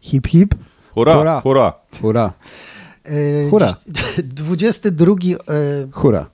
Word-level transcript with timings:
Hip 0.00 0.26
hip. 0.26 0.54
Hurra, 0.94 1.14
Hurra. 1.14 1.40
hurra. 1.40 1.72
Hurra. 2.02 2.32
E, 3.04 3.50
Hurra. 3.50 3.74
dziś- 3.88 4.22
22 4.22 5.38
e, 5.48 5.88
Hurra. 5.92 6.26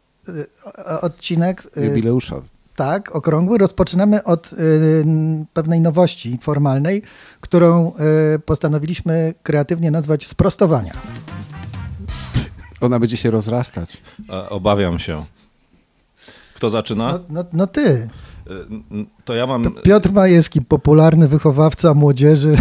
e, 0.79 1.01
odcinek. 1.01 1.63
e, 1.77 1.85
Jubileuszowy. 1.87 2.47
Tak, 2.77 3.17
okrągły. 3.17 3.59
Rozpoczynamy 3.59 4.25
od 4.25 4.53
y, 4.53 5.05
pewnej 5.53 5.81
nowości 5.81 6.39
formalnej, 6.43 7.03
którą 7.41 7.93
y, 8.35 8.39
postanowiliśmy 8.39 9.35
kreatywnie 9.43 9.91
nazwać 9.91 10.27
sprostowania. 10.27 10.93
Ona 12.81 12.99
będzie 12.99 13.17
się 13.17 13.31
rozrastać. 13.31 14.03
E, 14.31 14.49
Obawiam 14.51 14.99
się. 14.99 15.25
Kto 16.55 16.71
zaczyna? 16.71 17.13
No, 17.13 17.19
no, 17.29 17.45
no 17.53 17.67
ty, 17.67 18.09
E, 18.47 18.51
To 19.25 19.35
ja 19.35 19.47
mam. 19.47 19.75
Piotr 19.83 20.13
Majewski, 20.13 20.63
popularny 20.63 21.29
wychowawca 21.29 21.95
młodzieży, 21.95 22.57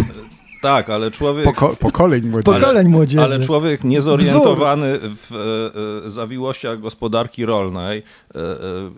Tak, 0.64 0.90
ale 0.90 1.10
człowiek. 1.10 1.46
Poko- 1.46 1.76
pokoleń 1.76 2.22
młodzieży. 2.22 2.60
pokoleń 2.60 2.88
młodzieży. 2.88 3.24
Ale 3.24 3.40
człowiek 3.40 3.84
niezorientowany 3.84 4.98
w 4.98 5.32
e, 6.02 6.06
e, 6.06 6.10
zawiłościach 6.10 6.80
gospodarki 6.80 7.46
rolnej, 7.46 7.98
e, 7.98 8.02
e, 8.02 8.44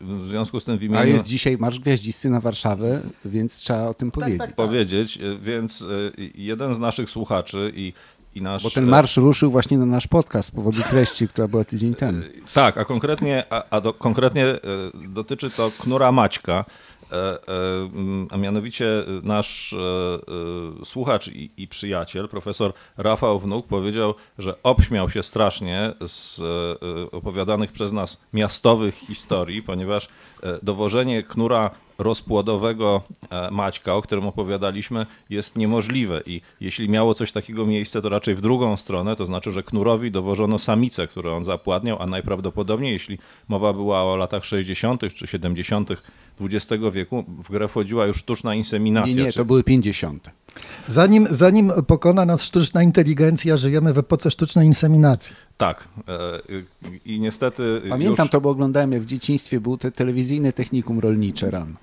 w 0.01 0.29
związku 0.29 0.61
z 0.61 0.65
tym 0.65 0.79
w 0.79 0.83
imieniu 0.83 1.02
A 1.02 1.06
jest 1.06 1.25
dzisiaj 1.25 1.59
Marsz 1.59 1.79
Gwiaździsty 1.79 2.30
na 2.30 2.41
Warszawę, 2.41 3.01
więc 3.25 3.56
trzeba 3.56 3.89
o 3.89 3.95
tym 3.95 4.11
powiedzieć. 4.11 4.39
tak. 4.39 4.55
powiedzieć, 4.55 5.16
e, 5.16 5.39
więc 5.39 5.83
e, 5.83 5.87
jeden 6.34 6.75
z 6.75 6.79
naszych 6.79 7.11
słuchaczy 7.11 7.73
i, 7.77 7.92
i 8.34 8.42
nasz... 8.42 8.62
Bo 8.62 8.70
ten 8.70 8.87
marsz 8.87 9.17
ruszył 9.17 9.51
właśnie 9.51 9.78
na 9.78 9.87
nasz 9.87 10.06
podcast 10.06 10.48
z 10.48 10.51
powodu 10.51 10.83
treści, 10.91 11.28
która 11.28 11.48
była 11.48 11.64
tydzień 11.64 11.95
temu. 11.95 12.23
Tak, 12.55 12.78
a 12.78 12.84
konkretnie, 12.84 13.45
a, 13.51 13.62
a 13.70 13.80
do, 13.80 13.92
konkretnie 13.92 14.47
dotyczy 15.09 15.51
to 15.51 15.70
Knura 15.78 16.12
Maćka, 16.12 16.64
a 18.30 18.37
mianowicie 18.37 18.87
nasz 19.23 19.73
e, 19.73 19.77
e, 19.78 20.84
słuchacz 20.84 21.28
i, 21.28 21.51
i 21.56 21.69
przyjaciel, 21.69 22.28
profesor 22.28 22.73
Rafał 22.97 23.41
Wnuk 23.41 23.66
powiedział, 23.66 24.14
że 24.38 24.62
obśmiał 24.62 25.11
się 25.11 25.22
strasznie 25.22 25.92
z 26.06 26.41
e, 26.41 26.44
e, 26.44 27.11
opowiadanych 27.11 27.72
przez 27.72 27.92
nas 27.92 28.20
miastowych 28.33 28.94
historii, 28.94 29.62
ponieważ 29.62 30.06
e, 30.06 30.08
dowożenie 30.62 31.22
Knura 31.22 31.70
rozpłodowego 31.98 33.02
e, 33.30 33.50
Maćka, 33.50 33.94
o 33.94 34.02
którym 34.02 34.27
opowiadaliśmy, 34.27 35.06
jest 35.30 35.56
niemożliwe 35.56 36.22
i 36.27 36.41
jeśli 36.61 36.88
miało 36.88 37.14
coś 37.14 37.33
takiego 37.33 37.66
miejsce, 37.66 38.03
to 38.03 38.08
raczej 38.08 38.34
w 38.34 38.41
drugą 38.41 38.77
stronę, 38.77 39.16
to 39.16 39.27
znaczy, 39.27 39.53
że 39.53 39.62
Knurowi 39.62 40.11
dowożono 40.11 40.58
samicę, 40.58 41.06
którą 41.06 41.36
on 41.36 41.44
zapładniał, 41.44 42.03
a 42.03 42.06
najprawdopodobniej, 42.06 42.92
jeśli 42.92 43.19
mowa 43.48 43.72
była 43.72 44.05
o 44.05 44.16
latach 44.16 44.44
60. 44.44 45.14
czy 45.14 45.27
70. 45.27 45.91
XX 46.41 46.84
wieku, 46.92 47.25
w 47.44 47.50
grę 47.50 47.69
wchodziła 47.69 48.06
już 48.06 48.16
sztuczna 48.16 48.55
inseminacja. 48.55 49.16
Nie, 49.16 49.22
nie, 49.22 49.33
czy- 49.33 49.38
to 49.38 49.44
były 49.44 49.64
50. 49.64 50.31
Zanim, 50.86 51.27
zanim 51.31 51.72
pokona 51.86 52.25
nas 52.25 52.42
sztuczna 52.42 52.83
inteligencja, 52.83 53.56
żyjemy 53.56 53.92
w 53.92 53.98
epoce 53.98 54.31
sztucznej 54.31 54.66
inseminacji. 54.66 55.36
Tak. 55.57 55.89
e, 56.09 56.41
I 57.05 57.21
niestety 57.21 57.83
Pamiętam 57.89 58.25
już... 58.25 58.31
to, 58.31 58.41
bo 58.41 58.51
oglądałem 58.51 58.93
jak 58.93 59.03
w 59.03 59.07
dzieciństwie 59.07 59.61
był 59.61 59.77
te 59.79 59.91
telewizyjne 59.93 60.53
technikum 60.53 60.99
rolnicze 61.01 61.51
rano. 61.51 61.75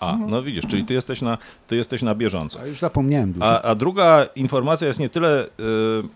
A, 0.00 0.16
no 0.28 0.42
widzisz, 0.42 0.66
czyli 0.66 0.84
ty 0.84 0.94
jesteś 0.94 1.22
na, 1.22 1.38
ty 1.66 1.76
jesteś 1.76 2.02
na 2.02 2.14
bieżąco. 2.14 2.60
A 2.60 2.66
już 2.66 2.78
zapomniałem 2.78 3.32
dużo. 3.32 3.46
A, 3.46 3.62
a 3.62 3.74
druga 3.74 4.26
informacja 4.36 4.88
jest 4.88 5.00
nie 5.00 5.08
tyle, 5.08 5.44
y, 5.46 5.48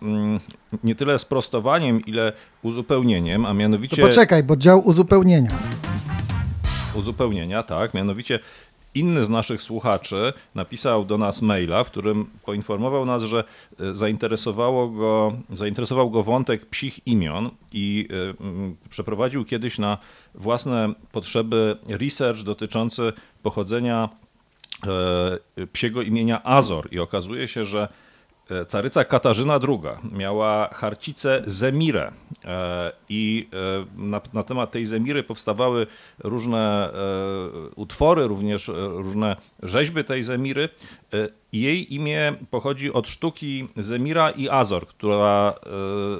mm, 0.01 0.39
nie 0.83 0.95
tyle 0.95 1.19
sprostowaniem, 1.19 2.01
ile 2.05 2.33
uzupełnieniem, 2.61 3.45
a 3.45 3.47
To 3.47 3.53
mianowicie 3.53 4.01
poczekaj, 4.01 4.43
bo 4.43 4.55
dział 4.55 4.87
uzupełnienia. 4.87 5.49
uzupełnienia, 6.95 7.63
tak, 7.63 7.93
mianowicie 7.93 8.39
inny 8.99 9.25
z 9.25 9.29
naszych 9.29 9.61
słuchaczy 9.61 10.33
napisał 10.55 11.05
do 11.05 11.17
nas 11.17 11.41
maila, 11.41 11.83
w 11.83 11.91
którym 11.91 12.29
poinformował 12.45 13.05
nas, 13.05 13.23
że 13.23 13.43
y, 13.81 13.95
zainteresowało 13.95 14.87
go, 14.87 15.33
zainteresował 15.53 16.09
go 16.09 16.23
wątek 16.23 16.65
psich 16.65 17.07
imion 17.07 17.49
i 17.73 18.07
y, 18.11 18.43
mm, 18.43 18.75
przeprowadził 18.89 19.45
kiedyś 19.45 19.77
na 19.79 19.97
własne 20.35 20.93
potrzeby 21.11 21.77
research 21.89 22.41
dotyczący 22.41 23.13
pochodzenia 23.43 24.09
e, 25.57 25.67
psiego 25.67 26.01
imienia 26.01 26.43
Azor. 26.43 26.87
I 26.91 26.99
okazuje 26.99 27.47
się, 27.47 27.65
że 27.65 27.81
e, 27.81 28.06
caryca 28.67 29.05
Katarzyna 29.05 29.59
II 29.67 30.11
miała 30.17 30.69
harcicę 30.73 31.43
Zemirę 31.45 32.11
e, 32.45 32.91
i 33.09 33.47
e, 33.53 34.01
na, 34.01 34.21
na 34.33 34.43
temat 34.43 34.71
tej 34.71 34.85
Zemiry 34.85 35.23
powstawały 35.23 35.87
różne 36.19 36.93
e, 36.93 37.69
utwory, 37.75 38.27
również 38.27 38.69
e, 38.69 38.73
różne 38.73 39.35
rzeźby 39.63 40.03
tej 40.03 40.23
Zemiry. 40.23 40.69
Jej 41.53 41.93
imię 41.93 42.33
pochodzi 42.49 42.93
od 42.93 43.07
sztuki 43.07 43.67
Zemira 43.77 44.29
i 44.29 44.49
Azor, 44.49 44.87
która 44.87 45.53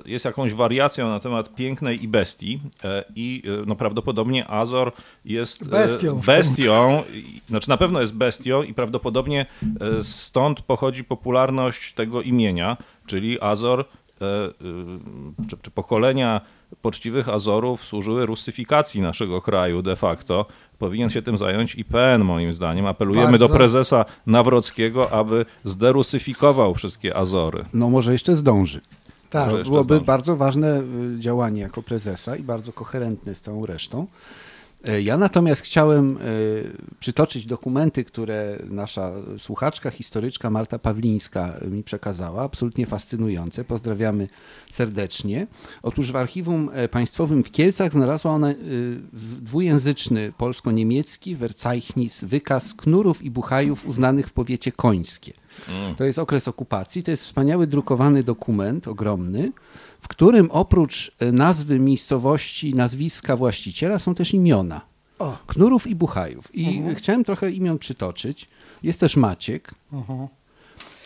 e, 0.06 0.10
jest 0.10 0.26
jakąś 0.26 0.54
wariacją 0.54 1.10
na 1.10 1.20
temat 1.20 1.56
pięknej 1.56 2.04
i 2.04 2.08
bestii 2.08 2.60
e, 2.84 3.04
i 3.16 3.44
e, 3.46 3.66
no, 3.66 3.76
prawdopodobnie 3.76 4.48
Azor 4.48 4.92
jest 5.26 5.70
Bestią. 5.70 6.22
bestią, 6.26 7.04
znaczy 7.50 7.70
na 7.70 7.78
pewno 7.78 8.02
jest 8.02 8.18
bestią 8.18 8.64
i 8.64 8.74
prawdopodobnie 8.74 9.46
stąd 10.02 10.62
pochodzi 10.62 11.04
popularność 11.04 11.94
tego 11.94 12.22
imienia, 12.22 12.78
czyli 13.06 13.42
Azor, 13.42 13.86
czy, 15.50 15.58
czy 15.62 15.72
pokolenia 15.72 16.42
poczciwych 16.82 17.30
Azorów 17.30 17.86
służyły 17.86 18.26
rusyfikacji 18.26 19.02
naszego 19.02 19.42
kraju 19.42 19.82
de 19.82 19.96
facto. 19.96 20.46
Powinien 20.80 21.10
się 21.10 21.22
tym 21.22 21.38
zająć 21.38 21.76
IPN 21.76 22.24
moim 22.24 22.54
zdaniem. 22.54 22.86
Apelujemy 22.86 23.32
Bardzo. 23.32 23.48
do 23.48 23.54
prezesa 23.54 24.06
Nawrockiego, 24.26 25.12
aby 25.12 25.46
zderusyfikował 25.64 26.74
wszystkie 26.74 27.16
Azory. 27.16 27.66
No 27.74 27.90
może 27.90 28.12
jeszcze 28.12 28.36
zdąży. 28.36 28.82
Tak. 29.30 29.50
Byłoby 29.50 29.84
zdąży. 29.84 30.06
bardzo 30.06 30.36
ważne 30.36 30.82
y, 31.16 31.20
działanie 31.20 31.62
jako 31.62 31.82
prezesa 31.82 32.36
i 32.36 32.44
bardzo 32.44 32.74
koherentne 32.74 33.36
z 33.36 33.42
całą 33.42 33.66
resztą. 33.66 34.08
E, 34.88 35.02
Ja 35.02 35.18
natomiast 35.18 35.62
chciałem 35.62 36.18
y, 36.18 36.72
przytoczyć 37.00 37.46
dokumenty, 37.46 38.04
które 38.04 38.60
nasza 38.70 39.12
słuchaczka, 39.38 39.92
historyczka 39.92 40.50
Marta 40.50 40.80
Pawlińska 40.80 41.54
mi 41.72 41.84
przekazała, 41.84 42.44
absolutnie 42.44 42.86
fascynujące. 42.86 43.64
Pozdrawiamy 43.64 44.28
serdecznie. 44.72 45.48
Otóż 45.84 46.12
w 46.12 46.16
Archiwum 46.16 46.70
e, 46.74 46.88
Państwowym 46.88 47.44
w 47.44 47.52
Kielcach 47.52 47.92
znalazła 47.92 48.32
ona 48.32 48.54
dwujęzyczny 49.42 50.34
polsko-niemiecki 50.38 51.36
Verzeichnis, 51.36 52.24
wykaz 52.24 52.74
knurów 52.74 53.24
i 53.24 53.32
buchajów 53.32 53.88
uznanych 53.88 54.28
w 54.28 54.34
powiecie 54.34 54.72
końskie. 54.72 55.34
To 55.98 56.04
jest 56.04 56.20
okres 56.20 56.48
okupacji, 56.48 57.04
to 57.04 57.12
jest 57.12 57.24
wspaniały 57.24 57.68
drukowany 57.68 58.24
dokument, 58.24 58.88
ogromny, 58.88 59.52
w 60.02 60.08
którym 60.08 60.52
oprócz 60.52 61.12
e, 61.20 61.32
nazwy 61.32 61.80
miejscowości, 61.80 62.76
nazwiska 62.76 63.36
właściciela 63.38 64.00
są 64.00 64.16
też 64.16 64.34
imiona. 64.34 64.82
O. 65.20 65.38
Knurów 65.48 65.88
i 65.88 65.96
Buchajów. 65.96 66.56
I 66.56 66.84
chciałem 66.96 67.24
trochę 67.24 67.52
imion 67.52 67.80
przytoczyć. 67.80 68.48
Jest 68.84 69.00
też 69.00 69.18
Maciek, 69.18 69.72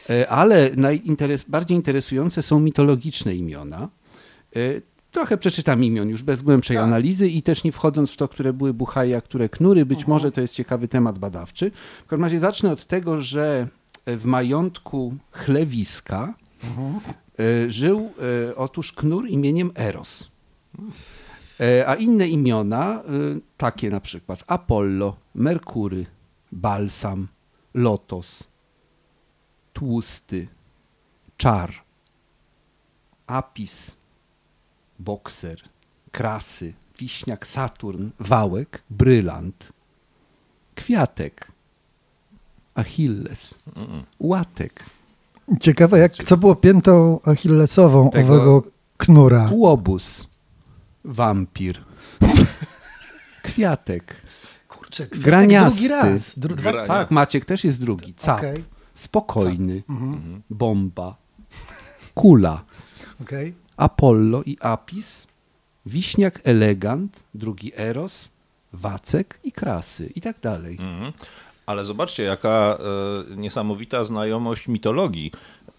e, 0.10 0.30
ale 0.30 0.72
najinteres- 0.72 1.44
bardziej 1.48 1.78
interesujące 1.78 2.44
są 2.44 2.60
mitologiczne 2.60 3.36
imiona. 3.36 3.90
E, 4.56 4.60
Trochę 5.12 5.38
przeczytam 5.38 5.84
imion 5.84 6.10
już 6.10 6.24
bez 6.24 6.42
głębszej 6.42 6.78
analizy 6.78 7.30
i 7.30 7.44
też 7.44 7.64
nie 7.64 7.72
wchodząc 7.72 8.12
w 8.12 8.18
to, 8.18 8.28
które 8.28 8.54
były 8.54 8.74
Buchaje, 8.74 9.18
a 9.18 9.22
które 9.22 9.50
Knury. 9.50 9.86
Być 9.86 10.08
może 10.08 10.32
to 10.32 10.42
jest 10.42 10.54
ciekawy 10.54 10.88
temat 10.88 11.20
badawczy. 11.20 11.72
W 12.06 12.08
każdym 12.08 12.24
razie 12.24 12.40
zacznę 12.40 12.72
od 12.72 12.86
tego, 12.86 13.22
że 13.22 13.68
w 14.08 14.26
majątku 14.26 15.16
Chlewiska 15.32 16.34
e, 16.64 17.31
żył 17.68 18.12
e, 18.50 18.56
otóż 18.56 18.92
Knur 18.92 19.28
imieniem 19.28 19.72
Eros. 19.76 20.32
E, 21.60 21.88
A 21.88 21.96
inne 21.96 22.28
imiona, 22.28 23.04
e, 23.04 23.04
takie 23.58 23.90
na 23.90 24.00
przykład 24.00 24.44
Apollo, 24.48 25.16
Merkury, 25.36 26.06
Balsam, 26.52 27.28
Lotos, 27.74 28.44
Tłusty, 29.74 30.48
Czar, 31.38 31.74
Apis, 33.28 33.92
Bokser, 35.00 35.62
Krasy, 36.12 36.74
Wiśniak, 37.00 37.48
Saturn, 37.48 38.10
Wałek, 38.20 38.84
Brylant, 38.90 39.74
Kwiatek, 40.76 41.52
Achilles, 42.76 43.60
Łatek, 44.20 44.86
Ciekawe, 45.60 46.00
jak, 46.00 46.14
co 46.14 46.38
było 46.38 46.56
piętą 46.56 47.20
achillesową 47.26 48.10
Tego- 48.10 48.34
owego 48.36 48.64
knura. 48.98 49.50
Łobuz, 49.52 50.28
Wampir, 51.06 51.80
Kwiatek, 53.44 54.16
Kurczę, 54.68 55.06
kwiatek 55.06 55.24
Graniasty. 55.26 55.80
drugi 55.80 55.88
raz. 55.88 56.38
Dru- 56.40 56.56
dwa... 56.56 56.72
Grania. 56.72 56.88
Tak, 56.88 57.12
Maciek 57.12 57.46
też 57.46 57.64
jest 57.64 57.80
drugi. 57.82 58.14
Cap. 58.14 58.38
Okej. 58.40 58.64
Spokojny. 58.96 59.84
Bomba. 60.50 61.16
Kula. 62.14 62.64
Okej. 63.22 63.54
Apollo 63.78 64.44
i 64.46 64.58
Apis. 64.60 65.28
Wiśniak 65.86 66.40
elegant. 66.44 67.24
Drugi 67.34 67.72
Eros. 67.78 68.30
Wacek 68.74 69.40
i 69.44 69.52
Krasy. 69.52 70.06
I 70.16 70.22
tak 70.22 70.40
dalej. 70.42 70.78
Mhm. 70.80 71.12
Ale 71.72 71.86
zobaczcie, 71.86 72.24
jaka 72.24 72.78
e, 73.32 73.36
niesamowita 73.36 74.04
znajomość 74.04 74.68
mitologii. 74.68 75.32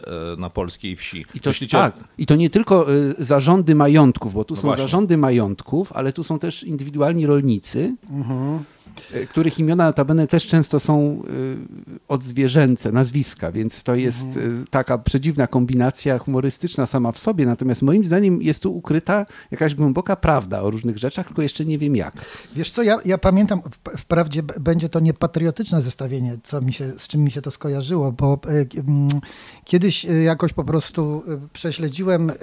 e, 0.07 0.37
na 0.41 0.51
polskiej 0.51 0.97
wsi. 0.97 1.25
I 1.35 1.41
to, 1.41 1.51
Myślicie, 1.51 1.77
tak, 1.79 1.95
I 2.19 2.27
to 2.27 2.35
nie 2.37 2.51
tylko 2.51 2.93
y, 2.93 3.15
zarządy 3.19 3.75
majątków, 3.75 4.35
bo 4.35 4.45
tu 4.45 4.55
No 4.55 4.61
są 4.61 4.69
właśnie. 4.69 4.83
zarządy 4.85 5.17
majątków, 5.17 5.93
ale 5.93 6.13
tu 6.13 6.25
są 6.25 6.39
też 6.39 6.65
indywidualni 6.65 7.27
rolnicy, 7.27 7.79
y, 7.79 8.82
których 9.31 9.59
imiona 9.59 9.85
notabene 9.85 10.27
też 10.27 10.47
często 10.47 10.81
są 10.81 11.23
y, 11.31 11.57
odzwierzęce, 12.09 12.93
nazwiska, 12.93 13.53
więc 13.53 13.83
to 13.83 13.95
jest 13.95 14.37
y, 14.37 14.65
taka 14.71 14.99
przedziwna 14.99 15.47
kombinacja 15.47 16.19
humorystyczna 16.19 16.87
sama 16.87 17.13
w 17.13 17.19
sobie. 17.19 17.47
Natomiast 17.47 17.83
moim 17.83 18.05
zdaniem 18.05 18.43
jest 18.43 18.63
tu 18.63 18.77
ukryta 18.77 19.27
jakaś 19.51 19.75
głęboka 19.75 20.17
prawda 20.17 20.63
o 20.63 20.71
różnych 20.71 20.99
rzeczach, 20.99 21.27
tylko 21.27 21.43
jeszcze 21.43 21.65
nie 21.65 21.79
wiem 21.79 21.97
jak. 21.97 22.15
Wiesz 22.57 22.71
co, 22.71 22.83
ja, 22.83 22.99
ja 23.05 23.19
pamiętam, 23.19 23.61
wprawdzie 23.99 24.43
będzie 24.43 24.89
to 24.89 25.01
niepatriotyczne 25.01 25.83
zestawienie, 25.83 26.39
co 26.43 26.61
mi 26.61 26.73
się, 26.73 26.93
z 26.99 27.09
czym 27.09 27.25
mi 27.25 27.31
się 27.31 27.43
to 27.43 27.51
skojarzyło, 27.51 28.13
bo 28.13 28.39
e, 28.47 28.67
kiedyś 29.65 30.07
e, 30.07 30.23
jakoś 30.23 30.53
po 30.53 30.65
prostu 30.65 31.23
e, 31.29 31.49
prześledziłem 31.53 32.31
e, 32.31 32.35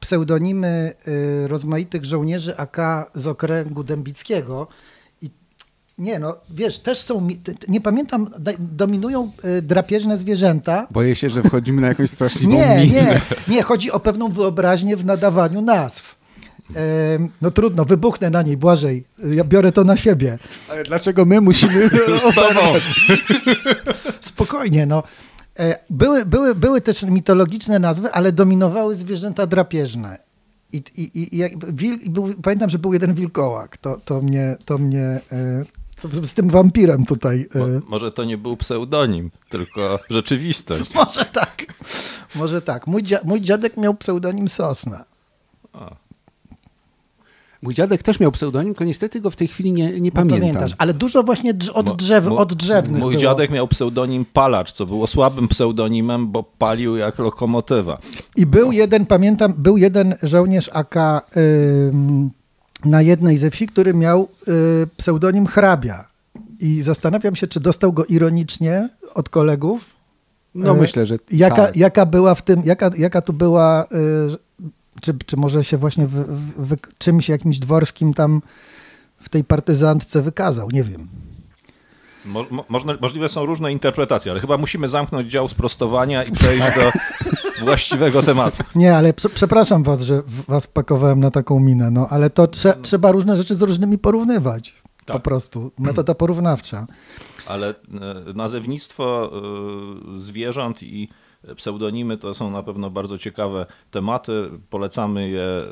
pseudonimy 0.00 0.68
e, 1.44 1.48
rozmaitych 1.48 2.04
żołnierzy 2.04 2.56
AK 2.56 2.76
z 3.14 3.26
okręgu 3.26 3.84
dębickiego 3.84 4.66
nie 5.98 6.18
no, 6.18 6.36
wiesz, 6.50 6.78
też 6.78 7.00
są, 7.00 7.28
nie 7.68 7.80
pamiętam, 7.80 8.30
dominują 8.58 9.32
e, 9.42 9.62
drapieżne 9.62 10.18
zwierzęta, 10.18 10.86
Boję 10.90 11.14
się, 11.14 11.30
że 11.30 11.42
wchodzimy 11.42 11.80
na 11.80 11.88
jakąś 11.88 12.10
straszliwą 12.10 12.52
nie, 12.52 12.86
nie, 12.86 13.20
nie, 13.48 13.62
chodzi 13.62 13.90
o 13.90 14.00
pewną 14.00 14.28
wyobraźnię 14.28 14.96
w 14.96 15.04
nadawaniu 15.04 15.60
nazw. 15.60 16.18
No 17.42 17.50
trudno, 17.50 17.84
wybuchnę 17.84 18.30
na 18.30 18.42
niej, 18.42 18.56
Błażej. 18.56 19.04
Ja 19.30 19.44
biorę 19.44 19.72
to 19.72 19.84
na 19.84 19.96
siebie. 19.96 20.38
Ale 20.70 20.82
dlaczego 20.82 21.24
my 21.24 21.40
musimy... 21.40 21.88
z 22.18 22.34
tobą. 22.34 22.60
Spokojnie, 24.20 24.86
no. 24.86 25.02
E, 25.58 25.78
Były, 25.90 26.26
były, 26.26 26.54
były 26.54 26.80
też 26.80 27.02
mitologiczne 27.02 27.78
nazwy, 27.78 28.12
ale 28.12 28.32
dominowały 28.32 28.94
zwierzęta 28.94 29.46
drapieżne. 29.46 30.18
I, 30.72 30.82
i, 30.96 31.36
i 31.36 31.56
wil, 31.68 31.98
i 32.02 32.10
był, 32.10 32.34
pamiętam, 32.42 32.70
że 32.70 32.78
był 32.78 32.92
jeden 32.92 33.14
wilkołak. 33.14 33.76
To, 33.76 34.00
to 34.04 34.22
mnie, 34.22 34.56
to 34.64 34.78
mnie 34.78 35.20
e, 35.32 35.64
z 36.22 36.34
tym 36.34 36.50
wampirem 36.50 37.04
tutaj. 37.04 37.48
e, 37.54 37.58
Mo, 37.58 37.66
może 37.88 38.12
to 38.12 38.24
nie 38.24 38.38
był 38.38 38.56
pseudonim, 38.56 39.30
tylko 39.48 39.98
rzeczywistość. 40.10 40.94
Może 40.94 41.24
tak. 41.24 41.66
Może 42.34 42.62
tak. 42.62 42.86
Mój, 42.86 43.02
dzia, 43.02 43.18
mój 43.24 43.40
dziadek 43.40 43.76
miał 43.76 43.94
pseudonim 43.94 44.48
Sosna. 44.48 45.04
Mój 47.62 47.74
dziadek 47.74 48.02
też 48.02 48.20
miał 48.20 48.32
pseudonim, 48.32 48.72
tylko 48.72 48.84
niestety 48.84 49.20
go 49.20 49.30
w 49.30 49.36
tej 49.36 49.48
chwili 49.48 49.72
nie, 49.72 50.00
nie 50.00 50.10
No, 50.10 50.14
pamiętam. 50.14 50.40
Pamiętasz, 50.40 50.72
ale 50.78 50.94
dużo 50.94 51.22
właśnie 51.22 51.54
od, 51.74 51.86
Mo- 51.86 51.94
drzew, 51.94 52.26
mo- 52.26 52.36
od 52.36 52.54
drzewnych 52.54 53.02
Mój 53.02 53.10
było. 53.12 53.20
dziadek 53.22 53.50
miał 53.50 53.68
pseudonim 53.68 54.24
Palacz, 54.32 54.72
co 54.72 54.86
było 54.86 55.06
słabym 55.06 55.48
pseudonimem, 55.48 56.28
bo 56.28 56.42
palił 56.42 56.96
jak 56.96 57.18
lokomotywa. 57.18 57.98
I 58.36 58.46
był 58.46 58.72
jeden, 58.72 59.06
pamiętam, 59.06 59.54
był 59.56 59.76
jeden 59.76 60.14
żołnierz 60.22 60.70
AK 60.72 60.94
ym, 61.36 62.30
na 62.84 63.02
jednej 63.02 63.38
ze 63.38 63.50
wsi, 63.50 63.66
który 63.66 63.94
miał 63.94 64.28
y, 64.48 64.86
pseudonim 64.96 65.46
hrabia. 65.46 66.08
I 66.60 66.82
zastanawiam 66.82 67.36
się, 67.36 67.46
czy 67.46 67.60
dostał 67.60 67.92
go 67.92 68.04
ironicznie 68.04 68.88
od 69.14 69.28
kolegów. 69.28 69.96
No 70.54 70.72
E, 70.72 70.80
myślę, 70.80 71.06
że 71.06 71.16
Jaka, 71.30 71.56
tak. 71.56 71.76
jaka 71.76 72.06
była 72.06 72.34
w 72.34 72.42
tym, 72.42 72.62
jaka, 72.64 72.90
jaka 72.98 73.22
tu 73.22 73.32
była, 73.32 73.84
y, 73.84 74.36
czy, 75.00 75.14
czy 75.26 75.36
może 75.36 75.64
się 75.64 75.76
właśnie 75.76 76.06
w, 76.06 76.24
w, 76.56 76.76
czymś 76.98 77.28
jakimś 77.28 77.58
dworskim 77.58 78.14
tam 78.14 78.42
w 79.20 79.28
tej 79.28 79.44
partyzantce 79.44 80.22
wykazał, 80.22 80.70
nie 80.70 80.84
wiem. 80.84 81.08
Mo, 82.24 82.46
mo, 82.50 82.80
możliwe 83.00 83.28
są 83.28 83.46
różne 83.46 83.72
interpretacje, 83.72 84.32
ale 84.32 84.40
chyba 84.40 84.56
musimy 84.56 84.88
zamknąć 84.88 85.30
dział 85.30 85.48
sprostowania 85.48 86.24
i 86.24 86.32
przejść 86.32 86.62
do 86.62 86.92
właściwego 87.64 88.22
tematu. 88.22 88.62
Nie, 88.74 88.96
ale 88.96 89.12
prze- 89.12 89.28
przepraszam 89.28 89.82
was, 89.82 90.00
że 90.00 90.22
was 90.48 90.66
pakowałem 90.66 91.20
na 91.20 91.30
taką 91.30 91.60
minę, 91.60 91.90
no 91.90 92.06
ale 92.10 92.30
to 92.30 92.46
trze, 92.46 92.74
trzeba 92.82 93.10
różne 93.12 93.36
rzeczy 93.36 93.54
z 93.54 93.62
różnymi 93.62 93.98
porównywać. 93.98 94.74
Po 95.06 95.12
Tak. 95.12 95.22
prostu. 95.22 95.70
Metoda 95.78 96.14
porównawcza. 96.14 96.86
Ale 97.46 97.68
e, 97.68 97.74
nazewnictwo 98.34 99.30
e, 100.16 100.20
zwierząt 100.20 100.82
i 100.82 101.08
pseudonimy 101.56 102.16
to 102.18 102.34
są 102.34 102.50
na 102.50 102.62
pewno 102.62 102.90
bardzo 102.90 103.18
ciekawe 103.18 103.66
tematy. 103.90 104.50
Polecamy 104.70 105.28
je 105.28 105.42
e, 105.42 105.62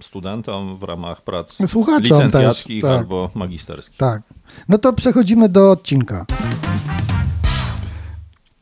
studentom 0.00 0.78
w 0.78 0.82
ramach 0.82 1.22
prac 1.22 1.70
Słuchaczom 1.70 2.02
licencjackich 2.02 2.82
też, 2.82 2.90
tak. 2.90 2.98
albo 2.98 3.30
magisterskich. 3.34 3.96
Tak. 3.98 4.22
No 4.68 4.78
to 4.78 4.92
przechodzimy 4.92 5.48
do 5.48 5.70
odcinka. 5.70 6.26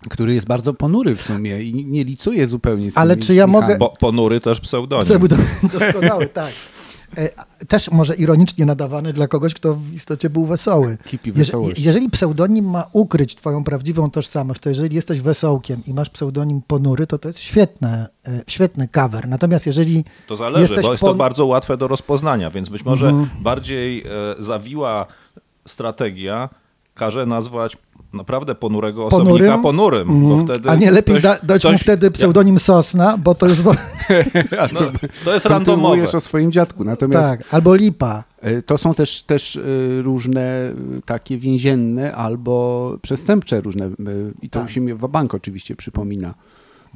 Który 0.08 0.34
jest 0.34 0.46
bardzo 0.46 0.74
ponury 0.74 1.16
w 1.16 1.22
sumie 1.22 1.62
i 1.62 1.84
nie 1.86 2.04
licuje 2.04 2.46
zupełnie 2.46 2.90
z 2.90 2.98
Ale 2.98 3.16
czy 3.16 3.34
ja 3.34 3.46
mogę- 3.46 3.78
Bo, 3.78 3.88
ponury 4.00 4.40
też 4.40 4.60
pseudonim. 4.60 5.04
Pseudo, 5.04 5.36
doskonały, 5.78 6.26
tak. 6.26 6.52
E, 7.18 7.28
Też 7.68 7.90
może 7.90 8.14
ironicznie 8.14 8.66
nadawany 8.66 9.12
dla 9.12 9.28
kogoś, 9.28 9.54
kto 9.54 9.74
w 9.74 9.92
istocie 9.92 10.30
był 10.30 10.46
wesoły. 10.46 10.98
Kipi 11.06 11.30
Jeże- 11.30 11.38
wesołości. 11.38 11.82
jeżeli 11.82 12.10
pseudonim 12.10 12.70
ma 12.70 12.84
ukryć 12.92 13.34
twoją 13.36 13.64
prawdziwą 13.64 14.10
tożsamość, 14.10 14.60
to 14.60 14.68
jeżeli 14.68 14.96
jesteś 14.96 15.20
wesołkiem 15.20 15.82
i 15.86 15.94
masz 15.94 16.10
pseudonim 16.10 16.62
ponury, 16.66 17.06
to 17.06 17.18
to 17.18 17.28
jest 17.28 17.38
świetne, 17.40 18.08
e, 18.28 18.42
świetny 18.46 18.88
cover. 18.88 19.28
Natomiast 19.28 19.66
jeżeli 19.66 20.04
To 20.26 20.36
zależy, 20.36 20.60
jesteś 20.60 20.82
bo 20.86 20.92
jest 20.92 21.00
pon- 21.04 21.10
to 21.10 21.14
bardzo 21.14 21.46
łatwe 21.46 21.76
do 21.76 21.88
rozpoznania, 21.88 22.50
więc 22.50 22.68
być 22.68 22.84
może 22.84 23.08
Mhm. 23.08 23.42
bardziej 23.42 24.02
e, 24.02 24.06
zawiła 24.38 25.06
strategia 25.66 26.48
każe 26.94 27.26
nazwać 27.26 27.76
naprawdę 28.12 28.54
ponurego 28.54 29.06
osobnika 29.06 29.38
Ponurym? 29.38 29.62
ponurym, 29.62 30.08
bo 30.08 30.34
Mhm. 30.34 30.46
wtedy 30.46 30.70
A 30.70 30.74
nie 30.74 30.90
lepiej 30.90 31.14
ktoś- 31.16 31.22
da, 31.22 31.38
dać 31.42 31.64
mu 31.64 31.78
wtedy 31.78 32.10
pseudonim 32.10 32.58
Sosna, 32.58 33.18
bo 33.18 33.34
to 33.34 33.46
już... 33.48 33.58
No, 34.74 34.80
to 35.24 35.34
jest 35.34 35.46
randomowe. 35.46 36.02
O 36.12 36.20
swoim 36.20 36.52
dziadku. 36.52 36.84
Natomiast 36.84 37.30
tak, 37.30 37.54
albo 37.54 37.74
Lipa. 37.74 38.24
e, 38.40 38.62
to 38.62 38.78
są 38.78 38.94
też, 38.94 39.22
też 39.22 39.56
e, 39.56 39.60
różne 40.02 40.40
e, 40.42 40.72
takie 41.04 41.38
więzienne 41.38 42.14
albo 42.14 42.96
przestępcze 43.02 43.60
różne 43.60 43.90
i 44.42 44.50
to 44.50 44.60
Tak. 44.60 44.70
się 44.70 44.80
mi 44.80 44.94
bank 44.94 45.34
oczywiście 45.34 45.76
przypomina. 45.76 46.34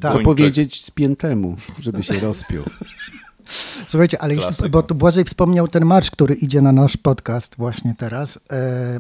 Tak. 0.01 0.13
Co 0.13 0.19
powiedzieć 0.19 0.85
spiętemu, 0.85 1.57
żeby 1.81 2.03
się 2.03 2.15
rozpiął. 2.21 2.63
Słuchajcie, 3.87 4.23
ale 4.23 4.35
jeśli, 4.35 4.69
bo 4.71 4.83
tu 4.83 4.95
Błażej 4.95 5.25
wspomniał 5.25 5.69
ten 5.69 5.85
marsz, 5.85 6.11
który 6.11 6.35
idzie 6.35 6.63
na 6.63 6.73
nasz 6.73 6.97
podcast 6.97 7.55
właśnie 7.59 7.95
teraz. 7.99 8.39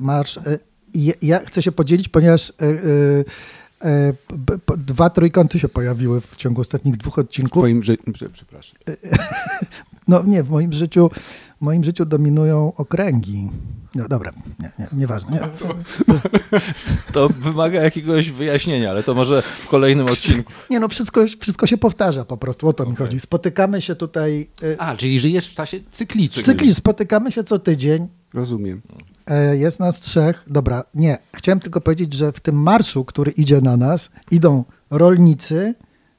Marsz. 0.00 0.38
I 0.94 1.04
ja- 1.04 1.14
ja 1.22 1.38
chcę 1.46 1.62
się 1.62 1.72
podzielić, 1.72 2.08
ponieważ 2.08 2.50
e, 2.50 2.54
e, 2.64 2.68
e, 3.90 4.12
b- 4.36 4.58
b- 4.66 4.76
dwa 4.76 5.10
trójkąty 5.10 5.58
się 5.58 5.68
pojawiły 5.68 6.20
w 6.20 6.36
ciągu 6.36 6.60
ostatnich 6.60 6.96
dwóch 6.96 7.14
W 7.14 7.18
odcinków. 7.18 7.62
twoim 7.62 7.82
ży... 7.82 7.96
prze- 8.12 8.30
Przepraszam. 8.30 8.76
No 10.08 10.22
nie, 10.26 10.42
w 10.42 10.50
moim 10.50 10.72
życiu, 10.72 11.10
w 11.58 11.60
moim 11.60 11.84
życiu 11.84 12.04
dominują 12.04 12.72
okręgi. 12.76 13.50
No 13.94 14.08
dobra, 14.08 14.32
nie, 14.60 14.70
nie, 14.78 14.88
nieważne. 14.92 15.30
Nie. 15.32 15.40
To 17.12 17.28
wymaga 17.28 17.82
jakiegoś 17.82 18.30
wyjaśnienia, 18.30 18.90
ale 18.90 19.02
to 19.02 19.14
może 19.14 19.42
w 19.42 19.68
kolejnym 19.68 20.06
odcinku. 20.06 20.52
nie 20.70 20.80
no, 20.80 20.88
wszystko, 20.88 21.24
wszystko 21.40 21.66
się 21.66 21.76
powtarza 21.78 22.24
po 22.24 22.36
prostu, 22.36 22.68
o 22.68 22.72
to 22.72 22.86
mi 22.86 22.92
Okej. 22.92 23.06
chodzi. 23.06 23.20
Spotykamy 23.20 23.82
się 23.82 23.94
tutaj, 23.94 24.48
A, 24.78 24.96
czyli 24.96 25.20
żyjesz 25.20 25.48
w 25.48 25.54
czasie 25.54 25.80
cyklicznym. 25.90 26.44
cykli, 26.44 26.74
spotykamy 26.74 27.32
się 27.32 27.44
co 27.44 27.58
tydzień, 27.58 28.08
Rozumiem. 28.34 28.80
E, 29.26 29.56
Jest 29.56 29.80
nas 29.80 30.00
trzech. 30.00 30.44
Dobra, 30.46 30.84
nie. 30.94 31.18
Chciałem 31.36 31.60
tylko 31.60 31.80
powiedzieć, 31.80 32.14
że 32.14 32.32
w 32.32 32.40
tym 32.40 32.54
marszu, 32.62 33.04
który 33.04 33.32
idzie 33.32 33.60
na 33.60 33.76
nas, 33.76 34.10
idą 34.30 34.64
rolnicy, 34.90 35.74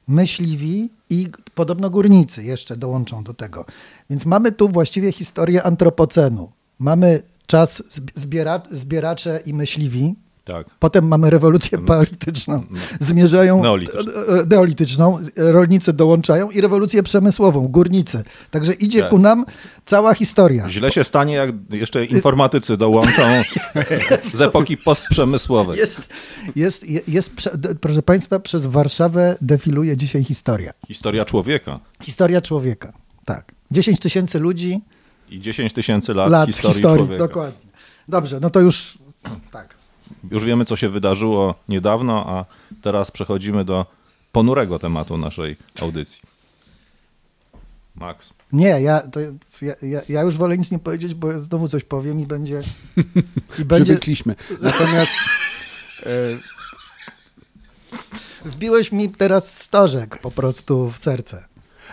myśliwi 0.08 0.90
i 1.10 1.28
podobno 1.54 1.90
górnicy 1.90 2.44
jeszcze 2.44 2.76
dołączą 2.76 3.24
do 3.24 3.34
tego. 3.34 3.64
Więc 4.10 4.26
mamy 4.26 4.52
tu 4.52 4.68
właściwie 4.68 5.12
historię 5.12 5.62
antropocenu. 5.62 6.50
Mamy 6.78 7.22
czas 7.46 7.82
zb- 7.90 8.10
zbiera, 8.14 8.62
zbieracze 8.70 9.40
i 9.46 9.54
myśliwi. 9.54 10.14
Tak. 10.46 10.66
Potem 10.78 11.08
mamy 11.08 11.30
rewolucję 11.30 11.78
paleolityczną. 11.78 12.64
Zmierzają 13.00 13.62
Neolityczną. 13.62 14.12
e, 14.12 14.40
e, 14.40 14.46
neolityczną, 14.46 15.18
rolnicy 15.36 15.92
dołączają 15.92 16.50
i 16.50 16.60
rewolucję 16.60 17.02
przemysłową, 17.02 17.68
górnicy. 17.68 18.24
Także 18.50 18.72
idzie 18.72 19.00
Tak. 19.00 19.10
ku 19.10 19.18
nam 19.18 19.46
cała 19.84 20.14
historia. 20.14 20.70
Źle 20.70 20.90
się 20.92 21.04
stanie, 21.04 21.34
jak 21.34 21.50
jeszcze 21.70 22.04
informatycy 22.04 22.76
dołączą 22.76 23.22
z 24.34 24.40
epoki 24.40 24.76
postprzemysłowej. 24.76 25.78
Jest, 25.78 26.12
jest, 26.56 26.88
jest, 26.88 27.08
jest, 27.08 27.30
proszę 27.80 28.02
Państwa, 28.02 28.38
przez 28.40 28.66
Warszawę 28.66 29.36
defiluje 29.40 29.96
dzisiaj 29.96 30.24
historia. 30.24 30.72
Historia 30.88 31.24
człowieka 31.24 31.80
Historia 32.02 32.40
człowieka, 32.40 32.92
tak. 33.24 33.52
10 33.70 34.00
tysięcy 34.00 34.38
ludzi, 34.38 34.80
i 35.30 35.40
10 35.40 35.72
tysięcy 35.72 36.14
lat, 36.14 36.30
lat 36.30 36.46
historii, 36.46 36.74
historii, 36.74 36.96
człowieka. 37.06 37.26
dokładnie. 37.26 37.66
Dobrze, 38.08 38.40
no 38.40 38.50
to 38.50 38.60
już 38.60 38.98
tak. 39.52 39.75
Już 40.30 40.44
wiemy, 40.44 40.64
co 40.64 40.76
się 40.76 40.88
wydarzyło 40.88 41.54
niedawno, 41.68 42.26
a 42.26 42.44
teraz 42.82 43.10
przechodzimy 43.10 43.64
do 43.64 43.86
ponurego 44.32 44.78
tematu 44.78 45.16
naszej 45.16 45.56
audycji. 45.80 46.22
Max. 47.94 48.34
Nie, 48.52 48.80
ja, 48.80 49.00
to, 49.00 49.20
ja, 49.62 49.74
ja, 49.82 50.00
ja 50.08 50.22
już 50.22 50.36
wolę 50.36 50.58
nic 50.58 50.70
nie 50.70 50.78
powiedzieć, 50.78 51.14
bo 51.14 51.40
znowu 51.40 51.68
coś 51.68 51.84
powiem 51.84 52.20
i 52.20 52.26
będzie... 52.26 52.62
I 53.58 53.64
będzie 53.74 53.84
Przywykliśmy. 53.84 54.34
Natomiast 54.60 55.12
e, 56.02 56.10
Wbiłeś 58.46 58.92
mi 58.92 59.08
teraz 59.08 59.62
stożek 59.62 60.18
po 60.18 60.30
prostu 60.30 60.90
w 60.90 60.98
serce. 60.98 61.44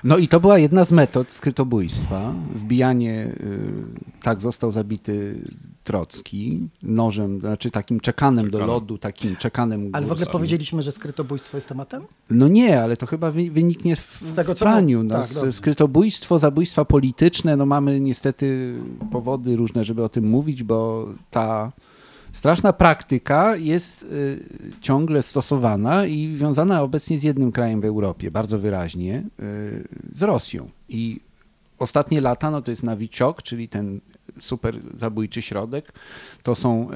No 0.03 0.17
i 0.17 0.27
to 0.27 0.39
była 0.39 0.57
jedna 0.57 0.85
z 0.85 0.91
metod 0.91 1.31
skrytobójstwa. 1.31 2.33
Wbijanie, 2.55 3.25
y, 3.25 4.21
tak 4.21 4.41
został 4.41 4.71
zabity 4.71 5.41
Trocki 5.83 6.59
nożem, 6.83 7.39
znaczy 7.39 7.71
takim 7.71 7.99
czekanem, 7.99 8.49
do 8.51 8.65
lodu, 8.65 8.97
takim 8.97 9.35
czekanem 9.35 9.89
Ale 9.93 10.05
w 10.05 10.11
ogóle 10.11 10.25
powiedzieliśmy, 10.25 10.81
że 10.81 10.91
skrytobójstwo 10.91 11.57
jest 11.57 11.67
tematem? 11.67 12.03
No 12.29 12.47
nie, 12.47 12.81
ale 12.81 12.97
to 12.97 13.05
chyba 13.05 13.31
wy- 13.31 13.51
wyniknie 13.51 13.95
w, 13.95 14.17
Z 14.21 14.33
tego, 14.33 14.55
w 14.55 14.57
co 14.57 14.65
praniu. 14.65 15.03
No, 15.03 15.15
tak, 15.19 15.53
skrytobójstwo, 15.53 16.39
zabójstwa 16.39 16.85
polityczne, 16.85 17.57
no 17.57 17.65
mamy 17.65 17.99
niestety 17.99 18.75
powody 19.11 19.55
różne, 19.55 19.85
żeby 19.85 20.03
o 20.03 20.09
tym 20.09 20.29
mówić, 20.29 20.63
bo 20.63 21.07
ta 21.31 21.71
straszna 22.31 22.73
praktyka 22.73 23.55
jest 23.55 24.03
y, 24.03 24.43
ciągle 24.81 25.23
stosowana 25.23 26.05
i 26.05 26.35
wiązana 26.35 26.81
obecnie 26.81 27.19
z 27.19 27.23
jednym 27.23 27.51
krajem 27.51 27.81
w 27.81 27.85
Europie, 27.85 28.31
bardzo 28.31 28.59
wyraźnie, 28.59 29.23
y, 29.39 29.87
z 30.15 30.23
Rosją. 30.23 30.69
I 30.89 31.19
ostatnie 31.79 32.21
lata, 32.21 32.51
no 32.51 32.61
to 32.61 32.71
jest 32.71 32.83
Nawiczok, 32.83 33.43
czyli 33.43 33.69
ten 33.69 33.99
super 34.39 34.79
zabójczy 34.97 35.41
środek, 35.41 35.93
to 36.43 36.55
są 36.55 36.91
e, 36.91 36.95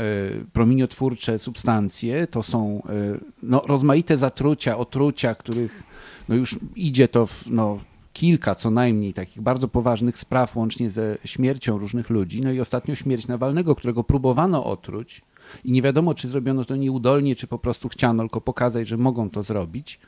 promieniotwórcze 0.53 1.39
substancje, 1.39 2.27
to 2.27 2.43
są 2.43 2.83
e, 2.89 3.19
no, 3.43 3.61
rozmaite 3.67 4.17
zatrucia, 4.17 4.77
otrucia, 4.77 5.35
których 5.35 5.83
no, 6.29 6.35
już 6.35 6.59
idzie 6.75 7.07
to 7.07 7.27
w 7.27 7.47
no, 7.49 7.79
kilka 8.13 8.55
co 8.55 8.71
najmniej 8.71 9.13
takich 9.13 9.41
bardzo 9.41 9.67
poważnych 9.67 10.17
spraw, 10.17 10.55
łącznie 10.55 10.89
ze 10.89 11.17
śmiercią 11.25 11.77
różnych 11.77 12.09
ludzi. 12.09 12.41
No 12.41 12.51
i 12.51 12.59
ostatnio 12.59 12.95
śmierć 12.95 13.27
Nawalnego, 13.27 13.75
którego 13.75 14.03
próbowano 14.03 14.65
otruć 14.65 15.21
i 15.63 15.71
nie 15.71 15.81
wiadomo, 15.81 16.13
czy 16.13 16.29
zrobiono 16.29 16.65
to 16.65 16.75
nieudolnie, 16.75 17.35
czy 17.35 17.47
po 17.47 17.59
prostu 17.59 17.89
chciano 17.89 18.23
tylko 18.23 18.41
pokazać, 18.41 18.87
że 18.87 18.97
mogą 18.97 19.29
to 19.29 19.43
zrobić. 19.43 19.99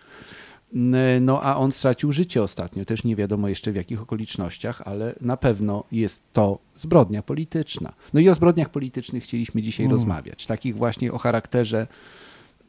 No 1.22 1.42
a 1.42 1.56
on 1.56 1.72
stracił 1.72 2.12
życie 2.12 2.44
ostatnio, 2.44 2.86
też 2.86 3.04
nie 3.04 3.16
wiadomo 3.16 3.50
jeszcze 3.50 3.72
w 3.72 3.76
jakich 3.76 4.02
okolicznościach, 4.02 4.82
ale 4.86 5.16
na 5.22 5.38
pewno 5.38 5.84
jest 5.92 6.24
to 6.34 6.60
zbrodnia 6.76 7.24
polityczna. 7.24 7.94
No 8.14 8.20
i 8.20 8.30
o 8.30 8.36
zbrodniach 8.36 8.70
politycznych 8.70 9.24
chcieliśmy 9.24 9.62
dzisiaj 9.62 9.88
rozmawiać, 9.88 10.46
takich 10.46 10.76
właśnie 10.76 11.14
o 11.14 11.18
charakterze 11.18 11.88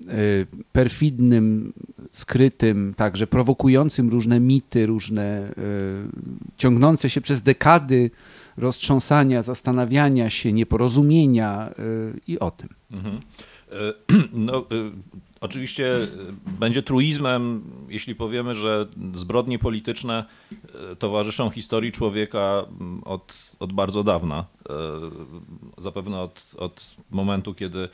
y, 0.03 0.47
perfidnym, 0.73 1.73
skrytym, 2.11 2.95
także 2.97 3.27
prowokującym 3.27 4.11
różne 4.11 4.41
mity, 4.41 4.87
różne 4.87 5.51
y, 5.51 5.55
ciągnące 6.57 7.11
się 7.11 7.21
przez 7.21 7.43
dekady 7.43 8.11
roztrząsania, 8.57 9.43
zastanawiania 9.43 10.31
się, 10.31 10.53
nieporozumienia 10.53 11.71
y, 11.79 12.21
i 12.27 12.39
o 12.39 12.51
tym. 12.51 12.69
Mhm. 12.91 13.21
E, 13.73 13.93
No, 14.33 14.67
oczywiście 15.41 15.97
e, 16.03 16.07
będzie 16.59 16.83
truizmem, 16.83 17.63
jeśli 17.89 18.15
powiemy, 18.15 18.55
że 18.55 18.87
zbrodnie 19.15 19.59
polityczne 19.59 20.25
e, 20.93 20.97
towarzyszą 20.97 21.51
historii 21.51 21.93
człowieka 21.93 22.65
m, 22.81 23.03
od, 23.05 23.35
od 23.61 23.73
bardzo 23.73 24.05
dawna. 24.05 24.45
E, 24.71 24.73
Zapewne 25.83 26.21
od, 26.21 26.55
od 26.59 26.95
momentu, 27.11 27.55
kiedy 27.55 27.89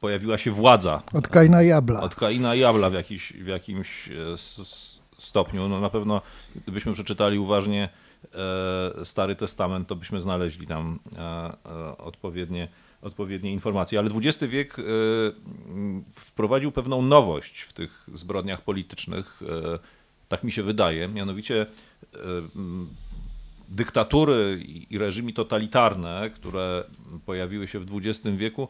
pojawiła 0.00 0.38
się 0.38 0.50
władza 0.50 1.02
Od 1.14 1.28
Kaina 1.28 1.62
i 1.62 1.72
Abla. 1.72 2.00
od 2.00 2.14
Kaina 2.14 2.54
i 2.54 2.64
Abla 2.64 2.90
w, 2.90 2.94
jakiś, 2.94 3.32
w 3.32 3.46
jakimś 3.46 4.08
stopniu. 5.18 5.68
No 5.68 5.80
na 5.80 5.90
pewno, 5.90 6.20
gdybyśmy 6.62 6.92
przeczytali 6.92 7.38
uważnie 7.38 7.88
Stary 9.04 9.36
Testament, 9.36 9.88
to 9.88 9.96
byśmy 9.96 10.20
znaleźli 10.20 10.66
tam 10.66 10.98
odpowiednie, 11.98 12.68
odpowiednie 13.02 13.52
informacje. 13.52 13.98
Ale 13.98 14.10
XX 14.14 14.44
wiek 14.52 14.78
e, 14.78 14.82
wprowadził 16.14 16.72
pewną 16.72 17.02
nowość 17.02 17.60
w 17.60 17.72
tych 17.72 18.06
zbrodniach 18.14 18.62
politycznych. 18.62 19.40
e, 19.74 19.78
Tak 20.28 20.44
mi 20.44 20.52
się 20.52 20.62
wydaje. 20.62 21.08
Mianowicie 21.08 21.66
e, 22.14 22.18
dyktatury 23.68 24.62
i- 24.90 24.98
reżimy 24.98 25.32
totalitarne, 25.32 26.30
które 26.34 26.84
pojawiły 27.26 27.68
się 27.68 27.78
w 27.80 27.86
XX 27.96 28.36
wieku, 28.36 28.68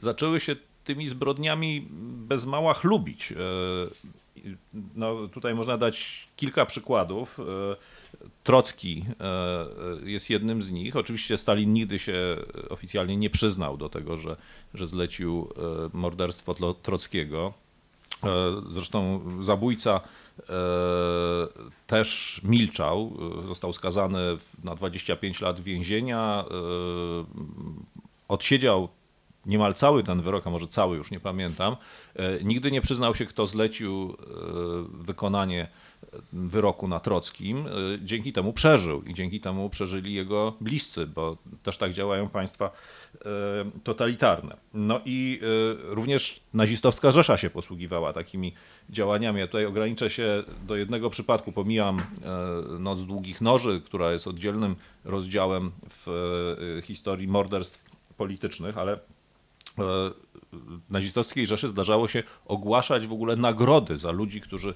zaczęły 0.00 0.40
się 0.40 0.56
tymi 0.84 1.08
zbrodniami 1.08 1.86
bez 2.28 2.46
mała 2.46 2.74
chlubić. 2.74 3.32
No, 4.94 5.28
tutaj 5.28 5.54
można 5.54 5.78
dać 5.78 6.26
kilka 6.36 6.66
przykładów. 6.66 7.38
Trocki 8.44 9.04
e, 9.20 9.24
e, 9.24 10.10
jest 10.10 10.30
jednym 10.30 10.62
z 10.62 10.70
nich. 10.70 10.96
Oczywiście 10.96 11.38
Stalin 11.38 11.72
nigdy 11.72 11.98
się 11.98 12.36
oficjalnie 12.70 13.16
nie 13.16 13.30
przyznał 13.30 13.76
do 13.76 13.88
tego, 13.88 14.16
że, 14.16 14.36
że 14.74 14.86
zlecił 14.86 15.48
e, 15.56 15.96
morderstwo 15.96 16.54
Trockiego. 16.82 17.52
Zresztą 18.70 19.20
zabójca 19.40 20.00
też 21.86 22.40
milczał, 22.44 23.16
został 23.46 23.72
skazany 23.72 24.18
na 24.64 24.74
25 24.74 25.40
lat 25.40 25.60
więzienia, 25.60 26.44
odsiedział 28.28 28.88
niemal 29.46 29.74
cały 29.74 30.02
ten 30.02 30.22
wyrok, 30.22 30.46
a 30.46 30.50
może 30.50 30.68
cały, 30.68 30.96
już 30.96 31.10
nie 31.10 31.20
pamiętam. 31.20 31.76
Nigdy 32.44 32.70
nie 32.70 32.80
przyznał 32.80 33.14
się, 33.14 33.26
kto 33.26 33.46
zlecił 33.46 34.16
wykonanie 34.92 35.68
wyroku 36.32 36.88
na 36.88 37.00
Trockim. 37.00 37.66
E, 37.66 37.70
Dzięki 38.02 38.32
temu 38.32 38.52
przeżył 38.52 39.02
i 39.02 39.14
dzięki 39.14 39.40
temu 39.40 39.70
przeżyli 39.70 40.14
jego 40.14 40.56
bliscy, 40.60 41.06
bo 41.06 41.36
też 41.62 41.78
tak 41.78 41.92
działają 41.92 42.28
państwa 42.28 42.70
e, 43.14 43.20
totalitarne. 43.84 44.56
No 44.74 45.00
i 45.04 45.40
e, 45.42 45.94
również 45.94 46.40
nazistowska 46.54 47.10
Rzesza 47.10 47.36
się 47.36 47.50
posługiwała 47.50 48.12
takimi 48.12 48.54
działaniami. 48.90 49.40
Ja 49.40 49.46
tutaj 49.46 49.66
ograniczę 49.66 50.10
się 50.10 50.42
do 50.66 50.76
jednego 50.76 51.10
przypadku, 51.10 51.52
pomijam 51.52 52.02
Noc 52.78 53.04
Długich 53.04 53.40
Noży, 53.40 53.80
która 53.84 54.12
jest 54.12 54.26
oddzielnym 54.26 54.76
rozdziałem 55.04 55.72
w 55.90 56.80
historii 56.84 57.28
morderstw 57.28 57.84
politycznych, 58.16 58.78
ale 58.78 58.98
nazistowskiej 60.90 61.46
Rzeszy 61.46 61.68
zdarzało 61.68 62.08
się 62.08 62.22
ogłaszać 62.44 63.06
w 63.06 63.12
ogóle 63.12 63.36
nagrody 63.36 63.98
za 63.98 64.10
ludzi, 64.10 64.40
którzy 64.40 64.74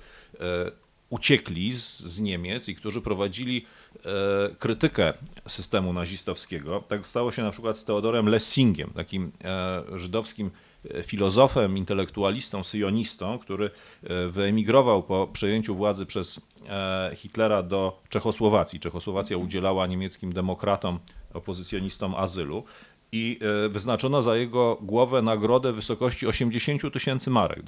uciekli 1.11 1.73
z, 1.73 1.99
z 2.01 2.21
Niemiec 2.21 2.69
i 2.69 2.75
którzy 2.75 3.01
prowadzili 3.01 3.67
e, 3.97 4.55
krytykę 4.55 5.13
systemu 5.47 5.93
nazistowskiego. 5.93 6.85
Tak 6.89 7.09
stało 7.09 7.33
się 7.33 7.43
na 7.43 7.51
przykład 7.51 7.79
z 7.79 7.85
Teodorem 7.85 8.29
Lessingiem, 8.29 8.91
takim 8.91 9.33
e, 9.45 9.99
żydowskim 9.99 10.51
e, 10.95 11.03
filozofem, 11.03 11.77
intelektualistą, 11.77 12.65
syjonistą, 12.65 13.39
który 13.39 13.71
e, 14.03 14.29
wyemigrował 14.29 15.03
po 15.03 15.27
przejęciu 15.27 15.75
władzy 15.75 16.07
przez 16.07 16.41
e, 16.69 17.11
Hitlera 17.15 17.63
do 17.63 18.01
Czechosłowacji. 18.09 18.81
Czechosłowacja 18.81 19.37
udzielała 19.37 19.87
niemieckim 19.87 20.33
demokratom, 20.33 20.99
opozycjonistom 21.35 22.15
azylu 22.15 22.65
i 23.13 23.39
e, 23.65 23.69
wyznaczono 23.69 24.23
za 24.23 24.37
jego 24.37 24.79
głowę 24.83 25.23
nagrodę 25.23 25.73
w 25.73 25.77
wysokości 25.77 26.27
80 26.27 26.93
tysięcy 26.93 27.31
marek. 27.31 27.63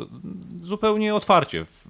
Zupełnie 0.62 1.14
otwarcie 1.14 1.64
w, 1.64 1.86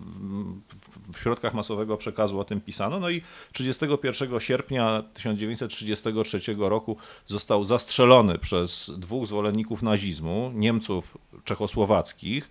w, 1.13 1.19
środkach 1.19 1.55
masowego 1.55 1.97
przekazu 1.97 2.41
o 2.41 2.45
tym 2.45 2.61
pisano. 2.61 3.01
No 3.01 3.11
i 3.11 3.23
31 3.53 4.41
sierpnia 4.41 5.03
1933 5.15 6.41
roku 6.59 6.97
został 7.27 7.65
zastrzelony 7.65 8.39
przez 8.39 8.91
dwóch 8.99 9.27
zwolenników 9.27 9.83
nazizmu, 9.83 10.53
Niemców 10.55 11.19
czechosłowackich, 11.45 12.49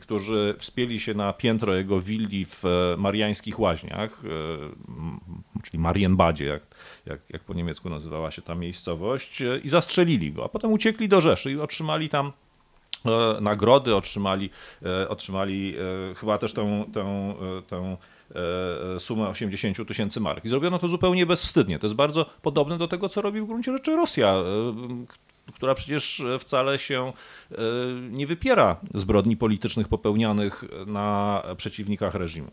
którzy 0.00 0.54
wspięli 0.58 1.00
się 1.00 1.14
na 1.14 1.32
piętro 1.32 1.74
jego 1.74 2.00
willi 2.00 2.44
w 2.44 2.64
e, 2.64 2.96
Mariańskich 2.98 3.60
Łaźniach, 3.60 4.22
e, 4.24 5.62
czyli 5.62 5.78
Marienbadzie, 5.78 6.44
jak, 6.44 6.62
jak, 7.06 7.20
jak 7.30 7.44
po 7.44 7.54
niemiecku 7.54 7.90
nazywała 7.90 8.30
się 8.30 8.42
ta 8.42 8.54
miejscowość, 8.54 9.42
e, 9.42 9.58
i 9.58 9.68
zastrzelili 9.68 10.32
go, 10.32 10.44
a 10.44 10.48
potem 10.48 10.72
uciekli 10.72 11.08
do 11.08 11.20
Rzeszy 11.20 11.52
i 11.52 11.60
otrzymali 11.60 12.08
tam 12.08 12.32
e, 13.06 13.40
nagrody, 13.40 13.94
otrzymali, 13.94 14.50
e, 14.82 15.08
otrzymali 15.08 15.74
chyba 16.16 16.38
też 16.38 16.52
tę, 16.52 16.84
tę, 16.92 17.34
tę 17.66 17.96
sumę 18.98 19.28
80 19.28 19.76
000 19.76 19.88
tysięcy 19.88 20.20
mark. 20.20 20.44
I 20.44 20.48
zrobiono 20.48 20.78
to 20.78 20.88
zupełnie 20.88 21.26
bezwstydnie. 21.26 21.78
To 21.78 21.86
jest 21.86 21.96
bardzo 21.96 22.26
podobne 22.42 22.78
do 22.78 22.88
tego, 22.88 23.08
co 23.08 23.22
robi 23.22 23.40
w 23.40 23.46
gruncie 23.46 23.72
rzeczy 23.72 23.96
Rosja, 23.96 24.34
która 25.54 25.74
przecież 25.74 26.22
wcale 26.38 26.78
się 26.78 27.12
nie 28.10 28.26
wypiera 28.26 28.76
zbrodni 28.94 29.36
politycznych 29.36 29.88
popełnianych 29.88 30.64
na 30.86 31.42
przeciwnikach 31.56 32.14
reżimu. 32.14 32.50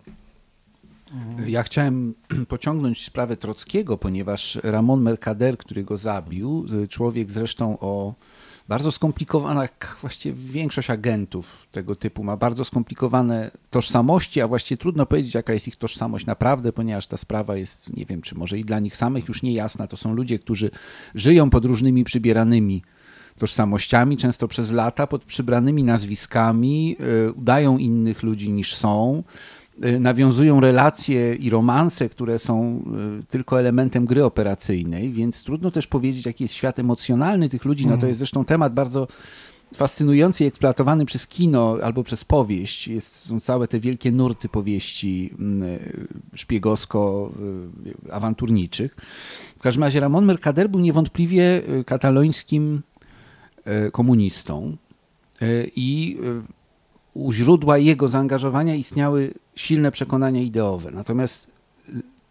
Ja 1.48 1.64
chciałem 1.64 2.14
pociągnąć 2.48 3.06
sprawę 3.06 3.38
Trockiego, 3.38 3.98
ponieważ 3.98 4.60
Ramon 4.64 5.02
Mercader, 5.02 5.58
który 5.58 5.84
go 5.84 5.98
zabił, 5.98 6.66
y, 6.84 6.88
człowiek 6.88 7.32
zresztą 7.32 7.80
o 7.80 8.14
bardzo 8.68 8.92
skomplikowana, 8.92 9.68
właściwie 10.02 10.36
większość 10.36 10.90
agentów 10.90 11.68
tego 11.72 11.96
typu 11.96 12.24
ma 12.24 12.38
bardzo 12.38 12.66
skomplikowane 12.66 13.52
tożsamości, 13.70 14.42
a 14.42 14.48
właściwie 14.48 14.78
trudno 14.78 15.06
powiedzieć, 15.06 15.34
jaka 15.34 15.54
jest 15.54 15.68
ich 15.68 15.76
tożsamość 15.76 16.26
naprawdę, 16.26 16.74
ponieważ 16.74 17.08
ta 17.08 17.18
sprawa 17.18 17.56
jest, 17.56 17.94
nie 17.98 18.06
wiem, 18.06 18.22
czy 18.22 18.36
może 18.36 18.60
i 18.60 18.66
dla 18.66 18.80
nich 18.80 18.98
samych 18.98 19.28
już 19.28 19.44
niejasna. 19.44 19.88
To 19.88 19.98
są 19.98 20.14
ludzie, 20.14 20.40
którzy 20.40 20.72
żyją 21.16 21.50
pod 21.50 21.66
różnymi 21.66 22.04
przybieranymi 22.04 22.84
tożsamościami, 23.40 24.18
często 24.18 24.48
przez 24.48 24.72
lata 24.72 25.08
pod 25.08 25.24
przybranymi 25.24 25.84
nazwiskami, 25.84 26.98
udają 27.36 27.78
innych 27.78 28.24
ludzi 28.24 28.52
niż 28.52 28.76
są 28.76 29.24
nawiązują 30.00 30.60
relacje 30.60 31.36
i 31.36 31.50
romanse, 31.50 32.10
które 32.10 32.40
są 32.40 32.84
tylko 33.30 33.60
elementem 33.60 34.06
gry 34.06 34.26
operacyjnej, 34.26 35.14
więc 35.14 35.44
trudno 35.44 35.72
też 35.72 35.88
powiedzieć, 35.88 36.26
jaki 36.26 36.44
jest 36.44 36.54
świat 36.54 36.80
emocjonalny 36.80 37.50
tych 37.50 37.66
ludzi. 37.66 37.84
No 37.84 37.90
to 37.90 37.96
mhm. 37.96 38.10
jest 38.10 38.18
zresztą 38.18 38.46
temat 38.46 38.74
bardzo 38.74 39.08
fascynujący 39.76 40.44
i 40.44 40.48
eksploatowany 40.48 41.06
przez 41.06 41.28
kino 41.28 41.78
albo 41.84 42.04
przez 42.04 42.26
powieść. 42.26 42.88
Jest, 42.88 43.16
są 43.16 43.40
całe 43.40 43.68
te 43.68 43.80
wielkie 43.80 44.12
nurty 44.12 44.50
powieści 44.50 45.34
mm, 45.40 45.80
szpiegowsko-awanturniczych. 46.36 48.96
W 49.60 49.62
każdym 49.62 49.84
razie 49.84 50.00
Ramon 50.00 50.26
Mercader 50.26 50.70
był 50.70 50.80
niewątpliwie 50.80 51.62
y, 51.70 51.84
katalońskim 51.84 52.82
y, 53.88 53.92
komunistą 53.92 54.78
y, 55.42 55.72
i 55.76 56.18
u 57.14 57.34
źródła 57.34 57.78
jego 57.78 58.10
zaangażowania 58.10 58.76
istniały 58.76 59.34
silne 59.56 59.92
przekonania 59.92 60.42
ideowe. 60.42 60.92
Natomiast 60.92 61.52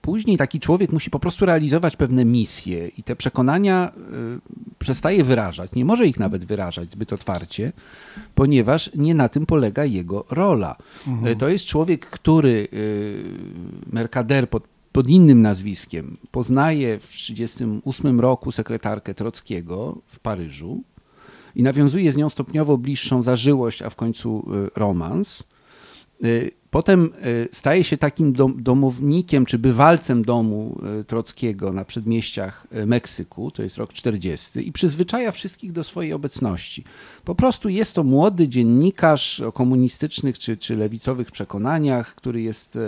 później 0.01 0.37
taki 0.37 0.61
człowiek 0.61 0.93
musi 0.93 1.11
po 1.11 1.21
prostu 1.21 1.47
realizować 1.47 1.97
pewne 1.97 2.25
misje 2.25 2.89
i 2.89 3.03
te 3.03 3.17
przekonania 3.17 3.93
y, 4.37 4.75
przestaje 4.79 5.25
wyrażać, 5.25 5.73
nie 5.73 5.85
może 5.85 6.07
ich 6.07 6.19
nawet 6.19 6.45
wyrażać 6.45 6.91
zbyt 6.91 7.13
otwarcie, 7.13 7.73
ponieważ 8.35 8.91
nie 8.95 9.15
na 9.15 9.29
tym 9.29 9.47
polega 9.47 9.85
jego 9.85 10.25
rola. 10.31 10.77
Mhm. 11.07 11.37
To 11.37 11.49
jest 11.49 11.65
człowiek, 11.65 12.07
który 12.07 12.69
y, 12.73 13.25
Mercader 13.93 14.51
pod, 14.51 14.63
pod 14.93 15.09
innym 15.09 15.43
nazwiskiem 15.43 16.17
poznaje 16.31 16.99
w 16.99 17.09
1938 17.09 18.21
roku 18.21 18.53
sekretarkę 18.53 19.15
Trockiego 19.15 19.99
w 20.07 20.19
Paryżu 20.19 20.83
i 21.55 21.63
nawiązuje 21.63 22.13
z 22.13 22.17
nią 22.17 22.31
stopniowo 22.31 22.79
bliższą 22.79 23.23
zażyłość, 23.23 23.83
a 23.83 23.91
w 23.91 23.97
końcu 23.97 24.51
y, 24.67 24.71
romans. 24.77 25.43
Potem 26.71 27.11
y, 27.27 27.49
staje 27.53 27.85
się 27.85 27.97
takim 27.97 28.33
domownikiem 28.57 29.47
czy 29.47 29.59
bywalcem 29.59 30.23
domu 30.23 30.81
y, 31.01 31.05
Trockiego 31.05 31.73
na 31.73 31.85
przedmieściach 31.85 32.67
y, 32.77 32.87
Meksyku, 32.87 33.51
to 33.51 33.63
jest 33.63 33.77
rok 33.77 33.93
40, 33.93 34.69
i 34.69 34.73
przyzwyczaja 34.73 35.33
wszystkich 35.33 35.73
do 35.73 35.85
swojej 35.85 36.13
obecności. 36.13 36.85
Po 37.25 37.35
prostu 37.35 37.69
jest 37.69 37.95
to 37.95 38.05
młody 38.05 38.49
dziennikarz 38.49 39.41
o 39.41 39.53
komunistycznych 39.53 40.39
czy, 40.39 40.57
czy 40.57 40.77
lewicowych 40.77 41.31
przekonaniach, 41.31 42.15
który 42.15 42.43
jest 42.43 42.79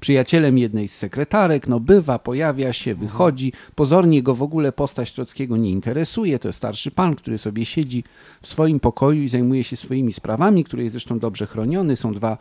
przyjacielem 0.00 0.58
jednej 0.58 0.88
z 0.88 0.96
sekretarek, 0.96 1.68
no 1.68 1.80
bywa, 1.80 2.18
pojawia 2.18 2.72
się, 2.72 2.94
wychodzi. 2.94 3.52
Pozornie 3.74 4.22
go 4.22 4.34
w 4.34 4.42
ogóle 4.42 4.72
postać 4.72 5.12
Trockiego 5.12 5.56
nie 5.56 5.70
interesuje. 5.70 6.38
To 6.38 6.48
jest 6.48 6.56
starszy 6.56 6.90
pan, 6.90 7.14
który 7.14 7.38
sobie 7.38 7.64
siedzi 7.64 8.04
w 8.42 8.46
swoim 8.46 8.80
pokoju 8.80 9.22
i 9.22 9.28
zajmuje 9.28 9.64
się 9.64 9.76
swoimi 9.76 10.12
sprawami, 10.12 10.64
który 10.64 10.82
jest 10.82 10.92
zresztą 10.92 11.18
dobrze 11.18 11.46
chroniony. 11.46 11.96
Są 11.96 12.14
dwa 12.14 12.38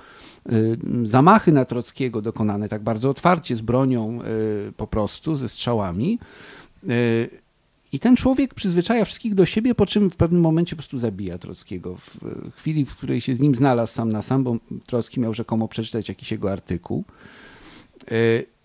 zamachy 1.05 1.51
na 1.51 1.65
Trockiego 1.65 2.21
dokonane 2.21 2.69
tak 2.69 2.83
bardzo 2.83 3.09
otwarcie, 3.09 3.55
z 3.55 3.61
bronią 3.61 4.19
y, 4.69 4.71
po 4.71 4.87
prostu, 4.87 5.35
ze 5.35 5.49
strzałami. 5.49 6.19
Y, 6.89 7.29
I 7.91 7.99
ten 7.99 8.15
człowiek 8.15 8.53
przyzwyczaja 8.53 9.05
wszystkich 9.05 9.35
do 9.35 9.45
siebie, 9.45 9.75
po 9.75 9.85
czym 9.85 10.09
w 10.09 10.15
pewnym 10.15 10.41
momencie 10.41 10.75
po 10.75 10.81
prostu 10.81 10.97
zabija 10.97 11.37
Trockiego. 11.37 11.95
W 11.97 12.17
chwili, 12.55 12.85
w 12.85 12.95
której 12.95 13.21
się 13.21 13.35
z 13.35 13.39
nim 13.39 13.55
znalazł 13.55 13.93
sam 13.93 14.11
na 14.11 14.21
sam, 14.21 14.43
bo 14.43 14.57
Trocki 14.85 15.19
miał 15.19 15.33
rzekomo 15.33 15.67
przeczytać 15.67 16.09
jakiś 16.09 16.31
jego 16.31 16.51
artykuł. 16.51 17.03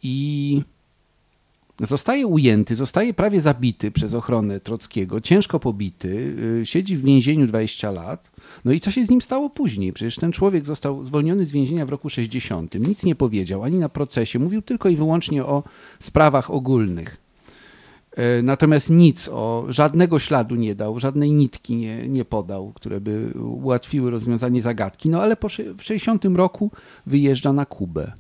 I 0.03 0.63
zostaje 1.81 2.27
ujęty, 2.27 2.77
zostaje 2.77 3.15
prawie 3.15 3.41
zabity 3.41 3.91
przez 3.91 4.15
ochronę 4.15 4.61
Trockiego, 4.61 5.21
ciężko 5.21 5.61
pobity, 5.61 6.37
siedzi 6.65 6.97
w 6.97 7.03
więzieniu 7.03 7.47
20 7.47 7.91
lat. 7.91 8.31
No 8.65 8.73
i 8.73 8.81
co 8.81 8.91
się 8.91 9.07
z 9.07 9.11
nim 9.11 9.21
stało 9.21 9.51
później? 9.51 9.93
Przecież 9.93 10.17
ten 10.17 10.33
człowiek 10.33 10.67
został 10.67 11.05
zwolniony 11.05 11.47
z 11.47 11.51
więzienia 11.51 11.87
w 11.87 11.91
roku 11.91 12.11
60. 12.11 12.75
Nic 12.75 13.05
nie 13.05 13.15
powiedział 13.15 13.63
ani 13.63 13.79
na 13.79 13.89
procesie, 13.89 14.39
mówił 14.39 14.63
tylko 14.63 14.89
i 14.89 14.97
wyłącznie 14.97 15.45
o 15.45 15.63
sprawach 15.99 16.51
ogólnych. 16.51 17.25
E, 18.17 18.43
natomiast 18.43 18.91
nic 18.91 19.29
o 19.29 19.65
żadnego 19.69 20.19
śladu 20.19 20.55
nie 20.55 20.75
dał, 20.75 21.01
żadnej 21.01 21.33
nitki 21.33 21.77
nie, 21.77 22.09
nie 22.09 22.25
podał, 22.25 22.73
które 22.73 23.01
by 23.01 23.33
ułatwiły 23.41 24.11
rozwiązanie 24.11 24.63
zagadki. 24.63 25.09
No 25.09 25.23
ale 25.23 25.37
po, 25.37 25.49
w 25.49 25.83
60 25.83 26.25
roku 26.25 26.71
wyjeżdża 27.07 27.53
na 27.53 27.67
Kubę. 27.67 28.13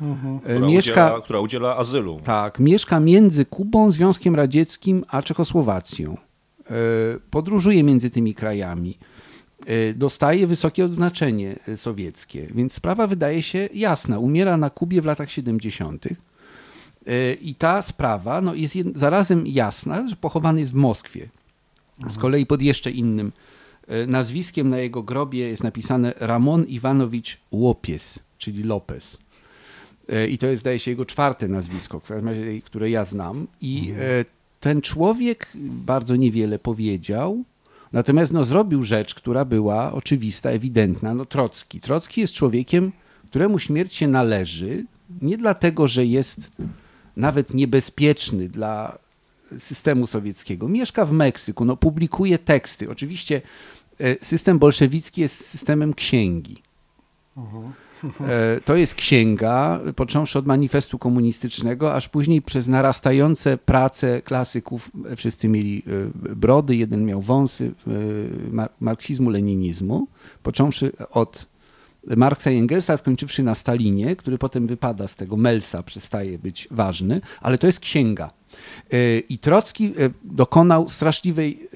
Mhm. 0.00 0.40
Która, 0.40 0.58
mieszka, 0.58 1.06
udziela, 1.06 1.20
która 1.20 1.40
udziela 1.40 1.76
azylu. 1.76 2.20
Tak, 2.24 2.58
mieszka 2.58 3.00
między 3.00 3.44
Kubą, 3.44 3.92
Związkiem 3.92 4.34
Radzieckim 4.34 5.04
a 5.08 5.22
Czechosłowacją. 5.22 6.16
E, 6.70 6.74
podróżuje 7.30 7.82
między 7.82 8.10
tymi 8.10 8.34
krajami. 8.34 8.98
E, 9.66 9.94
dostaje 9.94 10.46
wysokie 10.46 10.84
odznaczenie 10.84 11.58
sowieckie, 11.76 12.48
więc 12.54 12.72
sprawa 12.72 13.06
wydaje 13.06 13.42
się 13.42 13.68
jasna. 13.74 14.18
Umiera 14.18 14.56
na 14.56 14.70
Kubie 14.70 15.02
w 15.02 15.04
latach 15.04 15.30
70. 15.30 16.06
E, 16.06 17.32
I 17.34 17.54
ta 17.54 17.82
sprawa 17.82 18.40
no, 18.40 18.54
jest 18.54 18.76
zarazem 18.94 19.46
jasna, 19.46 20.08
że 20.08 20.16
pochowany 20.16 20.60
jest 20.60 20.72
w 20.72 20.76
Moskwie. 20.76 21.28
Z 22.08 22.18
kolei 22.18 22.46
pod 22.46 22.62
jeszcze 22.62 22.90
innym 22.90 23.32
nazwiskiem 24.06 24.70
na 24.70 24.78
jego 24.78 25.02
grobie 25.02 25.48
jest 25.48 25.62
napisane 25.62 26.14
Ramon 26.20 26.64
Iwanowicz 26.64 27.38
Łopies, 27.52 28.18
czyli 28.38 28.62
Lopez. 28.62 29.18
I 30.28 30.38
to 30.38 30.46
jest, 30.46 30.60
zdaje 30.60 30.78
się, 30.78 30.90
jego 30.90 31.04
czwarte 31.04 31.48
nazwisko, 31.48 32.00
które 32.64 32.90
ja 32.90 33.04
znam. 33.04 33.46
I 33.60 33.90
mhm 33.90 34.24
ten 34.66 34.80
człowiek 34.80 35.48
bardzo 35.54 36.16
niewiele 36.16 36.58
powiedział, 36.58 37.44
natomiast 37.92 38.32
no, 38.32 38.44
zrobił 38.44 38.82
rzecz, 38.82 39.14
która 39.14 39.44
była 39.44 39.92
oczywista, 39.92 40.50
ewidentna. 40.50 41.14
No, 41.14 41.26
Trocki. 41.26 41.80
Trocki 41.80 42.20
jest 42.20 42.34
człowiekiem, 42.34 42.92
któremu 43.30 43.58
śmierć 43.58 43.94
się 43.94 44.08
należy, 44.08 44.84
nie 45.22 45.38
dlatego, 45.38 45.88
że 45.88 46.06
jest 46.06 46.50
nawet 47.16 47.54
niebezpieczny 47.54 48.48
dla 48.48 48.98
systemu 49.58 50.06
sowieckiego. 50.06 50.68
Mieszka 50.68 51.04
w 51.04 51.12
Meksyku, 51.12 51.64
no, 51.64 51.76
publikuje 51.76 52.38
teksty. 52.38 52.90
Oczywiście 52.90 53.42
e, 54.00 54.24
system 54.24 54.58
bolszewicki 54.58 55.20
jest 55.20 55.46
systemem 55.46 55.94
księgi. 55.94 56.62
Uh 57.36 57.44
-huh. 57.44 57.85
E, 58.04 58.60
to 58.64 58.76
jest 58.76 58.94
księga, 58.94 59.80
począwszy 59.96 60.38
od 60.38 60.46
manifestu 60.46 60.98
komunistycznego, 60.98 61.94
aż 61.94 62.08
później 62.08 62.42
przez 62.42 62.68
narastające 62.68 63.58
prace 63.58 64.22
klasyków, 64.22 64.90
wszyscy 65.16 65.48
mieli 65.48 65.82
e, 66.26 66.34
brody, 66.36 66.76
jeden 66.76 67.04
miał 67.04 67.20
wąsy 67.20 67.72
e, 67.86 68.68
marksizmu, 68.80 69.30
leninizmu, 69.30 70.06
począwszy 70.42 70.92
od 71.10 71.48
Marksa 72.16 72.50
i 72.50 72.58
Engelsa, 72.58 72.96
skończywszy 72.96 73.42
na 73.42 73.54
Stalinie, 73.54 74.16
który 74.16 74.38
potem 74.38 74.66
wypada 74.66 75.08
z 75.08 75.16
tego 75.16 75.36
Melsa, 75.36 75.82
przestaje 75.82 76.38
być 76.38 76.68
ważny, 76.70 77.20
ale 77.40 77.58
to 77.58 77.66
jest 77.66 77.80
księga. 77.80 78.30
I 79.28 79.38
Trocki 79.38 79.92
dokonał 80.24 80.88
straszliwej 80.88 81.68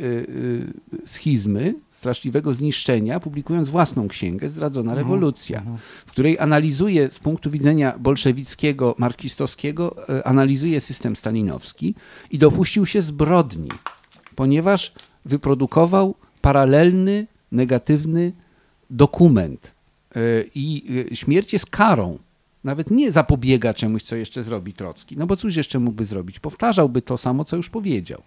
schizmy, 1.07 1.75
straszliwego 2.01 2.55
zniszczenia, 2.55 3.21
publikując 3.21 3.69
własną 3.69 4.09
księgę 4.09 4.49
Zdradzona 4.49 4.93
mhm. 4.93 4.99
rewolucja, 4.99 5.59
mhm. 5.59 5.79
w 6.07 6.11
której 6.11 6.39
analizuje 6.39 7.11
z 7.11 7.19
punktu 7.19 7.51
widzenia 7.51 7.95
bolszewickiego, 7.99 8.95
marksistowskiego, 8.99 10.09
e, 10.09 10.27
analizuje 10.27 10.81
system 10.81 11.17
stalinowski 11.17 11.95
i 12.31 12.39
dopuścił 12.39 12.87
się 12.87 13.03
zbrodni, 13.03 13.71
ponieważ 14.35 14.93
wyprodukował 15.25 16.15
paralelny, 16.41 17.27
negatywny 17.53 18.33
dokument. 18.91 19.75
E, 20.17 20.21
I 20.55 20.85
e, 21.13 21.17
śmierć 21.17 21.53
jest 21.53 21.67
karą. 21.67 22.19
Nawet 22.65 22.91
nie 22.91 23.13
zapobiega 23.13 23.75
czemuś, 23.75 24.03
co 24.03 24.17
jeszcze 24.17 24.43
zrobi 24.43 24.73
Trocki. 24.73 25.17
No 25.17 25.27
bo 25.27 25.37
cóż 25.37 25.57
jeszcze 25.57 25.79
mógłby 25.79 26.05
zrobić? 26.05 26.41
Powtarzałby 26.41 27.03
to 27.03 27.19
samo, 27.19 27.45
co 27.45 27.57
już 27.57 27.71
powiedział. 27.71 28.23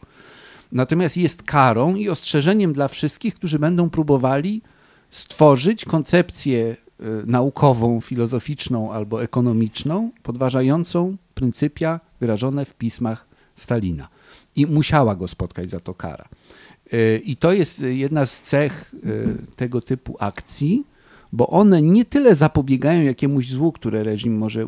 Natomiast 0.72 1.18
jest 1.18 1.44
karą 1.44 1.96
i 1.96 2.10
ostrzeżeniem 2.10 2.74
dla 2.74 2.88
wszystkich, 2.88 3.36
którzy 3.36 3.60
będą 3.60 3.90
próbowali 3.90 4.62
stworzyć 5.10 5.86
koncepcję 5.86 6.76
y, 7.00 7.06
naukową, 7.26 8.02
filozoficzną 8.02 8.92
albo 8.92 9.24
ekonomiczną, 9.24 10.12
podważającą 10.24 11.18
pryncypia 11.34 12.00
wyrażone 12.20 12.66
w 12.66 12.76
pismach 12.76 13.28
Stalina. 13.56 14.08
I 14.56 14.66
musiała 14.66 15.16
go 15.16 15.28
spotkać 15.28 15.70
za 15.70 15.80
to 15.80 15.94
kara. 15.94 16.26
Y, 16.94 17.22
I 17.26 17.38
to 17.38 17.52
jest 17.52 17.80
jedna 17.80 18.26
z 18.26 18.42
cech 18.42 18.94
y, 18.94 19.56
tego 19.56 19.82
typu 19.82 20.16
akcji, 20.20 20.84
bo 21.34 21.48
one 21.48 21.82
nie 21.82 22.06
tyle 22.06 22.36
zapobiegają 22.36 23.04
jakiemuś 23.04 23.50
złu, 23.50 23.72
które 23.72 24.04
reżim 24.04 24.38
może 24.38 24.68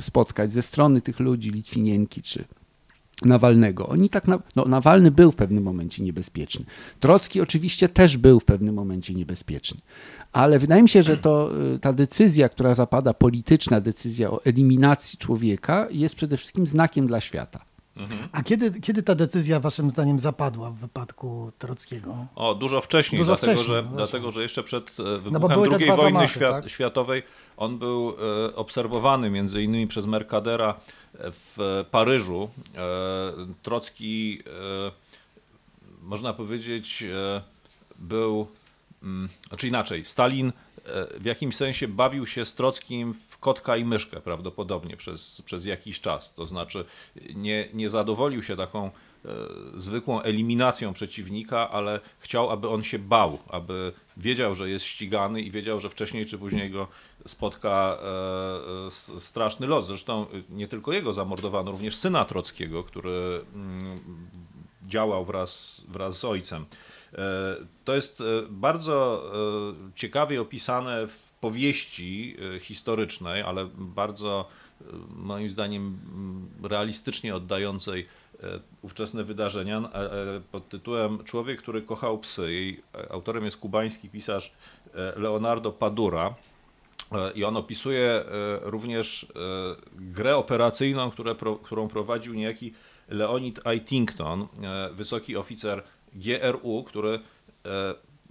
spotkać 0.00 0.52
ze 0.52 0.62
strony 0.62 1.00
tych 1.00 1.20
ludzi, 1.20 1.50
Litwinienki 1.50 2.22
czy 2.22 2.44
Nawalnego. 3.24 3.86
Oni 3.86 4.10
tak, 4.10 4.28
na, 4.28 4.38
no, 4.56 4.64
Nawalny 4.64 5.10
był 5.10 5.32
w 5.32 5.36
pewnym 5.36 5.64
momencie 5.64 6.02
niebezpieczny. 6.02 6.64
Trocki 7.00 7.40
oczywiście 7.40 7.88
też 7.88 8.16
był 8.16 8.40
w 8.40 8.44
pewnym 8.44 8.74
momencie 8.74 9.14
niebezpieczny. 9.14 9.80
Ale 10.32 10.58
wydaje 10.58 10.82
mi 10.82 10.88
się, 10.88 11.02
że 11.02 11.16
to, 11.16 11.50
y, 11.74 11.78
ta 11.78 11.92
decyzja, 11.92 12.48
która 12.48 12.74
zapada, 12.74 13.14
polityczna 13.14 13.80
decyzja 13.80 14.30
o 14.30 14.44
eliminacji 14.44 15.18
człowieka, 15.18 15.88
jest 15.90 16.14
przede 16.14 16.36
wszystkim 16.36 16.66
znakiem 16.66 17.06
dla 17.06 17.20
świata. 17.20 17.64
A 18.32 18.42
kiedy, 18.42 18.80
kiedy 18.80 19.02
ta 19.02 19.14
decyzja 19.14 19.60
waszym 19.60 19.90
zdaniem 19.90 20.18
zapadła 20.18 20.70
w 20.70 20.74
wypadku 20.74 21.52
Trockiego? 21.58 22.26
O, 22.34 22.54
dużo 22.54 22.80
wcześniej, 22.80 23.18
Dużo 23.18 23.32
dlatego, 23.32 23.52
wcześniej, 23.52 23.76
że, 23.76 23.82
właśnie. 23.82 23.96
dlatego 23.96 24.32
że 24.32 24.42
jeszcze 24.42 24.62
przed 24.62 25.00
e, 25.00 25.02
No 25.30 25.40
wybuchem 25.40 25.70
te 25.70 25.76
II 25.76 25.86
wojny 25.86 25.96
zamachy, 25.96 26.28
świat, 26.28 26.52
tak? 26.52 26.70
światowej 26.70 27.22
on 27.56 27.78
był 27.78 28.14
e, 28.48 28.56
obserwowany 28.56 29.30
między 29.30 29.62
innymi 29.62 29.86
przez 29.86 30.06
Mercadera 30.06 30.74
w 31.14 31.84
Paryżu. 31.90 32.50
E, 32.76 32.78
Trocki, 33.62 34.42
e, 34.46 34.92
można 36.02 36.32
powiedzieć, 36.32 37.02
e, 37.02 37.42
był, 37.98 38.46
mm, 39.02 39.28
znaczy 39.48 39.68
inaczej, 39.68 40.04
Stalin 40.04 40.48
e, 40.48 40.52
w 41.20 41.24
jakimś 41.24 41.56
sensie 41.56 41.88
bawił 41.88 42.26
się 42.26 42.44
z 42.44 42.54
Trockim 42.54 43.14
w 43.30 43.31
kotka 43.42 43.76
i 43.76 43.84
myszkę 43.84 44.20
prawdopodobnie 44.20 44.96
przez, 44.96 45.42
przez 45.42 45.66
jakiś 45.66 46.00
czas. 46.00 46.34
To 46.34 46.46
znaczy 46.46 46.84
nie, 47.34 47.68
nie 47.74 47.90
zadowolił 47.90 48.42
się 48.42 48.56
taką 48.56 48.86
e, 48.86 48.90
zwykłą 49.76 50.22
eliminacją 50.22 50.92
przeciwnika, 50.92 51.70
ale 51.70 52.00
chciał, 52.18 52.50
aby 52.50 52.68
on 52.68 52.82
się 52.82 52.98
bał, 52.98 53.38
aby 53.48 53.92
wiedział, 54.16 54.54
że 54.54 54.70
jest 54.70 54.84
ścigany 54.84 55.40
i 55.40 55.50
wiedział, 55.50 55.80
że 55.80 55.90
wcześniej 55.90 56.26
czy 56.26 56.38
później 56.38 56.70
go 56.70 56.88
spotka 57.26 57.98
e, 58.86 59.20
straszny 59.20 59.66
los. 59.66 59.86
Zresztą 59.86 60.22
e, 60.22 60.26
nie 60.50 60.68
tylko 60.68 60.92
jego 60.92 61.12
zamordowano, 61.12 61.72
również 61.72 61.96
syna 61.96 62.24
Trockiego, 62.24 62.84
który 62.84 63.44
mm, 63.54 64.00
działał 64.86 65.24
wraz, 65.24 65.84
wraz 65.88 66.18
z 66.18 66.24
ojcem. 66.24 66.66
To 67.84 67.94
jest 67.94 68.22
bardzo 68.50 69.24
ciekawie 69.94 70.40
opisane 70.40 71.06
w 71.06 71.31
powieści 71.42 72.36
e, 72.56 72.60
historycznej, 72.60 73.42
ale 73.42 73.68
bardzo 73.78 74.48
e, 74.80 74.84
moim 75.16 75.50
zdaniem 75.50 75.98
m, 76.62 76.68
realistycznie 76.68 77.36
oddającej 77.36 78.06
e, 78.42 78.60
ówczesne 78.82 79.24
wydarzenia 79.24 79.90
pod 80.52 80.68
tytułem 80.68 81.24
Człowiek, 81.24 81.62
który 81.62 81.82
kochał 81.82 82.18
psy. 82.18 82.52
Jej 82.52 82.82
autorem 83.10 83.44
jest 83.44 83.56
kubański 83.56 84.08
pisarz 84.08 84.52
Leonardo 85.16 85.72
Padura. 85.72 86.34
I 87.34 87.44
on 87.44 87.56
opisuje 87.56 88.24
również 88.62 89.26
grę 89.94 90.36
operacyjną, 90.36 91.10
które, 91.10 91.34
którą 91.62 91.88
prowadził 91.88 92.34
niejaki 92.34 92.74
Leonid 93.08 93.66
Eitington, 93.66 94.42
e, 94.42 94.90
wysoki 94.92 95.36
oficer 95.36 95.82
GRU, 96.14 96.84
który 96.84 97.20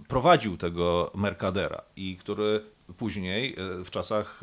prowadził 0.08 0.56
tego 0.56 1.10
Mercadera 1.14 1.82
i 1.96 2.16
który 2.16 2.64
później 2.96 3.54
e, 3.80 3.84
w 3.84 3.90
czasach 3.90 4.42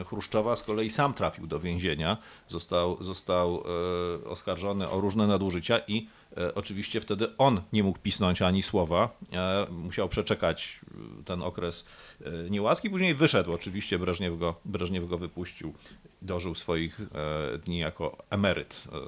e, 0.00 0.04
Chruszczowa 0.04 0.56
z 0.56 0.62
kolei 0.62 0.90
sam 0.90 1.14
trafił 1.14 1.46
do 1.46 1.60
więzienia, 1.60 2.16
został, 2.48 3.04
został 3.04 3.62
e, 4.24 4.28
oskarżony 4.28 4.90
o 4.90 5.00
różne 5.00 5.26
nadużycia 5.26 5.78
i 5.88 6.08
oczywiście 6.54 7.00
wtedy 7.00 7.36
on 7.36 7.62
nie 7.72 7.82
mógł 7.82 7.98
pisnąć 7.98 8.42
ani 8.42 8.62
słowa, 8.62 9.18
musiał 9.70 10.08
przeczekać 10.08 10.80
ten 11.24 11.42
okres 11.42 11.88
niełaski, 12.50 12.90
później 12.90 13.14
wyszedł, 13.14 13.52
oczywiście 13.52 13.98
Breżniew 13.98 14.38
go, 14.38 14.54
Breżniew 14.64 15.08
go 15.08 15.18
wypuścił, 15.18 15.74
dożył 16.22 16.54
swoich 16.54 17.00
dni 17.64 17.78
jako 17.78 18.16
emeryt 18.30 18.84
e, 18.92 18.98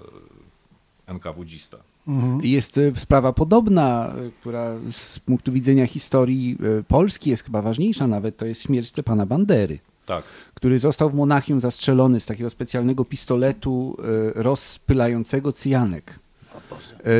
NKWdzista. 2.08 2.40
Jest 2.42 2.78
e, 2.78 2.94
sprawa 2.94 3.32
podobna, 3.32 4.14
e, 4.26 4.30
która 4.40 4.74
z 4.90 5.18
punktu 5.18 5.52
widzenia 5.52 5.86
historii 5.86 6.58
e, 6.78 6.82
Polski 6.82 7.30
jest 7.30 7.44
chyba 7.44 7.62
ważniejsza 7.62 8.06
nawet, 8.06 8.36
to 8.36 8.46
jest 8.46 8.62
śmierć 8.62 8.88
Stepana 8.88 9.26
Bandery, 9.26 9.78
Tak, 10.06 10.24
który 10.54 10.78
został 10.78 11.10
w 11.10 11.14
Monachium 11.14 11.60
zastrzelony 11.60 12.20
z 12.20 12.26
takiego 12.26 12.50
specjalnego 12.50 13.04
pistoletu 13.04 13.96
rozpylającego 14.34 15.52
cyjanek. 15.52 16.18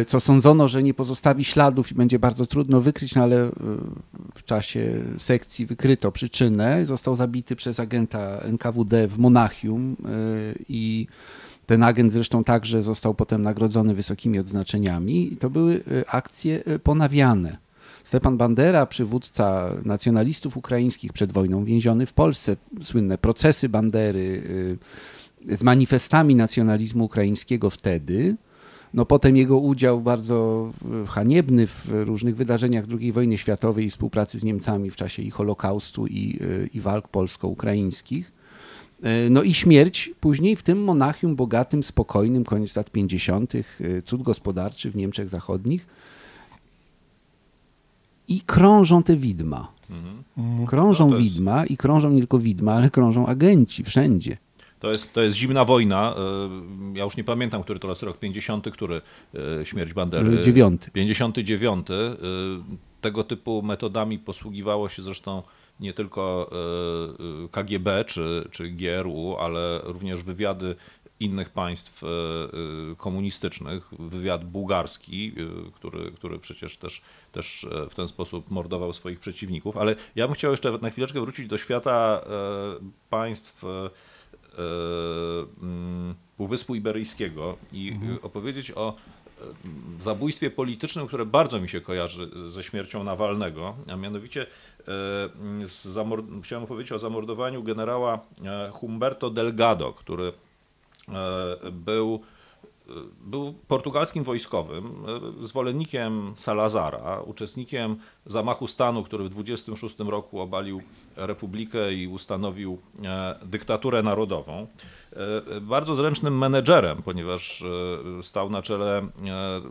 Co 0.06 0.20
sądzono, 0.20 0.68
że 0.68 0.82
nie 0.82 0.94
pozostawi 0.94 1.44
śladów 1.44 1.92
i 1.92 1.94
będzie 1.94 2.18
bardzo 2.18 2.46
trudno 2.46 2.80
wykryć, 2.80 3.14
no 3.14 3.22
ale 3.22 3.50
w 4.34 4.44
czasie 4.44 5.00
sekcji 5.18 5.66
wykryto 5.66 6.12
przyczynę. 6.12 6.86
Został 6.86 7.16
zabity 7.16 7.56
przez 7.56 7.80
agenta 7.80 8.38
NKWD 8.38 9.08
w 9.08 9.18
Monachium 9.18 9.96
i 10.68 11.06
ten 11.68 11.82
agent 11.82 12.12
zresztą 12.12 12.44
także 12.44 12.82
został 12.82 13.14
potem 13.14 13.42
nagrodzony 13.42 13.94
wysokimi 13.94 14.38
odznaczeniami. 14.38 15.32
I 15.32 15.36
to 15.36 15.50
były 15.50 15.74
e, 15.74 16.10
akcje 16.10 16.64
e, 16.64 16.78
ponawiane. 16.78 17.58
Stepan 18.04 18.36
Bandera, 18.36 18.86
przywódca 18.86 19.70
nacjonalistów 19.84 20.56
ukraińskich 20.56 21.12
przed 21.12 21.32
wojną, 21.32 21.64
więziony 21.64 22.06
w 22.06 22.12
Polsce, 22.12 22.56
słynne 22.82 23.18
procesy 23.18 23.68
Bandery 23.68 24.42
y, 25.50 25.56
z 25.56 25.62
manifestami 25.62 26.34
nacjonalizmu 26.34 27.04
ukraińskiego 27.04 27.70
wtedy. 27.70 28.36
No 28.94 29.06
potem 29.06 29.36
jego 29.36 29.58
udział 29.58 30.00
bardzo 30.00 30.70
haniebny 31.08 31.66
w 31.66 31.88
różnych 31.90 32.36
wydarzeniach 32.36 32.84
II 33.00 33.12
wojny 33.12 33.38
światowej 33.38 33.86
i 33.86 33.90
współpracy 33.90 34.38
z 34.38 34.44
Niemcami 34.44 34.90
w 34.90 34.96
czasie 34.96 35.22
i 35.22 35.30
Holokaustu 35.30 36.06
i, 36.06 36.38
i 36.74 36.80
walk 36.80 37.08
polsko-ukraińskich. 37.08 38.37
Y, 39.04 39.30
No 39.30 39.42
i 39.42 39.54
śmierć 39.54 40.10
później 40.20 40.56
w 40.56 40.62
tym 40.62 40.84
Monachium 40.84 41.36
bogatym, 41.36 41.82
spokojnym, 41.82 42.44
koniec 42.44 42.76
lat 42.76 42.90
50., 42.90 43.54
y, 43.54 44.02
cud 44.04 44.22
gospodarczy 44.22 44.90
w 44.90 44.96
Niemczech 44.96 45.28
Zachodnich. 45.28 45.86
I 48.28 48.40
krążą 48.40 49.02
te 49.02 49.16
widma. 49.16 49.72
Krążą 50.66 51.10
No 51.10 51.16
widma 51.18 51.66
i 51.66 51.76
krążą 51.76 52.10
nie 52.10 52.18
tylko 52.18 52.38
widma, 52.38 52.72
ale 52.72 52.90
krążą 52.90 53.26
agenci 53.26 53.84
wszędzie. 53.84 54.36
To 54.80 54.90
jest, 54.92 55.12
to 55.12 55.20
jest 55.22 55.36
zimna 55.36 55.64
wojna. 55.64 56.14
e, 56.94 56.98
Ja 56.98 57.04
już 57.04 57.16
nie 57.16 57.24
pamiętam, 57.24 57.62
który 57.62 57.78
to 57.80 57.88
jest 57.88 58.02
rok 58.02 58.18
50, 58.18 58.70
który 58.72 59.00
e, 59.60 59.66
śmierć 59.66 59.92
Bandery. 59.92 60.40
Dziewiąty. 60.40 60.90
59. 60.90 61.90
e, 61.90 61.94
Tego 63.00 63.24
typu 63.24 63.62
metodami 63.62 64.18
posługiwało 64.18 64.88
się 64.88 65.02
zresztą 65.02 65.42
nie 65.80 65.92
tylko 65.92 66.50
e, 66.52 67.44
e, 67.44 67.48
KGB 67.48 68.04
czy, 68.04 68.48
czy 68.50 68.70
GRU, 68.70 69.36
ale 69.36 69.80
również 69.84 70.22
wywiady 70.22 70.76
innych 71.20 71.50
państw 71.50 72.04
e, 72.04 72.06
komunistycznych, 72.96 73.90
wywiad 73.98 74.44
bułgarski, 74.44 75.32
który, 75.74 76.12
który 76.12 76.38
przecież 76.38 76.76
też, 76.76 77.02
też 77.32 77.66
w 77.90 77.94
ten 77.94 78.08
sposób 78.08 78.50
mordował 78.50 78.92
swoich 78.92 79.20
przeciwników. 79.20 79.76
Ale 79.76 79.96
ja 80.16 80.26
bym 80.26 80.34
chciał 80.34 80.50
jeszcze 80.50 80.78
na 80.78 80.90
chwileczkę 80.90 81.20
wrócić 81.20 81.46
do 81.46 81.58
świata 81.58 82.24
państw 83.10 83.64
mm, 85.62 86.14
Półwyspu 86.38 86.74
Iberyjskiego 86.74 87.56
i 87.72 87.92
e, 88.16 88.22
opowiedzieć 88.22 88.70
o 88.70 88.96
zabójstwie 90.00 90.50
politycznym, 90.50 91.06
które 91.06 91.26
bardzo 91.26 91.60
mi 91.60 91.68
się 91.68 91.80
kojarzy 91.80 92.30
ze 92.48 92.64
śmiercią 92.64 93.04
Nawalnego, 93.04 93.76
a 93.92 93.96
mianowicie 93.96 94.46
chciałem 96.42 96.66
powiedzieć 96.66 96.92
o 96.92 96.98
zamordowaniu 96.98 97.62
generała 97.62 98.18
e, 98.44 98.70
Humberto 98.70 99.30
Delgado, 99.30 99.92
który 99.92 100.32
e, 101.08 101.70
był 101.70 102.22
był 103.20 103.54
portugalskim 103.68 104.24
wojskowym, 104.24 105.04
e, 105.42 105.44
zwolennikiem 105.46 106.32
Salazara, 106.36 107.20
uczestnikiem 107.20 107.96
zamachu 108.26 108.68
stanu, 108.68 109.04
który 109.04 109.24
w 109.24 109.28
26 109.28 109.98
roku 109.98 110.40
obalił 110.40 110.82
republikę 111.26 111.92
i 111.94 112.08
ustanowił 112.08 112.78
e, 113.04 113.34
dyktaturę 113.42 114.02
narodową. 114.02 114.66
E, 115.56 115.60
Bardzo 115.60 115.94
zręcznym 115.94 116.38
menedżerem, 116.38 117.02
ponieważ 117.02 117.62
e, 117.62 118.22
stał 118.22 118.50
na 118.50 118.62
czele 118.62 119.08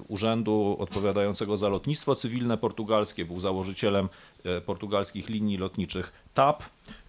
urzędu 0.08 0.76
odpowiadającego 0.80 1.58
za 1.58 1.70
lotnictwo 1.70 2.16
cywilne 2.16 2.58
portugalskie, 2.58 3.26
był 3.26 3.40
założycielem 3.40 4.10
portugalskich 4.66 5.30
linii 5.30 5.58
lotniczych 5.58 6.12
TAP. 6.34 6.64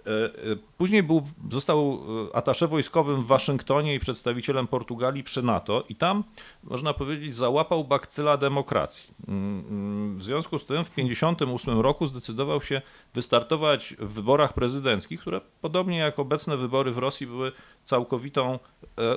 E, 0.09 0.25
e, 0.53 0.57
Później 0.79 1.03
był, 1.03 1.23
został 1.51 2.01
e, 2.33 2.37
atasze 2.37 2.68
wojskowym 2.68 3.23
w 3.23 3.27
Waszyngtonie 3.27 3.94
i 3.94 3.99
przedstawicielem 3.99 4.66
Portugalii 4.66 5.25
przy 5.25 5.42
NATO 5.42 5.85
i 5.88 5.97
tam, 5.97 6.25
można 6.64 6.94
powiedzieć, 6.94 7.37
załapał 7.37 7.85
bakcyla 7.85 8.37
demokracji. 8.37 9.14
Mm, 9.29 9.64
mm, 9.71 10.18
W 10.18 10.23
związku 10.23 10.59
z 10.59 10.66
tym 10.66 10.85
w 10.85 10.90
1958 10.90 11.81
roku 11.81 12.07
zdecydował 12.07 12.62
się 12.62 12.83
wystartować 13.14 13.94
w 13.99 14.12
wyborach 14.12 14.53
prezydenckich, 14.53 15.21
które 15.21 15.40
podobnie 15.61 15.99
jak 15.99 16.18
obecne 16.18 16.57
wybory 16.57 16.92
w 16.92 16.99
Rosji 16.99 17.27
były 17.27 17.53
całkowitą 17.85 18.59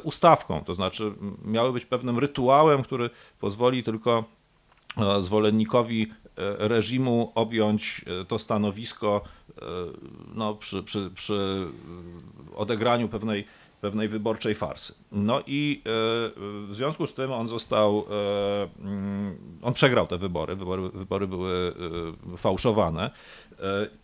ustawką, 0.04 0.64
to 0.64 0.74
znaczy 0.74 1.12
miały 1.46 1.74
być 1.74 1.86
pewnym 1.86 2.20
rytuałem, 2.20 2.84
który 2.84 3.10
pozwoli 3.40 3.84
tylko 3.84 4.24
zwolennikowi 5.20 6.12
reżimu 6.58 7.32
objąć 7.36 8.06
e, 8.22 8.26
to 8.26 8.40
stanowisko 8.40 9.22
e, 9.50 9.62
no, 10.36 10.56
przy, 10.56 10.84
przy, 10.84 11.12
przy 11.16 11.68
e, 12.54 12.56
odegraniu 12.56 13.10
pewnej, 13.10 13.46
pewnej 13.82 14.08
wyborczej 14.08 14.56
farsy. 14.56 14.94
No 15.12 15.42
i 15.48 15.82
w 16.68 16.70
związku 16.72 17.08
z 17.08 17.14
tym 17.14 17.32
on 17.32 17.48
został, 17.48 18.06
mm, 18.80 19.38
on 19.62 19.74
przegrał 19.74 20.08
te 20.08 20.18
wybory, 20.18 20.56
wybory, 20.56 20.90
wybory 20.90 21.28
były 21.28 21.74
fałszowane 22.38 23.12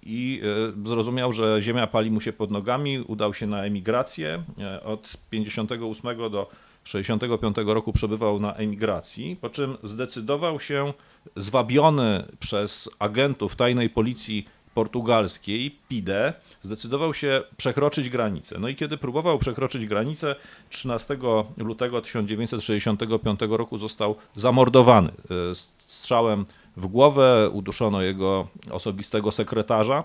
i 0.04 0.41
zrozumiał, 0.86 1.34
że 1.34 1.62
ziemia 1.62 1.88
pali 1.88 2.12
mu 2.12 2.21
się 2.21 2.34
pod 2.34 2.52
nogami, 2.52 3.00
udał 3.00 3.34
się 3.34 3.47
na 3.47 3.63
emigrację 3.63 4.43
od 4.84 5.17
58 5.30 6.32
do 6.32 6.50
1965 6.88 7.73
roku 7.73 7.93
przebywał 7.93 8.39
na 8.39 8.54
emigracji, 8.54 9.36
po 9.41 9.50
czym 9.50 9.78
zdecydował 9.84 10.60
się, 10.60 10.93
zwabiony 11.36 12.26
przez 12.39 12.89
agentów 13.00 13.56
tajnej 13.56 13.89
policji 13.89 14.47
portugalskiej, 14.73 15.78
PIDE, 15.89 16.34
zdecydował 16.62 17.13
się 17.13 17.41
przekroczyć 17.58 18.10
granicę. 18.10 18.60
No 18.60 18.67
i 18.67 18.76
kiedy 18.76 18.97
próbował 18.97 19.39
przekroczyć 19.39 19.86
granicę, 19.86 20.36
13 20.69 21.17
lutego 21.58 22.02
1965 22.02 23.39
roku 23.50 23.78
został 23.78 24.15
zamordowany 24.36 25.10
e, 25.10 25.56
strzałem 25.78 26.45
w 26.78 26.88
głowę, 26.88 27.50
uduszono 27.54 28.02
jego 28.02 28.47
osobistego 28.71 29.32
sekretarza. 29.32 30.04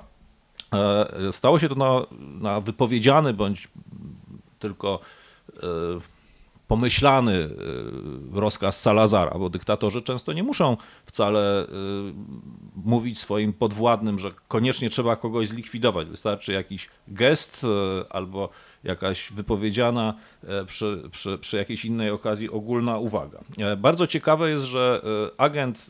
E, 0.75 1.33
stało 1.33 1.59
się 1.59 1.69
to 1.69 1.75
na, 1.75 2.07
na 2.41 2.61
wypowiedziany 2.61 3.35
bądź 3.35 3.69
tylko 4.59 5.01
e, 5.57 5.63
pomyślany 6.73 7.33
y, 7.33 8.41
rozkaz 8.41 8.81
Salazara, 8.81 9.39
bo 9.39 9.51
dyktatorzy 9.51 10.03
często 10.03 10.33
nie 10.33 10.43
muszą 10.43 10.77
wcale 11.07 11.65
y, 11.65 11.69
mówić 12.75 13.19
swoim 13.19 13.53
podwładnym, 13.53 14.19
że 14.19 14.31
koniecznie 14.49 14.91
trzeba 14.91 15.17
kogoś 15.17 15.49
zlikwidować. 15.49 16.09
Wystarczy 16.09 16.53
jakiś 16.53 16.89
gest 17.09 17.65
y, 17.65 17.69
albo 18.11 18.49
jakaś 18.85 19.33
wypowiedziana 19.33 20.15
przy, 20.67 21.03
przy, 21.11 21.39
przy 21.39 21.57
jakiejś 21.57 21.85
innej 21.85 22.11
okazji 22.11 22.51
ogólna 22.51 22.99
uwaga. 22.99 23.39
Bardzo 23.79 24.07
ciekawe 24.07 24.51
jest, 24.51 24.65
że 24.65 25.03
agent, 25.37 25.87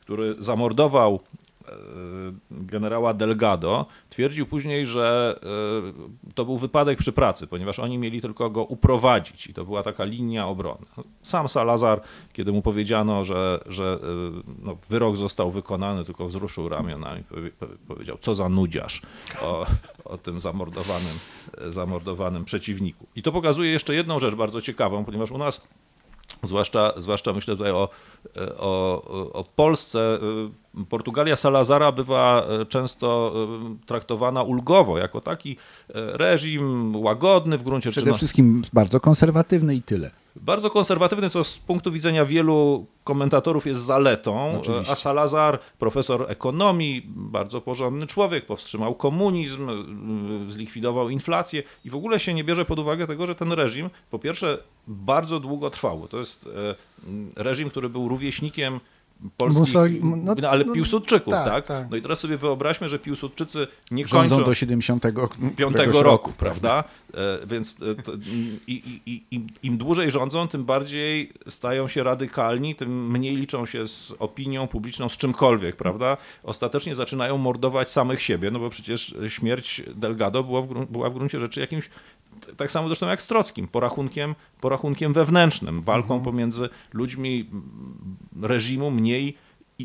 który 0.00 0.36
zamordował 0.38 1.20
E, 1.20 1.43
generała 2.50 3.14
Delgado, 3.14 3.86
twierdził 4.10 4.46
później, 4.46 4.86
że 4.86 5.38
e, 6.28 6.32
to 6.34 6.44
był 6.44 6.58
wypadek 6.58 6.98
przy 6.98 7.12
pracy, 7.12 7.46
ponieważ 7.46 7.78
oni 7.78 7.98
mieli 7.98 8.20
tylko 8.20 8.50
go 8.50 8.64
uprowadzić 8.64 9.46
i 9.46 9.54
to 9.54 9.64
była 9.64 9.82
taka 9.82 10.04
linia 10.04 10.48
obrony. 10.48 10.86
Sam 11.22 11.48
Salazar, 11.48 12.00
kiedy 12.32 12.52
mu 12.52 12.62
powiedziano, 12.62 13.24
że, 13.24 13.60
że 13.66 13.98
e, 14.02 14.52
no, 14.62 14.76
wyrok 14.88 15.16
został 15.16 15.50
wykonany, 15.50 16.04
tylko 16.04 16.26
wzruszył 16.26 16.68
ramionami, 16.68 17.22
powiedział, 17.88 18.18
co 18.20 18.34
za 18.34 18.48
nudziarz 18.48 19.02
o, 19.42 19.66
o 20.04 20.18
tym 20.18 20.40
zamordowanym, 20.40 21.18
zamordowanym 21.68 22.44
przeciwniku. 22.44 23.06
I 23.16 23.22
to 23.22 23.32
pokazuje 23.32 23.70
jeszcze 23.70 23.94
jedną 23.94 24.20
rzecz 24.20 24.34
bardzo 24.34 24.60
ciekawą, 24.60 25.04
ponieważ 25.04 25.30
u 25.30 25.38
nas 25.38 25.68
Zwłaszcza, 26.42 26.92
zwłaszcza 26.96 27.32
myślę 27.32 27.56
tutaj 27.56 27.72
o, 27.72 27.88
o, 28.58 29.02
o 29.32 29.44
Polsce. 29.56 30.18
Portugalia 30.88 31.36
Salazara 31.36 31.92
bywa 31.92 32.46
często 32.68 33.34
traktowana 33.86 34.42
ulgowo, 34.42 34.98
jako 34.98 35.20
taki 35.20 35.56
reżim 35.94 36.96
łagodny 36.96 37.58
w 37.58 37.62
gruncie 37.62 37.90
rzeczy. 37.90 38.00
Przede 38.00 38.16
wszystkim 38.16 38.62
bardzo 38.72 39.00
konserwatywny 39.00 39.74
i 39.74 39.82
tyle. 39.82 40.10
Bardzo 40.36 40.70
konserwatywny, 40.70 41.30
co 41.30 41.44
z 41.44 41.58
punktu 41.58 41.92
widzenia 41.92 42.24
wielu 42.24 42.86
komentatorów 43.04 43.66
jest 43.66 43.80
zaletą, 43.80 44.58
Oczywiście. 44.60 44.92
a 44.92 44.96
Salazar, 44.96 45.58
profesor 45.78 46.26
ekonomii, 46.28 47.02
bardzo 47.06 47.60
porządny 47.60 48.06
człowiek, 48.06 48.46
powstrzymał 48.46 48.94
komunizm, 48.94 49.70
zlikwidował 50.46 51.10
inflację 51.10 51.62
i 51.84 51.90
w 51.90 51.94
ogóle 51.94 52.20
się 52.20 52.34
nie 52.34 52.44
bierze 52.44 52.64
pod 52.64 52.78
uwagę 52.78 53.06
tego, 53.06 53.26
że 53.26 53.34
ten 53.34 53.52
reżim 53.52 53.90
po 54.10 54.18
pierwsze 54.18 54.58
bardzo 54.86 55.40
długo 55.40 55.70
trwał. 55.70 56.08
To 56.08 56.18
jest 56.18 56.46
e, 56.46 56.74
reżim, 57.42 57.70
który 57.70 57.88
był 57.88 58.08
rówieśnikiem 58.08 58.80
polskich, 59.36 59.60
Musoli, 59.60 60.00
no, 60.02 60.34
no, 60.34 60.48
ale 60.50 60.64
no, 60.64 60.72
Piłsudczyków, 60.72 61.34
tak, 61.34 61.48
tak? 61.48 61.66
tak, 61.66 61.90
No 61.90 61.96
i 61.96 62.02
teraz 62.02 62.20
sobie 62.20 62.36
wyobraźmy, 62.36 62.88
że 62.88 62.98
Piłsudczycy 62.98 63.66
nie 63.90 64.06
Rządzą 64.06 64.36
kończą... 64.36 64.50
do 64.50 64.54
75 64.54 65.86
roku, 65.86 66.02
roku, 66.02 66.32
prawda? 66.32 66.84
E, 67.14 67.46
więc 67.46 67.76
e, 67.98 68.02
to, 68.02 68.12
i, 68.66 69.00
i, 69.06 69.22
im, 69.30 69.46
im 69.62 69.78
dłużej 69.78 70.10
rządzą, 70.10 70.48
tym 70.48 70.64
bardziej 70.64 71.32
stają 71.48 71.88
się 71.88 72.02
radykalni, 72.02 72.74
tym 72.74 73.10
mniej 73.10 73.36
liczą 73.36 73.66
się 73.66 73.86
z 73.86 74.14
opinią 74.18 74.66
publiczną, 74.68 75.08
z 75.08 75.16
czymkolwiek, 75.16 75.76
prawda? 75.76 76.16
Ostatecznie 76.42 76.94
zaczynają 76.94 77.38
mordować 77.38 77.90
samych 77.90 78.22
siebie, 78.22 78.50
no 78.50 78.58
bo 78.58 78.70
przecież 78.70 79.16
śmierć 79.28 79.82
Delgado 79.94 80.44
była 80.44 80.62
w, 80.62 80.86
była 80.90 81.10
w 81.10 81.14
gruncie 81.14 81.40
rzeczy 81.40 81.60
jakimś 81.60 81.90
tak 82.56 82.70
samo 82.70 82.88
zresztą 82.88 83.08
jak 83.08 83.22
z 83.22 83.26
Trockim, 83.26 83.68
porachunkiem, 83.68 84.34
porachunkiem 84.60 85.12
wewnętrznym, 85.12 85.82
walką 85.82 86.14
mhm. 86.14 86.24
pomiędzy 86.24 86.68
ludźmi 86.92 87.50
reżimu 88.42 88.90
mniej 88.90 89.36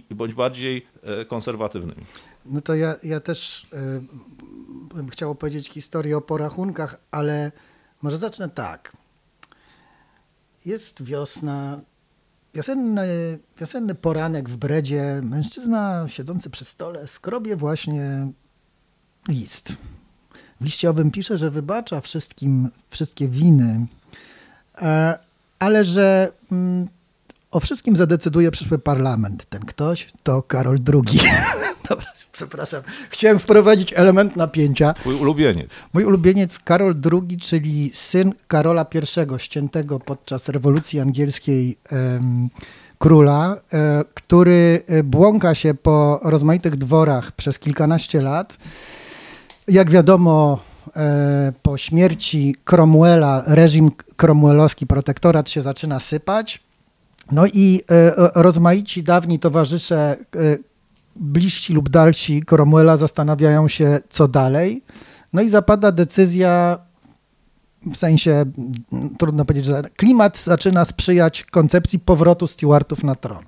bądź 0.10 0.34
bardziej 0.34 0.86
e, 1.04 1.26
konserwatywnymi. 1.26 2.06
No 2.46 2.62
to 2.62 2.76
ja, 2.76 2.96
ja 3.04 3.20
też 3.20 3.64
y, 3.64 4.02
bym 4.96 5.10
chciał 5.10 5.32
opowiedzieć 5.32 5.70
historię 5.70 6.18
o 6.18 6.22
porachunkach, 6.22 7.00
ale 7.12 7.52
może 8.02 8.18
zacznę 8.18 8.50
tak. 8.50 8.98
Jest 10.66 11.04
wiosna, 11.04 11.82
wiosenny, 12.54 13.40
wiosenny 13.60 13.96
poranek 13.96 14.50
w 14.50 14.58
Bredzie. 14.58 15.22
Mężczyzna 15.24 16.08
siedzący 16.08 16.50
przy 16.50 16.66
stole 16.66 17.08
skrobie 17.08 17.56
właśnie 17.56 18.28
list 19.28 19.78
w 20.62 20.66
liście 20.66 20.90
owym 20.90 21.12
pisze, 21.12 21.38
że 21.38 21.52
wybacza 21.52 22.02
wszystkim 22.02 22.70
wszystkie 22.90 23.28
winy, 23.28 23.86
e, 24.82 25.20
ale 25.60 25.86
że 25.86 26.32
mm, 26.52 26.88
o 27.52 27.60
wszystkim 27.60 27.96
zadecyduje 27.96 28.52
przyszły 28.52 28.80
parlament. 28.80 29.46
Ten 29.50 29.66
ktoś 29.66 30.12
to 30.24 30.42
Karol 30.42 30.80
II. 30.94 31.20
Dobra, 31.90 32.06
przepraszam. 32.32 32.82
Chciałem 33.10 33.40
wprowadzić 33.40 33.94
element 33.96 34.36
napięcia. 34.36 34.94
Twój 34.94 35.16
ulubieniec. 35.16 35.72
Mój 35.94 36.04
ulubieniec 36.04 36.60
Karol 36.60 36.96
II, 37.12 37.38
czyli 37.38 37.92
syn 37.94 38.34
Karola 38.48 38.86
I, 38.94 39.40
ściętego 39.40 40.00
podczas 40.00 40.50
rewolucji 40.50 41.00
angielskiej 41.00 41.78
em, 41.90 42.50
króla, 43.00 43.58
e, 43.74 44.04
który 44.14 44.84
e, 44.88 45.04
błąka 45.04 45.56
się 45.56 45.74
po 45.74 46.20
rozmaitych 46.24 46.76
dworach 46.76 47.32
przez 47.32 47.60
kilkanaście 47.60 48.22
lat 48.22 48.58
jak 49.70 49.90
wiadomo, 49.90 50.60
e, 50.96 51.54
po 51.62 51.78
śmierci 51.78 52.56
Cromwella, 52.64 53.44
reżim 53.48 53.92
cromwellowski, 54.18 54.88
protektorat 54.88 55.50
się 55.50 55.62
zaczyna 55.62 56.00
sypać. 56.00 56.64
No 57.32 57.48
i 57.48 57.82
e, 57.92 58.14
rozmaici 58.36 59.04
dawni 59.04 59.40
towarzysze, 59.40 60.18
e, 60.36 60.58
bliżsi 61.16 61.74
lub 61.74 61.90
dalsi 61.90 62.44
Cromwella 62.44 62.98
zastanawiają 62.98 63.68
się, 63.68 64.00
co 64.10 64.28
dalej. 64.28 64.84
No 65.34 65.42
i 65.42 65.50
zapada 65.50 65.92
decyzja, 65.92 66.80
w 67.94 67.98
sensie, 67.98 68.46
trudno 69.18 69.46
powiedzieć, 69.46 69.66
że 69.66 69.82
klimat 69.98 70.38
zaczyna 70.38 70.86
sprzyjać 70.86 71.44
koncepcji 71.44 72.00
powrotu 72.00 72.48
Stuartów 72.48 73.04
na 73.04 73.16
tron. 73.16 73.44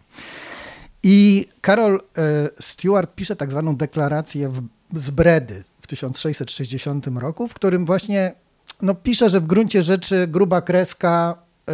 I 1.04 1.46
Karol 1.62 2.02
Stuart 2.60 3.16
pisze 3.16 3.36
tak 3.36 3.52
zwaną 3.52 3.76
deklarację 3.76 4.52
z 4.94 5.10
Bredy 5.10 5.64
1660 5.88 7.08
roku, 7.08 7.48
w 7.48 7.54
którym 7.54 7.86
właśnie 7.86 8.34
no, 8.82 8.96
pisze, 8.96 9.30
że 9.30 9.40
w 9.40 9.46
gruncie 9.46 9.84
rzeczy 9.84 10.28
gruba 10.28 10.62
kreska, 10.62 11.38
yy, 11.68 11.74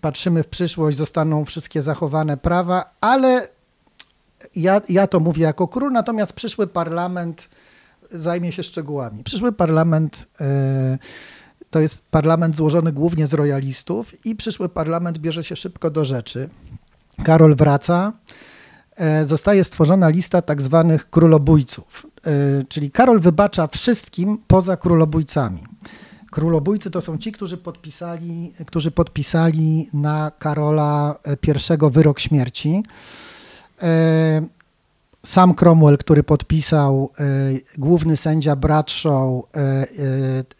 patrzymy 0.00 0.42
w 0.42 0.46
przyszłość, 0.46 0.96
zostaną 0.96 1.44
wszystkie 1.44 1.82
zachowane 1.82 2.36
prawa, 2.36 2.94
ale 3.00 3.48
ja, 4.56 4.80
ja 4.88 5.06
to 5.06 5.20
mówię 5.20 5.42
jako 5.42 5.68
król, 5.68 5.92
natomiast 5.92 6.32
przyszły 6.32 6.66
parlament 6.66 7.48
zajmie 8.10 8.52
się 8.52 8.62
szczegółami. 8.62 9.24
Przyszły 9.24 9.52
parlament 9.52 10.28
yy, 10.40 10.46
to 11.70 11.80
jest 11.80 11.98
parlament 12.10 12.56
złożony 12.56 12.92
głównie 12.92 13.26
z 13.26 13.34
royalistów 13.34 14.26
i 14.26 14.36
przyszły 14.36 14.68
parlament 14.68 15.18
bierze 15.18 15.44
się 15.44 15.56
szybko 15.56 15.90
do 15.90 16.04
rzeczy. 16.04 16.48
Karol 17.24 17.54
wraca, 17.54 18.12
E, 18.96 19.26
zostaje 19.26 19.64
stworzona 19.64 20.08
lista 20.08 20.42
tak 20.42 20.62
zwanych 20.62 21.10
królobójców. 21.10 22.06
E, 22.26 22.30
czyli 22.68 22.90
Karol 22.90 23.20
wybacza 23.20 23.66
wszystkim 23.66 24.38
poza 24.46 24.76
królobójcami. 24.76 25.62
Królobójcy 26.30 26.90
to 26.90 27.00
są 27.00 27.18
ci, 27.18 27.32
którzy 27.32 27.56
podpisali, 27.56 28.52
którzy 28.66 28.90
podpisali 28.90 29.90
na 29.92 30.32
Karola 30.38 31.18
I 31.42 31.90
wyrok 31.90 32.20
śmierci. 32.20 32.82
E, 33.82 34.42
sam 35.22 35.54
Cromwell, 35.54 35.98
który 35.98 36.22
podpisał, 36.22 37.10
główny 37.78 38.16
sędzia 38.16 38.56
Bradshaw, 38.56 39.42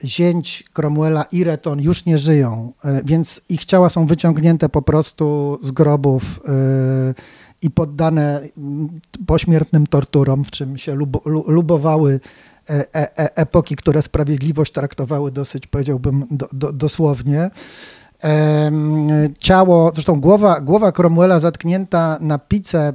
zięć 0.04 0.64
Cromwella 0.72 1.24
i 1.32 1.44
Reton 1.44 1.80
już 1.80 2.04
nie 2.04 2.18
żyją, 2.18 2.72
więc 3.04 3.40
ich 3.48 3.64
ciała 3.64 3.88
są 3.88 4.06
wyciągnięte 4.06 4.68
po 4.68 4.82
prostu 4.82 5.58
z 5.62 5.70
grobów 5.70 6.40
i 7.62 7.70
poddane 7.70 8.48
mm, 8.58 9.00
pośmiertnym 9.26 9.86
torturom, 9.86 10.44
w 10.44 10.50
czym 10.50 10.78
się 10.78 10.94
lubowały 11.46 12.20
e, 12.70 12.94
e, 12.94 13.18
e, 13.18 13.36
epoki, 13.36 13.76
które 13.76 14.02
sprawiedliwość 14.02 14.72
traktowały 14.72 15.30
dosyć, 15.32 15.66
powiedziałbym, 15.66 16.26
do, 16.30 16.48
do, 16.52 16.72
dosłownie. 16.72 17.50
ciało, 19.38 19.90
zresztą 19.94 20.20
głowa, 20.20 20.60
głowa 20.60 20.92
Cromwella 20.92 21.38
zatknięta 21.38 22.18
na 22.20 22.38
pice 22.38 22.92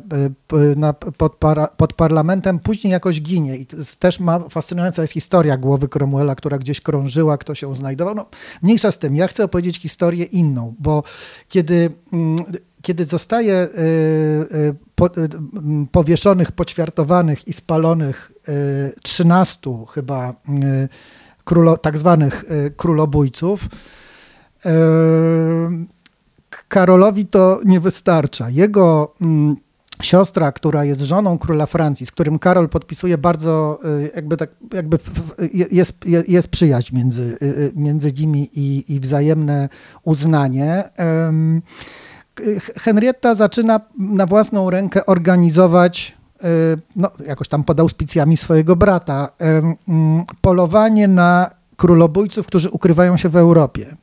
na, 0.75 0.93
pod, 0.93 1.35
para, 1.35 1.67
pod, 1.67 1.93
parlamentem, 1.93 2.59
później 2.59 2.91
jakoś 2.91 3.21
ginie. 3.21 3.57
I 3.57 3.65
też 3.99 4.19
ma, 4.19 4.39
fascynująca 4.49 5.01
jest 5.01 5.13
historia 5.13 5.57
głowy 5.57 5.87
Cromwella, 5.87 6.35
która 6.35 6.57
gdzieś 6.57 6.81
krążyła, 6.81 7.37
kto 7.37 7.55
się 7.55 7.75
znajdował. 7.75 8.15
No, 8.15 8.25
mniejsza 8.61 8.91
z 8.91 8.99
tym, 8.99 9.15
ja 9.15 9.27
chcę 9.27 9.43
opowiedzieć 9.43 9.77
historię 9.77 10.25
inną, 10.25 10.75
bo 10.79 11.03
kiedy 11.49 11.91
mm, 12.13 12.35
kiedy 12.81 13.05
zostaje 13.05 13.53
y, 13.53 13.79
y, 14.57 14.75
y, 15.17 15.29
powieszonych, 15.91 16.51
poćwiartowanych 16.51 17.47
i 17.47 17.53
spalonych 17.53 18.31
13 19.03 19.85
chyba 19.93 20.33
królo, 21.43 21.77
tak 21.77 21.97
zwanych 21.97 22.45
królobójców, 22.77 23.67
Karolowi 26.67 27.25
to 27.25 27.59
nie 27.65 27.79
wystarcza. 27.79 28.49
Jego 28.49 29.15
mm, 29.21 29.55
siostra, 30.01 30.51
która 30.51 30.85
jest 30.85 31.01
żoną 31.01 31.37
króla 31.37 31.65
Francji, 31.65 32.05
z 32.05 32.11
którym 32.11 32.39
Karol 32.39 32.69
podpisuje 32.69 33.17
bardzo, 33.17 33.79
jakby 34.15 34.37
tak, 34.37 34.49
jakby 34.73 34.97
jest, 35.71 35.99
jest 36.27 36.47
przyjaźń 36.47 36.95
między, 36.95 37.37
między 37.75 38.11
nimi 38.11 38.49
i, 38.53 38.93
i 38.93 38.99
wzajemne 38.99 39.69
uznanie. 40.03 40.89
Henrietta 42.77 43.35
zaczyna 43.35 43.79
na 43.97 44.25
własną 44.25 44.69
rękę 44.69 45.05
organizować, 45.05 46.17
e, 46.43 46.47
no, 46.95 47.11
jakoś 47.27 47.47
tam 47.47 47.63
pod 47.63 47.79
auspicjami 47.79 48.37
swojego 48.37 48.75
brata, 48.75 49.29
mm, 49.39 50.23
polowanie 50.41 51.07
na 51.07 51.49
królobójców, 51.77 52.47
którzy 52.47 52.69
ukrywają 52.69 53.17
się 53.17 53.29
w 53.29 53.35
Europie. 53.35 53.95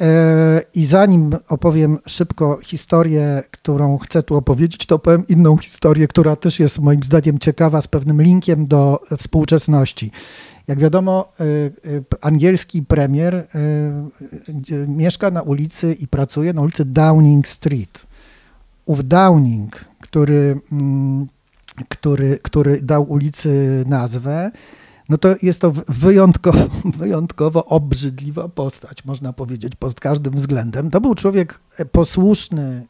E, 0.00 0.62
I 0.74 0.84
zanim 0.84 1.30
opowiem 1.48 1.98
szybko 2.06 2.58
historię, 2.62 3.42
którą 3.50 3.98
chcę 3.98 4.22
tu 4.22 4.36
opowiedzieć, 4.36 4.86
to 4.86 4.94
opowiem 4.94 5.26
inną 5.28 5.56
historię, 5.56 6.08
która 6.08 6.36
też 6.36 6.60
jest 6.60 6.78
moim 6.78 7.02
zdaniem 7.02 7.38
ciekawa, 7.38 7.80
z 7.80 7.88
pewnym 7.88 8.22
linkiem 8.22 8.66
do 8.66 9.00
współczesności. 9.18 10.10
Jak 10.68 10.78
wiadomo, 10.78 11.32
y, 11.40 11.44
y, 11.86 12.04
angielski 12.20 12.82
premier 12.82 13.34
y, 13.34 14.86
mieszka 14.88 15.30
na 15.30 15.42
ulicy 15.42 15.94
i 15.94 16.08
pracuje 16.08 16.52
na 16.52 16.62
ulicy 16.62 16.84
Downing 16.84 17.48
Street. 17.48 18.06
Ów 18.86 19.08
Downing, 19.08 19.84
który, 20.00 20.60
mm, 20.72 21.26
który, 21.88 22.38
który 22.42 22.80
dał 22.80 23.12
ulicy 23.12 23.84
nazwę, 23.88 24.50
no 25.08 25.18
to 25.18 25.34
jest 25.42 25.60
to 25.60 25.72
wyjątkowo, 25.88 26.68
wyjątkowo 26.98 27.64
obrzydliwa 27.64 28.48
postać, 28.48 29.04
można 29.04 29.32
powiedzieć, 29.32 29.76
pod 29.76 30.00
każdym 30.00 30.34
względem. 30.34 30.90
To 30.90 31.00
był 31.00 31.14
człowiek 31.14 31.60
posłuszny 31.92 32.86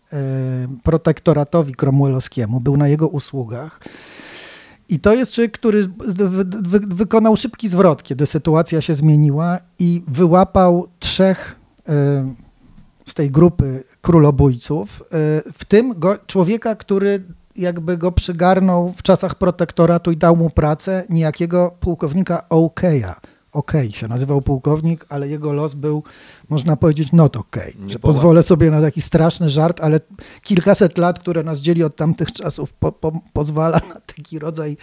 protektoratowi 0.83 1.75
cromwellowskiemu, 1.83 2.61
był 2.61 2.77
na 2.77 2.89
jego 2.89 3.09
usługach. 3.09 3.81
I 4.89 5.01
to 5.01 5.15
jest 5.15 5.33
człowiek, 5.33 5.53
który 5.53 5.89
wy, 6.63 6.81
wykonał 6.81 7.37
szybki 7.37 7.69
zwrot, 7.69 8.03
kiedy 8.03 8.27
sytuacja 8.27 8.81
się 8.81 8.95
zmieniła 8.95 9.59
i 9.79 10.03
wyłapał 10.09 10.89
trzech 10.99 11.57
y, 11.89 11.93
z 13.05 13.15
tej 13.15 13.31
grupy 13.31 13.85
królobójców, 14.03 15.03
y, 15.03 15.53
w 15.53 15.65
tym 15.65 15.95
człowieka, 16.27 16.75
który 16.75 17.23
jakby 17.57 17.97
go 17.97 18.13
przygarnął 18.13 18.95
w 18.97 19.03
czasach 19.03 19.35
protektoratu 19.35 20.11
i 20.11 20.17
dał 20.17 20.37
mu 20.37 20.51
pracę, 20.51 21.05
niejakiego 21.09 21.77
pułkownika 21.81 22.45
O'Keya 22.51 23.15
okej 23.55 23.89
okay, 23.89 23.93
się 23.93 24.09
nazywał 24.09 24.43
pułkownik, 24.43 25.07
ale 25.09 25.29
jego 25.29 25.53
los 25.53 25.75
był, 25.75 26.03
można 26.49 26.77
powiedzieć, 26.77 27.13
not 27.13 27.37
okej. 27.37 27.75
Okay. 27.77 27.91
Że 27.91 27.99
pozwolę 27.99 28.43
sobie 28.43 28.71
na 28.71 28.81
taki 28.81 29.01
straszny 29.01 29.51
żart, 29.51 29.81
ale 29.81 30.01
kilkaset 30.43 30.99
lat, 30.99 31.19
które 31.19 31.43
nas 31.43 31.59
dzieli 31.59 31.85
od 31.85 31.97
tamtych 31.97 32.33
czasów, 32.33 32.73
po, 32.73 32.93
po, 32.93 33.21
pozwala 33.33 33.81
na 33.89 34.01
taki 34.17 34.39
rodzaj, 34.39 34.77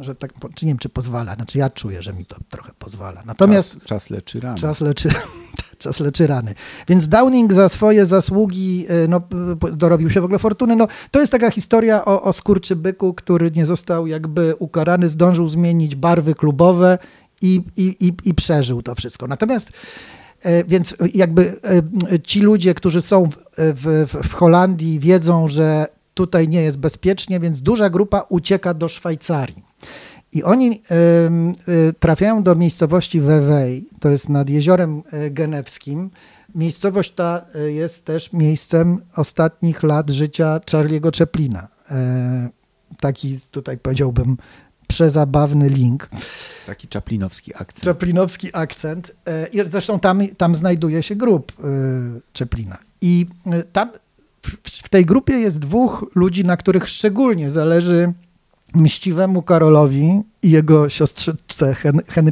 że 0.00 0.14
tak, 0.14 0.32
czy 0.54 0.66
nie 0.66 0.70
wiem, 0.70 0.78
czy 0.78 0.88
pozwala, 0.88 1.34
znaczy 1.34 1.58
ja 1.58 1.70
czuję, 1.70 2.02
że 2.02 2.12
mi 2.12 2.26
to 2.26 2.36
trochę 2.48 2.72
pozwala. 2.78 3.22
Natomiast 3.26 3.72
czas, 3.72 3.82
czas 3.82 4.10
leczy 4.10 4.40
rany. 4.40 4.58
Czas 4.58 4.80
leczy, 4.80 5.08
czas 5.78 6.00
leczy 6.00 6.26
rany. 6.26 6.54
Więc 6.88 7.08
Downing 7.08 7.52
za 7.52 7.68
swoje 7.68 8.06
zasługi 8.06 8.86
e, 8.88 9.08
no, 9.08 9.20
dorobił 9.72 10.10
się 10.10 10.20
w 10.20 10.24
ogóle 10.24 10.38
fortuny. 10.38 10.76
No, 10.76 10.88
to 11.10 11.20
jest 11.20 11.32
taka 11.32 11.50
historia 11.50 12.04
o, 12.04 12.22
o 12.22 12.32
skurczybyku, 12.32 13.14
który 13.14 13.50
nie 13.50 13.66
został 13.66 14.06
jakby 14.06 14.54
ukarany, 14.58 15.08
zdążył 15.08 15.48
zmienić 15.48 15.96
barwy 15.96 16.34
klubowe 16.34 16.98
i, 17.42 17.62
i, 17.76 17.96
i, 18.00 18.12
i 18.24 18.34
przeżył 18.34 18.82
to 18.82 18.94
wszystko. 18.94 19.26
Natomiast 19.26 19.72
e, 20.42 20.64
więc 20.64 20.96
jakby 21.14 21.60
e, 22.12 22.20
ci 22.20 22.40
ludzie, 22.40 22.74
którzy 22.74 23.00
są 23.00 23.28
w, 23.30 23.36
w, 23.56 24.28
w 24.28 24.34
Holandii, 24.34 25.00
wiedzą, 25.00 25.48
że 25.48 25.95
tutaj 26.16 26.48
nie 26.48 26.62
jest 26.62 26.78
bezpiecznie, 26.78 27.40
więc 27.40 27.62
duża 27.62 27.90
grupa 27.90 28.20
ucieka 28.28 28.74
do 28.74 28.88
Szwajcarii. 28.88 29.62
I 30.32 30.42
oni 30.42 30.70
y, 30.70 31.72
y, 31.72 31.92
trafiają 31.92 32.42
do 32.42 32.54
miejscowości 32.54 33.20
Wewej, 33.20 33.88
to 34.00 34.08
jest 34.08 34.28
nad 34.28 34.50
jeziorem 34.50 35.02
y, 35.26 35.30
genewskim. 35.30 36.10
Miejscowość 36.54 37.12
ta 37.12 37.46
jest 37.66 38.04
też 38.04 38.32
miejscem 38.32 39.02
ostatnich 39.16 39.82
lat 39.82 40.10
życia 40.10 40.60
Charlie'ego 40.70 41.18
Chaplina. 41.18 41.68
Taki 43.00 43.36
tutaj 43.50 43.78
powiedziałbym 43.78 44.36
przezabawny 44.86 45.68
link. 45.68 46.08
Taki 46.66 46.88
czaplinowski 46.88 47.54
akcent. 47.54 47.84
Czaplinowski 47.84 48.48
akcent. 48.52 49.16
I 49.52 49.60
zresztą 49.70 50.00
tam, 50.00 50.28
tam 50.36 50.54
znajduje 50.54 51.02
się 51.02 51.16
grób 51.16 51.52
Chaplina. 52.38 52.78
I 53.00 53.26
tam 53.72 53.90
w 54.64 54.88
tej 54.88 55.04
grupie 55.04 55.34
jest 55.34 55.58
dwóch 55.58 56.04
ludzi, 56.14 56.44
na 56.44 56.56
których 56.56 56.88
szczególnie 56.88 57.50
zależy 57.50 58.12
mściwemu 58.74 59.42
Karolowi 59.42 60.22
i 60.42 60.50
jego 60.50 60.88
siostrzyce 60.88 61.74
Hen 62.08 62.30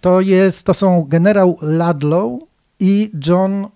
to, 0.00 0.20
jest, 0.20 0.66
to 0.66 0.74
są 0.74 1.06
generał 1.08 1.58
Ludlow 1.62 2.40
i 2.80 3.10
John 3.26 3.64
e, 3.64 3.68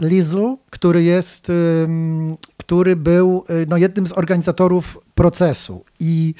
Lizzle, 0.00 0.56
który 0.70 1.02
jest, 1.02 1.52
który 2.56 2.96
był 2.96 3.44
e, 3.48 3.66
no, 3.68 3.76
jednym 3.76 4.06
z 4.06 4.12
organizatorów 4.12 4.98
procesu. 5.14 5.84
I, 6.00 6.34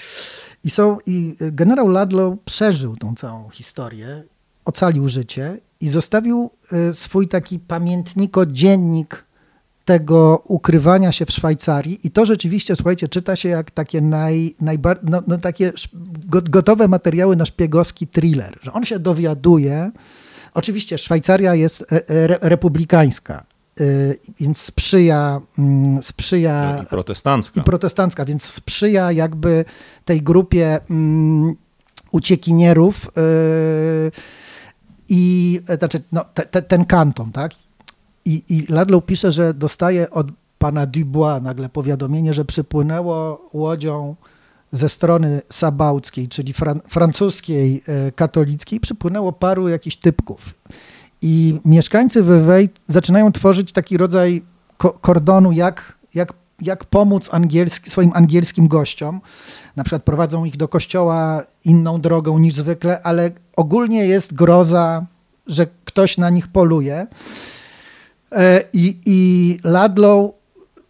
i, 0.65 0.71
są, 0.71 0.99
I 1.07 1.35
generał 1.41 1.89
Ludlow 1.89 2.39
przeżył 2.45 2.97
tą 2.97 3.15
całą 3.15 3.51
historię, 3.51 4.25
ocalił 4.65 5.09
życie 5.09 5.59
i 5.83 5.89
zostawił 5.89 6.51
swój 6.93 7.29
taki 7.29 7.59
pamiętniko 7.59 8.47
dziennik 8.47 9.25
tego 9.85 10.43
ukrywania 10.47 11.13
się 11.13 11.27
w 11.27 11.31
Szwajcarii 11.31 12.07
i 12.07 12.11
to 12.11 12.27
rzeczywiście, 12.27 12.77
słuchajcie, 12.77 13.09
czyta 13.09 13.37
się 13.37 13.49
jak 13.49 13.71
takie, 13.71 14.01
naj, 14.01 14.55
najbar, 14.61 15.01
no, 15.03 15.23
no 15.27 15.39
takie 15.39 15.73
gotowe 16.49 16.89
materiały 16.89 17.37
na 17.37 17.45
szpiegowski 17.45 18.07
thriller, 18.07 18.59
że 18.63 18.73
on 18.73 18.85
się 18.85 18.99
dowiaduje, 18.99 19.91
oczywiście 20.55 20.99
Szwajcaria 20.99 21.55
jest 21.55 21.85
re, 22.09 22.39
republikańska, 22.41 23.45
więc 24.41 24.59
sprzyja, 24.59 25.41
mm, 25.59 26.03
sprzyja 26.03 26.83
i 26.83 26.87
protestancka. 26.87 27.61
i 27.61 27.65
protestancka, 27.65 28.25
więc 28.25 28.45
sprzyja 28.45 29.13
jakby 29.13 29.65
tej 30.05 30.23
grupie 30.23 30.81
mm, 30.91 31.57
uciekinierów 32.11 33.11
y, 34.09 34.11
i 35.15 35.61
znaczy 35.79 36.03
no, 36.13 36.25
te, 36.35 36.43
te, 36.43 36.63
ten 36.63 36.85
kanton, 36.85 37.33
tak? 37.33 37.53
I, 38.25 38.43
i 38.49 38.73
Ludlow 38.73 39.05
pisze, 39.05 39.33
że 39.33 39.55
dostaje 39.55 40.11
od 40.11 40.27
pana 40.59 40.87
Dubois 40.87 41.43
nagle 41.43 41.69
powiadomienie, 41.69 42.35
że 42.35 42.45
przypłynęło 42.45 43.49
łodzią 43.53 44.17
ze 44.73 44.89
strony 44.89 45.43
sabałckiej, 45.51 46.29
czyli 46.29 46.53
fran 46.53 46.81
francuskiej 46.89 47.83
e, 47.87 48.13
katolickiej, 48.13 48.81
przypłynęło 48.81 49.33
paru 49.33 49.69
jakichś 49.69 49.97
typków. 49.97 50.55
I 51.23 51.61
mieszkańcy 51.65 52.23
Vevey 52.23 52.69
zaczynają 52.89 53.33
tworzyć 53.33 53.73
taki 53.73 53.97
rodzaj 53.97 54.43
ko 54.77 54.91
kordonu, 54.91 55.53
jak, 55.53 55.99
jak, 56.15 56.33
jak 56.61 56.85
pomóc 56.85 57.35
angielski, 57.35 57.91
swoim 57.91 58.11
angielskim 58.15 58.69
gościom. 58.69 59.21
Na 59.77 59.85
przykład 59.85 60.03
prowadzą 60.03 60.45
ich 60.45 60.57
do 60.57 60.69
kościoła 60.69 61.43
inną 61.65 62.01
drogą 62.01 62.39
niż 62.39 62.55
zwykle, 62.55 63.03
ale 63.03 63.31
ogólnie 63.57 64.07
jest 64.07 64.35
groza, 64.35 65.07
że 65.47 65.67
ktoś 65.85 66.19
na 66.19 66.31
nich 66.31 66.49
poluje. 66.49 67.07
E, 68.33 68.65
I, 68.73 69.01
i 69.07 69.59
Ladlow, 69.65 70.31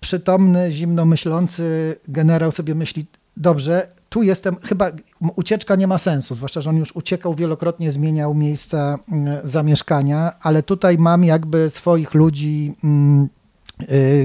przytomny, 0.00 0.72
zimno 0.72 1.04
myślący 1.04 1.96
generał 2.08 2.52
sobie 2.52 2.74
myśli, 2.74 3.06
dobrze, 3.36 3.88
tu 4.08 4.22
jestem, 4.22 4.56
chyba 4.56 4.90
ucieczka 5.36 5.76
nie 5.76 5.86
ma 5.86 5.98
sensu, 5.98 6.34
zwłaszcza, 6.34 6.60
że 6.60 6.70
on 6.70 6.76
już 6.76 6.96
uciekał 6.96 7.34
wielokrotnie, 7.34 7.92
zmieniał 7.92 8.34
miejsca 8.34 8.98
mm, 9.12 9.38
zamieszkania, 9.44 10.32
ale 10.40 10.62
tutaj 10.62 10.98
mam 10.98 11.24
jakby 11.24 11.70
swoich 11.70 12.14
ludzi, 12.14 12.74
mm, 12.84 13.28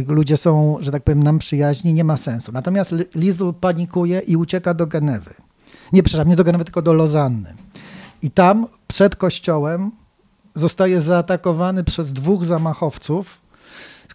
ludzie 0.07 0.37
są, 0.37 0.77
że 0.79 0.91
tak 0.91 1.03
powiem, 1.03 1.23
nam 1.23 1.39
przyjaźni, 1.39 1.93
nie 1.93 2.03
ma 2.03 2.17
sensu. 2.17 2.51
Natomiast 2.51 2.95
Lizzle 3.15 3.53
panikuje 3.53 4.19
i 4.19 4.37
ucieka 4.37 4.73
do 4.73 4.87
Genewy. 4.87 5.33
Nie, 5.93 6.03
przepraszam, 6.03 6.29
nie 6.29 6.35
do 6.35 6.43
Genewy, 6.43 6.63
tylko 6.63 6.81
do 6.81 6.93
Lozanny. 6.93 7.53
I 8.21 8.31
tam 8.31 8.67
przed 8.87 9.15
kościołem 9.15 9.91
zostaje 10.55 11.01
zaatakowany 11.01 11.83
przez 11.83 12.13
dwóch 12.13 12.45
zamachowców, 12.45 13.41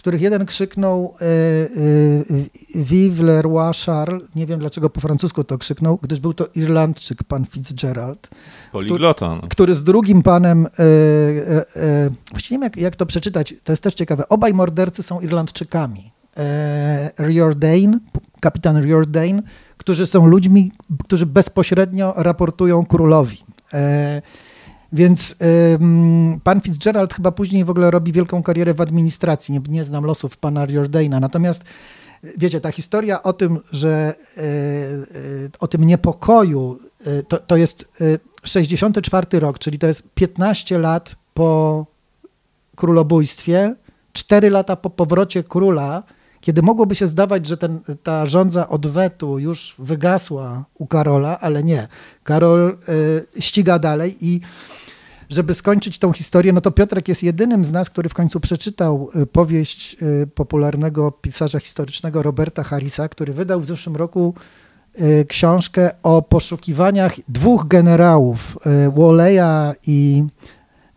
których 0.02 0.20
jeden 0.20 0.46
krzyknął 0.46 1.14
e, 1.20 1.24
e, 1.24 2.84
Vive 2.84 3.20
le 3.20 3.42
roi 3.42 3.72
Charles. 3.86 4.22
Nie 4.34 4.46
wiem 4.46 4.60
dlaczego 4.60 4.90
po 4.90 5.00
francusku 5.00 5.44
to 5.44 5.58
krzyknął, 5.58 5.98
gdyż 6.02 6.20
był 6.20 6.34
to 6.34 6.46
Irlandczyk, 6.54 7.24
pan 7.24 7.44
Fitzgerald. 7.44 8.30
Poliglota. 8.72 9.34
Który, 9.36 9.48
który 9.48 9.74
z 9.74 9.84
drugim 9.84 10.22
panem, 10.22 10.66
e, 10.66 10.70
e, 11.76 12.10
właściwie 12.30 12.56
nie 12.56 12.58
wiem 12.58 12.62
jak, 12.62 12.76
jak 12.76 12.96
to 12.96 13.06
przeczytać, 13.06 13.54
to 13.64 13.72
jest 13.72 13.82
też 13.82 13.94
ciekawe. 13.94 14.28
Obaj 14.28 14.54
mordercy 14.54 15.02
są 15.02 15.20
Irlandczykami. 15.20 16.12
E, 16.36 17.10
Riordan, 17.18 18.00
kapitan 18.40 18.82
Riordan, 18.82 19.42
którzy 19.76 20.06
są 20.06 20.26
ludźmi, 20.26 20.72
którzy 21.04 21.26
bezpośrednio 21.26 22.14
raportują 22.16 22.86
królowi. 22.86 23.38
E, 24.92 24.96
więc 24.96 25.36
pan 26.44 26.60
Fitzgerald 26.60 27.14
chyba 27.14 27.32
później 27.32 27.64
w 27.64 27.70
ogóle 27.70 27.90
robi 27.90 28.12
wielką 28.12 28.42
karierę 28.42 28.74
w 28.74 28.80
administracji. 28.80 29.52
Nie, 29.54 29.60
nie 29.68 29.84
znam 29.84 30.04
losów 30.04 30.36
pana 30.36 30.66
Riordana. 30.66 31.20
Natomiast 31.20 31.64
wiecie, 32.38 32.60
ta 32.60 32.72
historia 32.72 33.22
o 33.22 33.32
tym, 33.32 33.60
że 33.72 34.14
e, 34.36 34.40
e, 34.40 34.44
o 35.60 35.68
tym 35.68 35.84
niepokoju, 35.84 36.78
to, 37.28 37.38
to 37.38 37.56
jest 37.56 37.88
64 38.44 39.40
rok, 39.40 39.58
czyli 39.58 39.78
to 39.78 39.86
jest 39.86 40.14
15 40.14 40.78
lat 40.78 41.16
po 41.34 41.86
królobójstwie, 42.76 43.74
4 44.12 44.50
lata 44.50 44.76
po 44.76 44.90
powrocie 44.90 45.44
króla 45.44 46.02
kiedy 46.40 46.62
mogłoby 46.62 46.94
się 46.94 47.06
zdawać, 47.06 47.46
że 47.46 47.56
ten, 47.56 47.80
ta 48.02 48.26
rządza 48.26 48.68
odwetu 48.68 49.38
już 49.38 49.74
wygasła 49.78 50.64
u 50.74 50.86
Karola, 50.86 51.40
ale 51.40 51.62
nie. 51.62 51.88
Karol 52.24 52.78
ściga 53.38 53.78
dalej 53.78 54.16
i 54.20 54.40
żeby 55.32 55.54
skończyć 55.54 55.98
tą 55.98 56.12
historię, 56.12 56.52
no 56.52 56.60
to 56.60 56.70
Piotrek 56.70 57.08
jest 57.08 57.22
jedynym 57.22 57.64
z 57.64 57.72
nas, 57.72 57.90
który 57.90 58.08
w 58.08 58.14
końcu 58.14 58.40
przeczytał 58.40 59.10
y, 59.16 59.26
powieść 59.26 59.96
y, 60.02 60.26
popularnego 60.26 61.12
pisarza 61.12 61.60
historycznego 61.60 62.22
Roberta 62.22 62.62
Harrisa, 62.62 63.08
który 63.08 63.32
wydał 63.32 63.60
w 63.60 63.66
zeszłym 63.66 63.96
roku 63.96 64.34
y, 65.00 65.26
książkę 65.28 65.90
o 66.02 66.22
poszukiwaniach 66.22 67.14
dwóch 67.28 67.68
generałów, 67.68 68.58
Walleya 68.96 69.74
i 69.86 70.24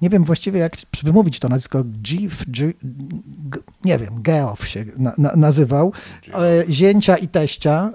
nie 0.01 0.09
wiem 0.09 0.23
właściwie 0.23 0.59
jak 0.59 0.75
wymówić 1.03 1.39
to 1.39 1.49
nazwisko, 1.49 1.83
Gif, 1.83 2.45
G, 2.47 2.73
G, 3.49 3.61
nie 3.85 3.97
wiem, 3.97 4.21
Geoff 4.21 4.67
się 4.67 4.85
na, 4.97 5.13
na, 5.17 5.35
nazywał, 5.35 5.93
zięcia 6.69 7.17
i 7.17 7.27
teścia, 7.27 7.91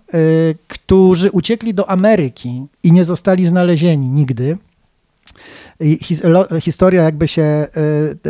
którzy 0.69 1.31
uciekli 1.31 1.75
do 1.75 1.91
Ameryki 1.91 2.67
i 2.83 2.93
nie 2.93 3.05
zostali 3.05 3.47
znalezieni 3.47 4.11
nigdy. 4.11 4.59
Historia 6.61 7.03
jakby 7.03 7.29
się 7.29 7.43
e, 7.43 7.69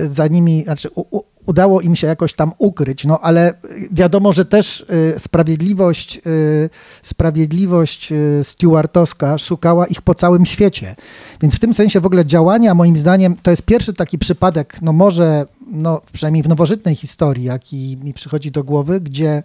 za 0.09 0.27
nimi, 0.27 0.65
znaczy 0.65 0.89
udało 1.47 1.81
im 1.81 1.97
się 1.97 2.07
jakoś 2.07 2.33
tam 2.33 2.53
ukryć, 2.59 3.05
no 3.05 3.21
ale 3.21 3.55
wiadomo, 3.93 4.33
że 4.33 4.45
też 4.45 4.81
y, 4.81 5.15
sprawiedliwość, 5.19 6.21
y, 6.27 6.71
sprawiedliwość 7.03 8.13
y, 8.13 8.41
Stewartowska 8.45 9.39
szukała 9.39 9.87
ich 9.87 10.03
po 10.03 10.15
całym 10.15 10.47
świecie. 10.47 10.97
Więc 11.43 11.57
w 11.57 11.59
tym 11.59 11.75
sensie 11.75 12.01
w 12.01 12.07
ogóle 12.07 12.27
działania, 12.27 12.75
moim 12.75 12.97
zdaniem, 12.97 13.37
to 13.43 13.51
jest 13.51 13.63
pierwszy 13.63 13.93
taki 13.93 14.19
przypadek, 14.19 14.77
no 14.83 14.93
może, 14.93 15.47
no 15.71 16.01
przynajmniej 16.13 16.43
w 16.43 16.49
nowożytnej 16.49 16.95
historii, 16.95 17.45
jaki 17.45 17.99
mi 18.03 18.15
przychodzi 18.15 18.51
do 18.51 18.65
głowy, 18.65 19.01
gdzie 19.01 19.43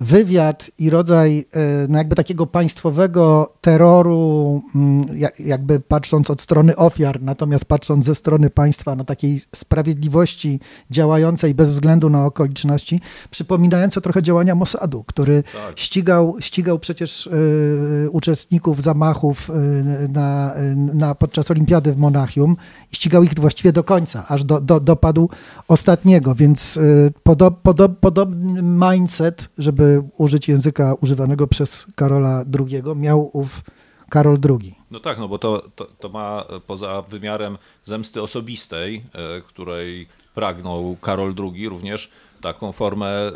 wywiad 0.00 0.70
i 0.78 0.90
rodzaj 0.90 1.38
e, 1.52 1.86
no 1.88 1.98
jakby 1.98 2.16
takiego 2.16 2.46
państwowego 2.46 3.54
terroru, 3.60 4.62
mm, 4.74 5.04
jakby 5.38 5.80
patrząc 5.80 6.30
od 6.30 6.40
strony 6.40 6.76
ofiar, 6.76 7.22
natomiast 7.22 7.64
patrząc 7.64 8.04
ze 8.04 8.14
strony 8.14 8.50
państwa, 8.50 8.94
no 8.94 9.04
takiej 9.04 9.40
sprawiedliwości 9.54 10.60
działającej 10.90 11.54
bez 11.54 11.70
względu 11.70 12.10
na 12.10 12.26
okoliczności, 12.26 13.00
przypominające 13.30 14.00
trochę 14.00 14.22
działania 14.22 14.54
Mossadu, 14.54 15.04
który 15.04 15.42
tak. 15.42 15.78
ścigał, 15.78 16.36
ścigał 16.40 16.78
przecież 16.78 17.26
y, 17.26 18.08
uczestników 18.10 18.82
zamachów 18.82 19.50
y, 19.50 20.08
na, 20.08 20.54
na, 20.74 21.14
podczas 21.14 21.50
olimpiady 21.50 21.92
w 21.92 21.96
Monachium 21.96 22.56
i 22.92 22.96
ścigał 22.96 23.22
ich 23.22 23.34
właściwie 23.34 23.72
do 23.72 23.84
końca, 23.84 24.24
aż 24.28 24.44
do, 24.44 24.60
do, 24.60 24.80
dopadł 24.80 25.30
ostatniego, 25.68 26.34
więc 26.34 26.78
podo, 27.22 27.50
podo, 27.50 27.88
podobny 27.88 28.62
mindset, 28.62 29.48
żeby 29.58 29.83
użyć 30.18 30.48
języka 30.48 30.94
używanego 31.00 31.46
przez 31.46 31.86
Karola 31.94 32.44
II, 32.58 32.82
miał 32.96 33.30
ów 33.32 33.62
Karol 34.14 34.38
II. 34.50 34.74
No 34.90 35.00
tak, 35.00 35.18
no 35.18 35.28
bo 35.28 35.38
to, 35.38 35.62
to, 35.76 35.84
to 35.84 36.08
ma 36.08 36.44
poza 36.66 37.02
wymiarem 37.02 37.58
zemsty 37.84 38.22
osobistej, 38.22 39.04
e, 39.12 39.40
której 39.40 40.06
pragnął 40.34 40.96
Karol 41.00 41.34
II, 41.38 41.68
również 41.68 42.10
taką 42.40 42.72
formę, 42.72 43.08
e, 43.08 43.32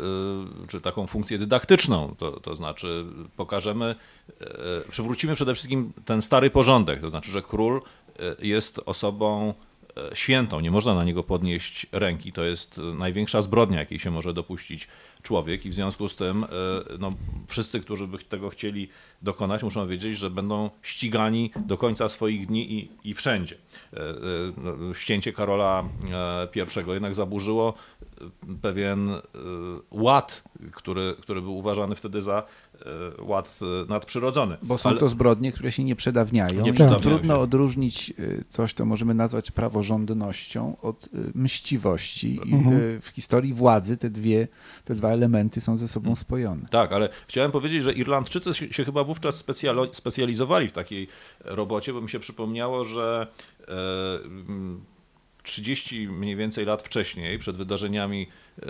czy 0.67 0.81
taką 0.81 1.07
funkcję 1.07 1.37
dydaktyczną, 1.37 2.15
to, 2.17 2.31
to 2.31 2.55
znaczy 2.55 3.05
pokażemy, 3.37 3.95
e, 4.41 4.45
przywrócimy 4.91 5.35
przede 5.35 5.53
wszystkim 5.53 5.93
ten 6.05 6.21
stary 6.21 6.49
porządek, 6.49 7.01
to 7.01 7.09
znaczy, 7.09 7.31
że 7.31 7.41
król 7.41 7.81
jest 8.39 8.79
osobą 8.85 9.53
świętą, 10.13 10.59
nie 10.59 10.71
można 10.71 10.93
na 10.93 11.03
niego 11.03 11.23
podnieść 11.23 11.87
ręki, 11.91 12.31
to 12.31 12.43
jest 12.43 12.77
największa 12.77 13.41
zbrodnia, 13.41 13.79
jakiej 13.79 13.99
się 13.99 14.11
może 14.11 14.33
dopuścić 14.33 14.87
człowiek 15.23 15.65
i 15.65 15.69
w 15.69 15.73
związku 15.73 16.07
z 16.07 16.15
tym 16.15 16.43
e, 16.43 16.47
no, 16.99 17.13
wszyscy, 17.47 17.79
którzy 17.79 18.07
by 18.07 18.17
tego 18.17 18.49
chcieli 18.49 18.89
dokonać, 19.21 19.63
muszą 19.63 19.87
wiedzieć, 19.87 20.17
że 20.17 20.29
będą 20.29 20.69
ścigani 20.81 21.51
do 21.65 21.77
końca 21.77 22.09
swoich 22.09 22.47
dni 22.47 22.73
i, 22.73 22.89
i 23.03 23.13
wszędzie. 23.13 23.55
E, 23.93 23.99
e, 23.99 24.95
ścięcie 24.95 25.33
Karola 25.33 25.83
I 26.55 26.91
jednak 26.91 27.15
zaburzyło 27.15 27.73
pewien 28.61 29.09
ład, 29.91 30.43
który, 30.71 31.15
który 31.21 31.41
był 31.41 31.57
uważany 31.57 31.95
wtedy 31.95 32.21
za 32.21 32.43
ład 33.19 33.59
e, 33.61 33.89
nadprzyrodzony. 33.89 34.57
Bo 34.61 34.77
są 34.77 34.89
Ale... 34.89 34.99
to 34.99 35.09
zbrodnie, 35.09 35.51
które 35.51 35.71
się 35.71 35.83
nie 35.83 35.95
przedawniają. 35.95 36.63
Nie 36.63 36.73
przedawniają 36.73 37.01
Trudno 37.01 37.33
się. 37.35 37.39
odróżnić 37.39 38.09
e, 38.09 38.13
coś, 38.49 38.73
co 38.73 38.85
możemy 38.85 39.13
nazwać 39.13 39.51
praworządnością 39.51 40.77
od 40.81 41.09
mściwości. 41.35 42.39
Mhm. 42.45 43.01
w 43.01 43.07
historii 43.07 43.53
władzy 43.53 43.97
te, 43.97 44.09
dwie, 44.09 44.47
te 44.85 44.95
dwa 44.95 45.09
elementy 45.09 45.61
są 45.61 45.77
ze 45.77 45.87
sobą 45.87 46.05
mhm. 46.09 46.15
spojone. 46.15 46.67
Tak, 46.69 46.93
ale 46.93 47.09
chciałem 47.27 47.51
powiedzieć, 47.51 47.83
że 47.83 47.93
Irlandczycy 47.93 48.53
się, 48.53 48.73
się 48.73 48.85
chyba 48.85 49.03
wówczas 49.03 49.45
specjalizowali 49.91 50.67
w 50.67 50.71
takiej 50.71 51.07
robocie, 51.45 51.93
bo 51.93 52.01
mi 52.01 52.09
się 52.09 52.19
przypomniało, 52.19 52.85
że 52.85 53.27
30 55.49 56.07
mniej 56.07 56.35
więcej 56.35 56.65
lat 56.65 56.83
wcześniej, 56.83 57.39
przed 57.39 57.57
wydarzeniami, 57.57 58.27
e, 58.61 58.65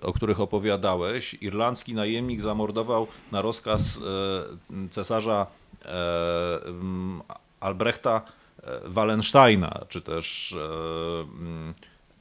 o 0.00 0.12
których 0.12 0.40
opowiadałeś, 0.40 1.36
irlandzki 1.40 1.94
najemnik 1.94 2.40
zamordował 2.40 3.06
na 3.32 3.42
rozkaz 3.42 4.00
e, 4.00 4.88
cesarza 4.90 5.46
e, 5.84 5.88
Albrechta 7.60 8.22
Wallensteina, 8.84 9.84
czy 9.88 10.00
też 10.00 10.56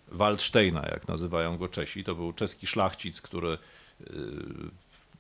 Waldsteina, 0.08 0.86
jak 0.92 1.08
nazywają 1.08 1.58
go 1.58 1.68
Czesi. 1.68 2.04
To 2.04 2.16
był 2.16 2.34
czeski 2.34 2.68
szlachcic, 2.68 3.22
który 3.22 3.58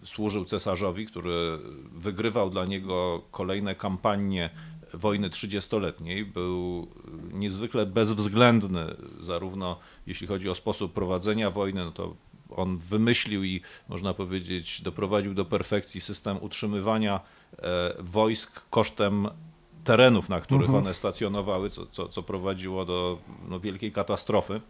służył 0.03 0.45
cesarzowi, 0.45 1.05
który 1.05 1.59
wygrywał 1.91 2.49
dla 2.49 2.65
niego 2.65 3.21
kolejne 3.31 3.75
kampanie 3.75 4.49
wojny 4.93 5.29
trzydziestoletniej 5.29 6.25
był 6.25 6.87
niezwykle 7.33 7.85
bezwzględny, 7.85 8.95
zarówno 9.21 9.79
jeśli 10.07 10.27
chodzi 10.27 10.49
o 10.49 10.55
sposób 10.55 10.93
prowadzenia 10.93 11.51
wojny, 11.51 11.85
no 11.85 11.91
to 11.91 12.15
on 12.49 12.77
wymyślił 12.77 13.43
i 13.43 13.61
można 13.89 14.13
powiedzieć 14.13 14.81
doprowadził 14.81 15.33
do 15.33 15.45
perfekcji 15.45 16.01
system 16.01 16.37
utrzymywania 16.41 17.19
e, 17.57 17.93
wojsk 17.99 18.69
kosztem 18.69 19.27
terenów, 19.83 20.29
na 20.29 20.41
których 20.41 20.65
mhm. 20.65 20.83
one 20.83 20.93
stacjonowały, 20.93 21.69
co, 21.69 21.85
co, 21.85 22.07
co 22.07 22.23
prowadziło 22.23 22.85
do 22.85 23.17
no, 23.47 23.59
wielkiej 23.59 23.91
katastrofy. 23.91 24.61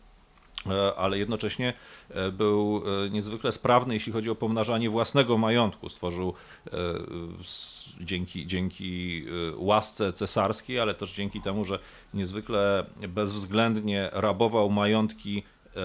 E, 0.65 0.95
ale 0.95 1.17
jednocześnie 1.17 1.73
e, 2.09 2.31
był 2.31 2.83
e, 3.05 3.09
niezwykle 3.09 3.51
sprawny, 3.51 3.93
jeśli 3.93 4.13
chodzi 4.13 4.29
o 4.29 4.35
pomnażanie 4.35 4.89
własnego 4.89 5.37
majątku. 5.37 5.89
Stworzył 5.89 6.33
dzięki, 8.01 8.47
dzięki 8.47 9.25
łasce 9.55 10.13
cesarskiej, 10.13 10.79
ale 10.79 10.93
też 10.93 11.13
dzięki 11.13 11.41
temu, 11.41 11.65
że 11.65 11.79
niezwykle 12.13 12.85
bezwzględnie 13.07 14.09
rabował 14.13 14.69
majątki 14.69 15.43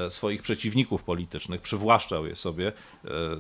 swoich 0.09 0.43
przeciwników 0.43 1.03
politycznych, 1.05 1.61
przywłaszczał 1.61 2.27
je 2.27 2.37
sobie, 2.37 2.73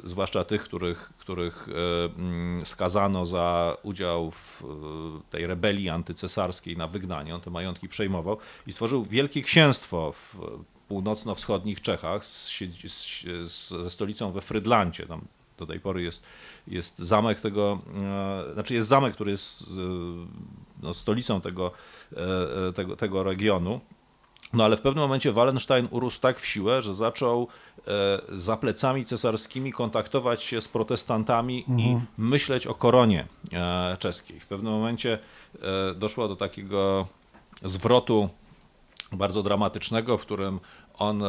zwłaszcza 0.04 0.44
tych, 0.44 0.62
których, 0.62 1.12
których 1.18 1.68
mm, 1.68 2.66
skazano 2.66 3.26
za 3.26 3.76
udział 3.82 4.30
w 4.30 4.62
tej 5.30 5.46
rebelii 5.46 5.88
antycesarskiej 5.88 6.76
na 6.76 6.88
wygnanie. 6.88 7.34
On 7.34 7.40
te 7.40 7.50
majątki 7.50 7.88
przejmował 7.88 8.36
i 8.66 8.72
stworzył 8.72 9.04
wielkie 9.04 9.42
księstwo 9.42 10.12
w 10.12 10.38
północno-wschodnich 10.92 11.80
Czechach 11.80 12.24
z, 12.24 12.50
z, 13.44 13.68
ze 13.68 13.90
stolicą 13.90 14.32
we 14.32 14.40
Frydlancie. 14.40 15.06
Tam 15.06 15.24
do 15.58 15.66
tej 15.66 15.80
pory 15.80 16.02
jest, 16.02 16.24
jest 16.68 16.98
zamek 16.98 17.40
tego, 17.40 17.78
e, 18.50 18.54
znaczy 18.54 18.74
jest 18.74 18.88
zamek, 18.88 19.14
który 19.14 19.30
jest 19.30 19.62
e, 19.62 19.66
no, 20.82 20.94
stolicą 20.94 21.40
tego, 21.40 21.72
e, 22.68 22.72
tego, 22.72 22.96
tego 22.96 23.22
regionu. 23.22 23.80
No 24.52 24.64
ale 24.64 24.76
w 24.76 24.80
pewnym 24.80 25.02
momencie 25.02 25.32
Wallenstein 25.32 25.88
urósł 25.90 26.20
tak 26.20 26.40
w 26.40 26.46
siłę, 26.46 26.82
że 26.82 26.94
zaczął 26.94 27.48
za 28.28 28.56
plecami 28.56 29.04
cesarskimi 29.04 29.72
kontaktować 29.72 30.42
się 30.42 30.60
z 30.60 30.68
protestantami 30.68 31.64
mhm. 31.68 31.80
i 31.80 32.00
myśleć 32.18 32.66
o 32.66 32.74
koronie 32.74 33.26
czeskiej. 33.98 34.40
W 34.40 34.46
pewnym 34.46 34.72
momencie 34.72 35.18
doszło 35.96 36.28
do 36.28 36.36
takiego 36.36 37.06
zwrotu 37.62 38.28
bardzo 39.12 39.42
dramatycznego, 39.42 40.18
w 40.18 40.22
którym 40.22 40.60
on 40.98 41.22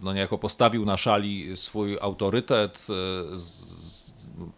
no 0.00 0.12
niejako 0.12 0.38
postawił 0.38 0.84
na 0.84 0.96
szali 0.96 1.56
swój 1.56 1.98
autorytet, 2.00 2.86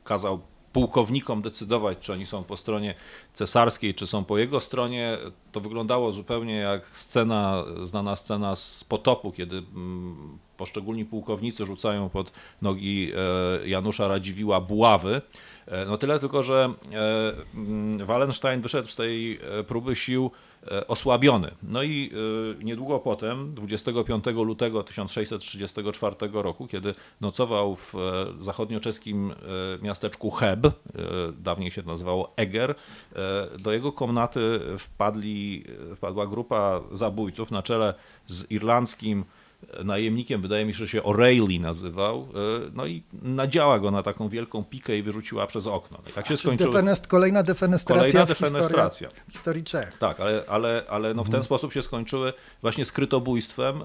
kazał 0.05 0.41
pułkownikom 0.73 1.43
decydować, 1.43 1.99
czy 1.99 2.13
oni 2.13 2.27
są 2.27 2.45
po 2.45 2.57
stronie 2.57 2.95
cesarskiej, 3.35 3.95
czy 3.95 4.07
są 4.07 4.25
po 4.25 4.39
jego 4.39 4.61
stronie. 4.61 5.19
To 5.53 5.61
wyglądało 5.61 6.13
zupełnie 6.13 6.55
jak 6.55 6.87
scena, 6.89 7.65
znana 7.83 8.17
scena 8.17 8.57
z 8.57 8.85
potopu, 8.85 9.33
kiedy 9.33 9.57
mm, 9.57 10.39
poszczególni 10.61 11.05
pułkownicy 11.05 11.67
rzucają 11.67 12.09
pod 12.09 12.33
nogi 12.63 13.13
e, 13.63 13.69
Janusza 13.69 14.09
Radziwiła 14.09 14.61
buławy. 14.61 15.23
E, 15.67 15.85
no 15.85 15.97
tyle 15.97 16.21
tylko, 16.21 16.43
że 16.43 16.75
e, 16.93 17.33
mm, 17.55 18.07
Wallenstein 18.07 18.61
wyszedł 18.61 18.89
z 18.89 18.97
tej 18.97 19.39
próby 19.67 19.97
sił 19.97 20.31
osłabiony. 20.89 21.51
No 21.63 21.83
i 21.83 22.11
niedługo 22.63 22.99
potem, 22.99 23.55
25 23.55 24.25
lutego 24.27 24.83
1634 24.83 26.17
roku, 26.33 26.67
kiedy 26.67 26.95
nocował 27.21 27.77
w 27.77 27.95
zachodnioczeskim 28.39 29.35
miasteczku 29.83 30.31
Heb, 30.31 30.59
dawniej 31.39 31.71
się 31.71 31.83
nazywało 31.83 32.33
Eger, 32.37 32.75
do 33.59 33.73
jego 33.73 33.93
komnaty 33.93 34.61
wpadli, 34.79 35.65
wpadła 35.97 36.27
grupa 36.27 36.81
zabójców 36.93 37.51
na 37.51 37.63
czele 37.63 37.95
z 38.27 38.51
irlandzkim 38.51 39.25
najemnikiem, 39.85 40.43
wydaje 40.43 40.67
mi 40.67 40.73
się, 40.73 40.79
że 40.79 40.89
się 40.89 41.01
O'Reilly 41.01 41.61
nazywał, 41.61 42.21
e, 42.21 42.71
no 42.75 42.87
i 42.87 43.03
nadziała 43.23 43.79
go 43.79 43.91
na 43.91 44.03
taką 44.03 44.29
wielką 44.29 44.65
pikę 44.65 44.99
i 44.99 45.03
wyrzuciła 45.03 45.47
przez 45.47 45.67
okno. 45.67 45.99
I 46.11 46.13
tak 46.13 46.27
się 46.27 46.37
skończyło. 46.37 46.73
Defenest, 46.73 47.07
kolejna 47.07 47.43
defenestracja 47.43 48.01
kolejna 48.01 48.27
defenestracja. 48.27 49.09
W 49.29 49.33
historii 49.33 49.65
Czech. 49.65 49.99
Tak, 49.99 50.21
ale, 50.21 50.45
ale, 50.49 50.83
ale 50.89 51.15
no 51.15 51.23
w 51.23 51.27
ten 51.27 51.35
mhm. 51.35 51.45
sposób 51.45 51.73
się 51.73 51.83
skończyły 51.83 52.33
właśnie 52.63 52.85
skrytobójstwem 52.85 53.83
e, 53.83 53.85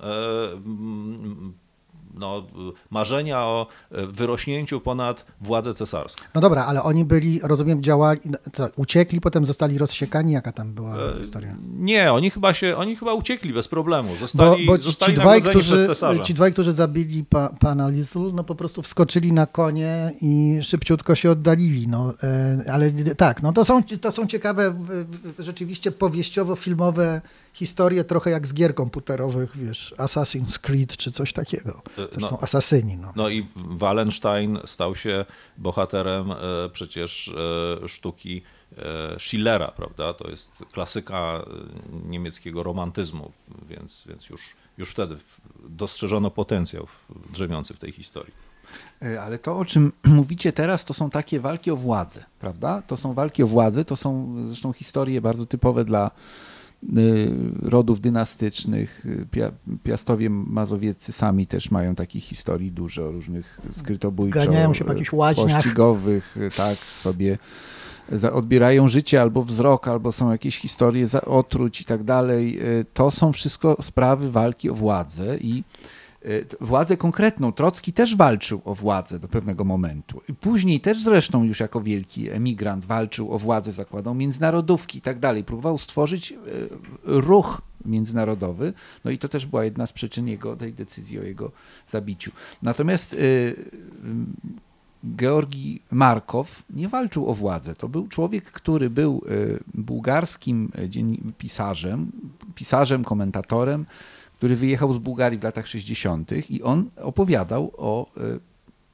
no, 2.19 2.43
marzenia 2.89 3.39
o 3.39 3.67
e, 3.91 4.05
wyrośnięciu 4.05 4.81
ponad 4.81 5.25
władzę 5.41 5.73
cesarską. 5.73 6.25
No 6.35 6.41
dobra, 6.41 6.65
ale 6.65 6.83
oni 6.83 7.05
byli, 7.05 7.39
rozumiem, 7.43 7.83
działali, 7.83 8.19
no, 8.25 8.37
co, 8.53 8.67
uciekli, 8.75 9.21
potem 9.21 9.45
zostali 9.45 9.77
rozsiekani, 9.77 10.33
jaka 10.33 10.51
tam 10.51 10.73
była 10.73 10.97
e, 10.97 11.17
historia? 11.19 11.55
Nie, 11.77 12.13
oni 12.13 12.29
chyba 12.29 12.53
się, 12.53 12.77
oni 12.77 12.95
chyba 12.95 13.13
uciekli 13.13 13.53
bez 13.53 13.67
problemu, 13.67 14.15
zostali, 14.15 14.65
bo, 14.65 14.71
bo 14.71 14.77
ci, 14.77 14.83
zostali 14.83 15.13
ci 15.13 15.19
dwaj, 15.19 15.41
którzy, 15.41 15.87
Ci 16.23 16.33
dwaj, 16.33 16.53
którzy 16.53 16.73
zabili 16.73 17.23
pa, 17.23 17.49
pana 17.59 17.89
Lizzle, 17.89 18.31
no 18.33 18.43
po 18.43 18.55
prostu 18.55 18.81
wskoczyli 18.81 19.33
na 19.33 19.45
konie 19.45 20.13
i 20.21 20.59
szybciutko 20.61 21.15
się 21.15 21.31
oddalili, 21.31 21.87
no, 21.87 22.13
e, 22.23 22.71
ale 22.71 22.91
tak, 23.17 23.43
no 23.43 23.53
to 23.53 23.65
są, 23.65 23.83
to 23.83 24.11
są 24.11 24.27
ciekawe, 24.27 24.75
rzeczywiście 25.39 25.91
powieściowo-filmowe 25.91 27.21
historie, 27.53 28.03
trochę 28.03 28.29
jak 28.29 28.47
z 28.47 28.53
gier 28.53 28.75
komputerowych, 28.75 29.57
wiesz, 29.57 29.95
Assassin's 29.97 30.59
Creed 30.59 30.97
czy 30.97 31.11
coś 31.11 31.33
takiego. 31.33 31.81
Zresztą 32.11 32.31
no, 32.31 32.41
asasyni. 32.41 32.97
No. 32.97 33.13
no 33.15 33.29
i 33.29 33.45
Wallenstein 33.55 34.59
stał 34.65 34.95
się 34.95 35.25
bohaterem 35.57 36.31
e, 36.31 36.35
przecież 36.73 37.33
e, 37.83 37.87
sztuki 37.87 38.41
e, 38.77 39.19
Schillera, 39.19 39.67
prawda? 39.67 40.13
To 40.13 40.29
jest 40.29 40.63
klasyka 40.71 41.45
niemieckiego 42.09 42.63
romantyzmu, 42.63 43.31
więc, 43.69 44.05
więc 44.07 44.29
już, 44.29 44.55
już 44.77 44.89
wtedy 44.89 45.17
dostrzeżono 45.69 46.31
potencjał 46.31 46.87
drzemiący 47.33 47.73
w 47.73 47.79
tej 47.79 47.91
historii. 47.91 48.33
Ale 49.21 49.39
to, 49.39 49.57
o 49.57 49.65
czym 49.65 49.91
mówicie 50.03 50.53
teraz, 50.53 50.85
to 50.85 50.93
są 50.93 51.09
takie 51.09 51.39
walki 51.39 51.71
o 51.71 51.75
władzę, 51.75 52.23
prawda? 52.39 52.81
To 52.81 52.97
są 52.97 53.13
walki 53.13 53.43
o 53.43 53.47
władzę, 53.47 53.85
to 53.85 53.95
są 53.95 54.35
zresztą 54.47 54.73
historie 54.73 55.21
bardzo 55.21 55.45
typowe 55.45 55.85
dla 55.85 56.11
rodów 57.61 58.01
dynastycznych. 58.01 59.05
Piastowie 59.83 60.29
mazowieccy 60.29 61.11
sami 61.11 61.47
też 61.47 61.71
mają 61.71 61.95
takich 61.95 62.23
historii 62.23 62.71
dużo, 62.71 63.11
różnych 63.11 63.61
skrytobójczo, 63.71 64.39
Ganiają 64.39 64.73
się 64.73 64.85
po 64.85 64.91
jakichś 64.91 65.13
łaźniach. 65.13 65.55
pościgowych, 65.55 66.35
tak, 66.57 66.77
sobie 66.95 67.37
odbierają 68.33 68.87
życie 68.87 69.21
albo 69.21 69.43
wzrok, 69.43 69.87
albo 69.87 70.11
są 70.11 70.31
jakieś 70.31 70.57
historie 70.57 71.07
otruć 71.25 71.81
i 71.81 71.85
tak 71.85 72.03
dalej. 72.03 72.59
Y, 72.79 72.85
to 72.93 73.11
są 73.11 73.31
wszystko 73.31 73.77
sprawy 73.81 74.31
walki 74.31 74.69
o 74.69 74.73
władzę 74.73 75.37
i 75.37 75.59
Y, 75.59 76.04
władzę 76.61 76.97
konkretną. 76.97 77.51
Trocki 77.51 77.93
też 77.93 78.15
walczył 78.15 78.61
o 78.65 78.75
władzę 78.75 79.19
do 79.19 79.27
pewnego 79.27 79.63
momentu. 79.63 80.21
Później 80.41 80.79
też 80.79 81.03
zresztą 81.03 81.43
już 81.43 81.59
jako 81.59 81.81
wielki 81.81 82.29
emigrant 82.29 82.85
walczył 82.85 83.31
o 83.31 83.39
władzę, 83.39 83.71
zakładał 83.71 84.15
międzynarodówki 84.15 84.97
i 84.97 85.01
tak 85.01 85.19
dalej. 85.19 85.43
Próbował 85.43 85.77
stworzyć 85.77 86.31
y, 86.31 86.37
ruch 87.05 87.61
międzynarodowy, 87.85 88.73
no 89.05 89.11
i 89.11 89.17
to 89.17 89.29
też 89.29 89.45
była 89.45 89.65
jedna 89.65 89.87
z 89.87 89.93
przyczyn 89.93 90.27
jego, 90.27 90.55
tej 90.55 90.73
decyzji 90.73 91.19
o 91.19 91.23
jego 91.23 91.51
zabiciu. 91.89 92.31
Natomiast 92.61 93.13
y, 93.13 93.55
Georgi 95.15 95.81
Markow 95.91 96.63
nie 96.69 96.89
walczył 96.89 97.29
o 97.29 97.33
władzę. 97.33 97.75
To 97.75 97.89
był 97.89 98.07
człowiek, 98.07 98.51
który 98.51 98.89
był 98.89 99.21
bułgarskim 99.73 100.71
pisarzem, 101.37 102.11
pisarzem, 102.55 103.03
komentatorem, 103.03 103.85
który 104.37 104.55
wyjechał 104.55 104.93
z 104.93 104.97
Bułgarii 104.97 105.39
w 105.39 105.43
latach 105.43 105.67
60. 105.67 106.31
i 106.49 106.63
on 106.63 106.89
opowiadał 107.01 107.71
o 107.77 108.07
e, 108.17 108.21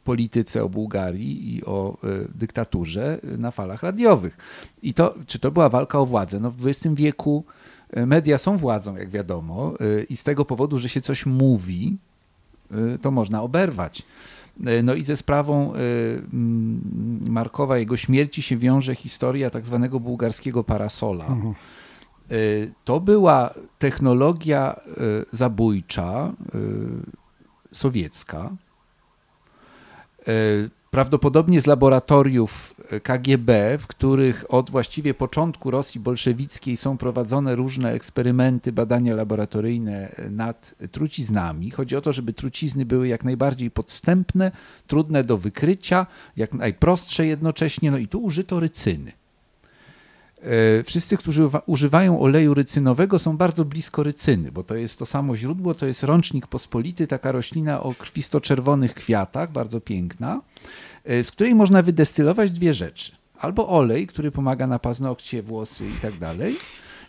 polityce, 0.03 0.63
o 0.63 0.69
Bułgarii 0.69 1.55
i 1.55 1.65
o 1.65 1.97
e, 2.03 2.07
dyktaturze 2.35 3.19
na 3.37 3.51
falach 3.51 3.83
radiowych. 3.83 4.37
I 4.83 4.93
to, 4.93 5.15
czy 5.27 5.39
to 5.39 5.51
była 5.51 5.69
walka 5.69 5.99
o 5.99 6.05
władzę? 6.05 6.39
No 6.39 6.51
w 6.51 6.67
XX 6.67 6.95
wieku 6.95 7.43
e, 7.89 8.05
media 8.05 8.37
są 8.37 8.57
władzą, 8.57 8.95
jak 8.95 9.09
wiadomo, 9.09 9.73
i 10.09 10.17
z 10.17 10.23
tego 10.23 10.45
powodu, 10.45 10.79
że 10.79 10.89
się 10.89 11.01
coś 11.01 11.25
mówi, 11.25 11.97
to 13.01 13.11
można 13.11 13.41
oberwać. 13.41 14.03
No 14.83 14.93
i 14.93 15.03
ze 15.03 15.17
sprawą 15.17 15.73
Markowa, 17.21 17.77
jego 17.77 17.97
śmierci 17.97 18.41
się 18.41 18.57
wiąże 18.57 18.95
historia 18.95 19.49
tak 19.49 19.65
zwanego 19.65 19.99
bułgarskiego 19.99 20.63
parasola. 20.63 21.25
Mhm 21.25 21.53
to 22.85 22.99
była 22.99 23.53
technologia 23.79 24.75
y, 24.75 25.25
zabójcza 25.31 26.33
y, 26.55 27.75
sowiecka, 27.75 28.49
prawdopodobnie 30.91 31.61
z 31.61 31.65
laboratoriów 31.65 32.73
KGB, 33.03 33.77
w 33.77 33.87
których 33.87 34.45
od 34.53 34.69
właściwie 34.69 35.13
początku 35.13 35.71
Rosji 35.71 36.01
bolszewickiej 36.01 36.77
są 36.77 36.97
prowadzone 36.97 37.55
różne 37.55 37.91
eksperymenty, 37.91 38.71
badania 38.71 39.15
laboratoryjne 39.15 40.15
nad 40.29 40.75
truciznami. 40.91 41.71
Chodzi 41.71 41.95
o 41.95 42.01
to, 42.01 42.13
żeby 42.13 42.33
trucizny 42.33 42.85
były 42.85 43.07
jak 43.07 43.23
najbardziej 43.23 43.71
podstępne, 43.71 44.51
trudne 44.87 45.23
do 45.23 45.37
wykrycia, 45.37 46.07
jak 46.37 46.53
najprostsze 46.53 47.25
jednocześnie. 47.25 47.91
No 47.91 47.97
i 47.97 48.07
tu 48.07 48.23
użyto 48.23 48.59
rycyny. 48.59 49.20
E, 50.41 50.83
wszyscy, 50.83 51.17
którzy 51.17 51.49
używają 51.65 52.19
oleju 52.19 52.53
rycynowego, 52.53 53.19
są 53.19 53.37
bardzo 53.37 53.65
blisko 53.65 54.03
rycyny, 54.03 54.51
bo 54.51 54.63
to 54.63 54.75
jest 54.75 54.99
to 54.99 55.05
samo 55.05 55.35
źródło, 55.35 55.75
to 55.75 55.85
jest 55.85 56.03
rącznik 56.03 56.47
pospolity, 56.47 57.07
taka 57.07 57.31
roślina 57.31 57.83
o 57.83 57.93
krwisto-czerwonych 57.93 58.93
kwiatach, 58.93 59.51
bardzo 59.51 59.81
piękna, 59.81 60.41
e, 61.05 61.23
z 61.23 61.31
której 61.31 61.55
można 61.55 61.81
wydestylować 61.81 62.51
dwie 62.51 62.73
rzeczy. 62.73 63.11
Albo 63.39 63.67
olej, 63.67 64.07
który 64.07 64.31
pomaga 64.31 64.67
na 64.67 64.79
paznokcie, 64.79 65.43
włosy 65.43 65.87
i 65.87 66.01
tak 66.01 66.17
dalej, 66.17 66.55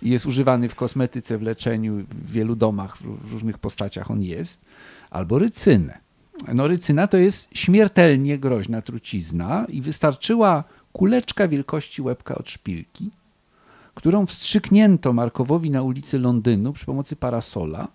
i 0.02 0.10
jest 0.10 0.26
używany 0.26 0.68
w 0.68 0.74
kosmetyce, 0.74 1.38
w 1.38 1.42
leczeniu, 1.42 2.04
w 2.10 2.32
wielu 2.32 2.56
domach, 2.56 2.98
w 2.98 3.32
różnych 3.32 3.58
postaciach 3.58 4.10
on 4.10 4.22
jest, 4.22 4.60
albo 5.10 5.38
rycynę. 5.38 5.98
No 6.54 6.68
rycyna 6.68 7.06
to 7.06 7.16
jest 7.16 7.48
śmiertelnie 7.54 8.38
groźna 8.38 8.82
trucizna 8.82 9.66
i 9.68 9.82
wystarczyła 9.82 10.64
kuleczka 10.92 11.48
wielkości 11.48 12.02
łebka 12.02 12.34
od 12.34 12.50
szpilki, 12.50 13.10
którą 13.94 14.26
wstrzyknięto 14.26 15.12
Markowowi 15.12 15.70
na 15.70 15.82
ulicy 15.82 16.18
Londynu 16.18 16.72
przy 16.72 16.86
pomocy 16.86 17.16
parasola 17.16 17.88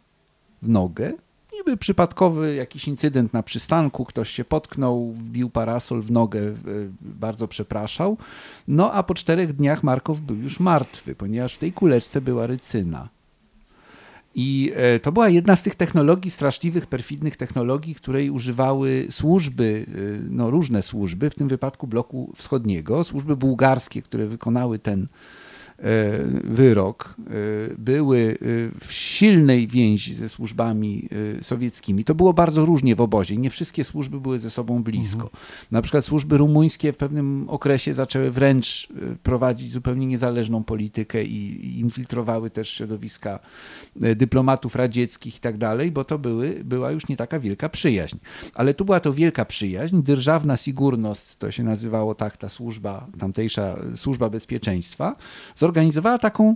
w 0.61 0.69
nogę. 0.69 1.13
Niby 1.53 1.77
przypadkowy 1.77 2.55
jakiś 2.55 2.87
incydent 2.87 3.33
na 3.33 3.43
przystanku, 3.43 4.05
ktoś 4.05 4.29
się 4.29 4.45
potknął, 4.45 5.11
wbił 5.11 5.49
parasol 5.49 6.01
w 6.01 6.11
nogę, 6.11 6.39
e, 6.39 6.53
bardzo 7.01 7.47
przepraszał. 7.47 8.17
No 8.67 8.91
a 8.93 9.03
po 9.03 9.13
czterech 9.13 9.53
dniach 9.53 9.83
Markow 9.83 10.19
był 10.19 10.35
już 10.35 10.59
martwy, 10.59 11.15
ponieważ 11.15 11.53
w 11.53 11.57
tej 11.57 11.73
kuleczce 11.73 12.21
była 12.21 12.47
rycyna. 12.47 13.09
I 14.35 14.71
e, 14.75 14.99
to 14.99 15.11
była 15.11 15.29
jedna 15.29 15.55
z 15.55 15.63
tych 15.63 15.75
technologii, 15.75 16.31
straszliwych, 16.31 16.87
perfidnych 16.87 17.37
technologii, 17.37 17.95
której 17.95 18.29
używały 18.29 19.07
służby, 19.09 19.85
e, 19.87 20.27
no 20.29 20.49
różne 20.49 20.81
służby, 20.81 21.29
w 21.29 21.35
tym 21.35 21.47
wypadku 21.47 21.87
bloku 21.87 22.33
wschodniego, 22.35 23.03
służby 23.03 23.35
bułgarskie, 23.35 24.01
które 24.01 24.27
wykonały 24.27 24.79
ten 24.79 25.07
wyrok, 26.43 27.15
były 27.77 28.37
w 28.81 28.93
silnej 28.93 29.67
więzi 29.67 30.13
ze 30.13 30.29
służbami 30.29 31.09
sowieckimi. 31.41 32.03
To 32.03 32.15
było 32.15 32.33
bardzo 32.33 32.65
różnie 32.65 32.95
w 32.95 33.01
obozie. 33.01 33.37
Nie 33.37 33.49
wszystkie 33.49 33.83
służby 33.83 34.19
były 34.19 34.39
ze 34.39 34.49
sobą 34.49 34.83
blisko. 34.83 35.23
Mhm. 35.23 35.39
Na 35.71 35.81
przykład 35.81 36.05
służby 36.05 36.37
rumuńskie 36.37 36.93
w 36.93 36.97
pewnym 36.97 37.45
okresie 37.49 37.93
zaczęły 37.93 38.31
wręcz 38.31 38.87
prowadzić 39.23 39.71
zupełnie 39.71 40.07
niezależną 40.07 40.63
politykę 40.63 41.23
i 41.23 41.79
infiltrowały 41.79 42.49
też 42.49 42.69
środowiska 42.69 43.39
dyplomatów 43.95 44.75
radzieckich 44.75 45.37
i 45.37 45.39
tak 45.39 45.57
dalej, 45.57 45.91
bo 45.91 46.03
to 46.03 46.19
były, 46.19 46.61
była 46.63 46.91
już 46.91 47.07
nie 47.07 47.17
taka 47.17 47.39
wielka 47.39 47.69
przyjaźń. 47.69 48.17
Ale 48.53 48.73
tu 48.73 48.85
była 48.85 48.99
to 48.99 49.13
wielka 49.13 49.45
przyjaźń. 49.45 50.01
Dyrżawna 50.01 50.57
Sigurnost, 50.57 51.39
to 51.39 51.51
się 51.51 51.63
nazywało 51.63 52.15
tak 52.15 52.37
ta 52.37 52.49
służba, 52.49 53.07
tamtejsza 53.19 53.79
służba 53.95 54.29
bezpieczeństwa, 54.29 55.15
zorganizowała 55.67 56.17
taką 56.17 56.55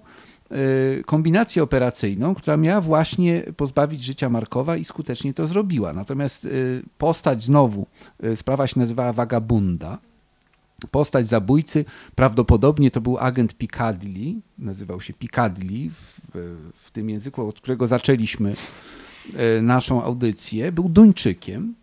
e, 0.52 0.58
kombinację 1.04 1.64
operacyjną, 1.64 2.36
która 2.36 2.58
miała 2.58 2.82
właśnie 2.82 3.44
pozbawić 3.58 4.04
życia 4.04 4.30
Markowa 4.30 4.78
i 4.78 4.86
skutecznie 4.86 5.34
to 5.34 5.48
zrobiła. 5.48 5.94
Natomiast 5.94 6.46
e, 6.46 6.50
postać 6.98 7.44
znowu, 7.44 7.88
e, 8.24 8.36
sprawa 8.36 8.68
się 8.68 8.80
nazywała 8.80 9.14
Vagabunda, 9.14 9.98
postać 10.92 11.28
zabójcy, 11.28 11.86
prawdopodobnie 12.16 12.92
to 12.92 13.02
był 13.02 13.18
agent 13.18 13.54
Piccadilly, 13.58 14.42
nazywał 14.58 15.02
się 15.02 15.14
Piccadilly 15.14 15.90
w, 15.90 16.22
w 16.74 16.92
tym 16.92 17.10
języku, 17.10 17.48
od 17.48 17.56
którego 17.56 17.88
zaczęliśmy 17.88 18.56
naszą 19.62 20.04
audycję, 20.04 20.72
był 20.72 20.90
Duńczykiem, 20.90 21.76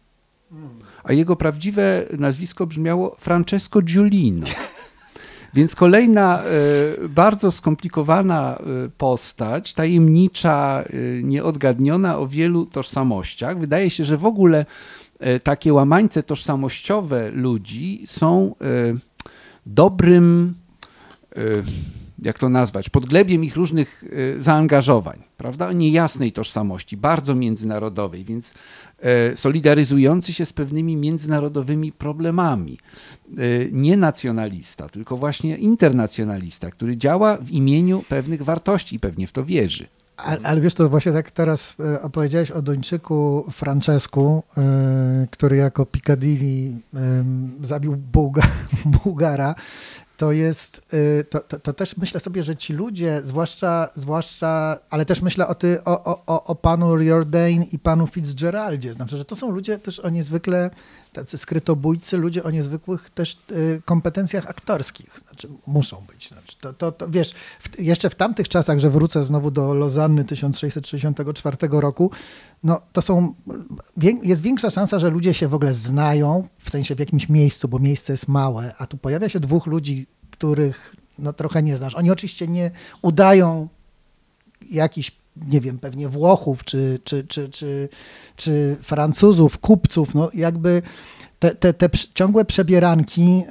a 1.04 1.12
jego 1.12 1.36
prawdziwe 1.36 2.06
nazwisko 2.18 2.66
brzmiało 2.66 3.16
Francesco 3.18 3.82
Giulino. 3.82 4.46
Więc 5.58 5.76
kolejna 5.76 6.42
e, 6.42 7.08
bardzo 7.08 7.52
skomplikowana 7.52 8.58
e, 8.58 8.88
postać, 8.98 9.72
tajemnicza, 9.72 10.84
e, 10.86 11.22
nieodgadniona 11.22 12.18
o 12.18 12.26
wielu 12.26 12.66
tożsamościach. 12.66 13.58
Wydaje 13.58 13.90
się, 13.90 14.04
że 14.04 14.16
w 14.16 14.24
ogóle 14.24 14.66
takie 15.42 15.72
łamańce 15.72 16.22
tożsamościowe 16.22 17.30
ludzi 17.30 18.02
są 18.06 18.54
dobrym, 19.66 20.54
jak 22.22 22.38
to 22.38 22.48
nazwać, 22.48 22.90
podglebiem 22.90 23.44
ich 23.44 23.56
różnych 23.56 24.04
zaangażowań, 24.38 25.22
prawda? 25.36 25.72
Niejasnej 25.72 26.32
tożsamości, 26.32 26.96
bardzo 26.96 27.34
międzynarodowej, 27.34 28.24
więc 28.24 28.54
solidaryzujący 29.34 30.32
się 30.32 30.46
z 30.46 30.52
pewnymi 30.52 30.96
międzynarodowymi 30.96 31.92
problemami. 31.92 32.78
E, 33.28 33.40
nie 33.72 33.96
nacjonalista, 33.96 34.88
tylko 34.88 35.16
właśnie 35.16 35.56
internacjonalista, 35.56 36.70
który 36.70 36.96
działa 36.96 37.36
w 37.36 37.50
imieniu 37.50 38.04
pewnych 38.08 38.42
wartości 38.42 38.96
i 38.96 39.00
pewnie 39.00 39.26
w 39.26 39.32
to 39.32 39.44
wierzy. 39.44 39.86
Ale, 40.16 40.40
ale, 40.42 40.60
wiesz, 40.60 40.74
to 40.74 40.88
właśnie 40.88 41.12
tak 41.12 41.30
teraz 41.30 41.74
e, 41.80 42.02
opowiedziałeś 42.02 42.50
o 42.50 42.62
Duńczyku 42.62 43.44
Francesku, 43.52 44.42
który 45.30 45.56
jako 45.56 45.86
Piccadilly 45.86 46.72
zabił 47.62 47.96
Bułga, 47.96 48.42
Bułgara 49.04 49.54
to 50.18 50.32
jest, 50.32 50.82
y, 50.94 51.24
to, 51.30 51.40
to, 51.40 51.60
to, 51.60 51.72
też 51.72 51.96
myślę 51.96 52.20
sobie, 52.20 52.42
że 52.42 52.56
ci 52.56 52.72
ludzie, 52.72 53.20
zwłaszcza, 53.24 53.88
zwłaszcza 53.94 54.78
ale 54.90 55.04
też 55.04 55.22
myślę 55.22 55.46
o, 55.48 55.54
ty, 55.54 55.84
o, 55.84 56.22
o, 56.26 56.44
o 56.44 56.54
panu 56.54 56.96
Riordan 56.96 57.62
i 57.72 57.78
panu 57.78 58.06
Fitzgeraldzie, 58.06 58.94
znaczy, 58.94 59.16
że 59.16 59.24
to 59.24 59.36
są 59.36 59.50
ludzie 59.50 59.78
też 59.78 60.00
o 60.00 60.08
niezwykle, 60.08 60.70
tacy 61.12 61.38
skrytobójcy, 61.38 62.16
ludzie 62.16 62.44
o 62.44 62.50
niezwykłych 62.50 63.10
też 63.10 63.38
y, 63.50 63.82
kompetencjach 63.84 64.46
aktorskich, 64.46 65.20
znaczy 65.20 65.48
muszą 65.66 66.04
być. 66.12 66.28
Znaczy, 66.28 66.56
to, 66.60 66.72
to, 66.72 66.92
to 66.92 67.08
wiesz, 67.08 67.34
w, 67.60 67.80
jeszcze 67.80 68.10
w 68.10 68.14
tamtych 68.14 68.48
czasach, 68.48 68.78
że 68.78 68.90
wrócę 68.90 69.24
znowu 69.24 69.50
do 69.50 69.74
Lozanny 69.74 70.24
1664 70.24 71.56
roku, 71.70 72.10
no 72.62 72.80
to 72.92 73.02
są, 73.02 73.34
jest 74.22 74.42
większa 74.42 74.70
szansa, 74.70 74.98
że 74.98 75.10
ludzie 75.10 75.34
się 75.34 75.48
w 75.48 75.54
ogóle 75.54 75.74
znają, 75.74 76.48
w 76.58 76.70
sensie 76.70 76.94
w 76.94 76.98
jakimś 76.98 77.28
miejscu, 77.28 77.68
bo 77.68 77.78
miejsce 77.78 78.12
jest 78.12 78.28
małe, 78.28 78.74
a 78.78 78.86
tu 78.86 78.96
pojawia 78.96 79.28
się 79.28 79.40
dwóch 79.40 79.66
ludzi, 79.66 80.06
których 80.30 80.96
no 81.18 81.32
trochę 81.32 81.62
nie 81.62 81.76
znasz. 81.76 81.94
Oni 81.94 82.10
oczywiście 82.10 82.48
nie 82.48 82.70
udają 83.02 83.68
jakichś, 84.70 85.12
nie 85.50 85.60
wiem, 85.60 85.78
pewnie 85.78 86.08
Włochów 86.08 86.64
czy, 86.64 87.00
czy, 87.04 87.24
czy, 87.24 87.48
czy, 87.48 87.88
czy 88.36 88.76
Francuzów, 88.82 89.58
kupców, 89.58 90.14
no 90.14 90.30
jakby 90.34 90.82
te, 91.38 91.54
te, 91.54 91.72
te 91.72 91.88
ciągłe 92.14 92.44
przebieranki 92.44 93.44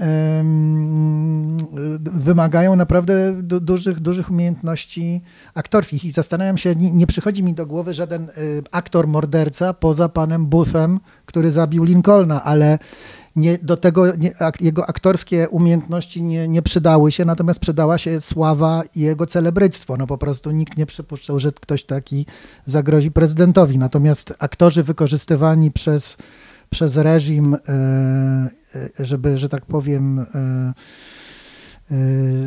wymagają 2.02 2.76
naprawdę 2.76 3.42
du 3.44 3.60
dużych, 3.60 4.00
dużych 4.00 4.32
umiejętności 4.32 5.22
aktorskich. 5.54 6.06
I 6.06 6.12
zastanawiam 6.12 6.58
się, 6.58 6.76
nie, 6.76 6.92
nie 6.92 7.08
przychodzi 7.08 7.44
mi 7.44 7.54
do 7.54 7.66
głowy 7.66 7.94
żaden 7.94 8.30
y, 8.30 8.64
aktor 8.72 9.08
morderca 9.08 9.74
poza 9.74 10.10
panem 10.10 10.48
Boothem, 10.48 11.00
który 11.26 11.52
zabił 11.52 11.84
Lincolna, 11.84 12.44
ale 12.44 12.80
nie, 13.38 13.58
do 13.58 13.78
tego 13.78 14.16
nie, 14.16 14.32
jego 14.60 14.90
aktorskie 14.90 15.50
umiejętności 15.50 16.24
nie, 16.24 16.48
nie 16.48 16.62
przydały 16.62 17.12
się, 17.12 17.26
natomiast 17.26 17.60
przydała 17.60 17.98
się 17.98 18.22
sława 18.22 18.84
i 18.96 19.02
jego 19.02 19.26
celebryctwo. 19.26 19.98
No 19.98 20.08
po 20.08 20.18
prostu 20.18 20.52
nikt 20.52 20.78
nie 20.78 20.86
przypuszczał, 20.86 21.40
że 21.40 21.52
ktoś 21.52 21.84
taki 21.84 22.26
zagrozi 22.66 23.12
prezydentowi. 23.12 23.78
Natomiast 23.78 24.34
aktorzy 24.40 24.84
wykorzystywani 24.84 25.72
przez 25.72 26.18
przez 26.70 26.98
reżim, 26.98 27.54
e, 27.54 27.60
e, 29.00 29.06
żeby, 29.06 29.38
że 29.38 29.50
tak 29.50 29.66
powiem, 29.66 30.20
e, 30.20 30.74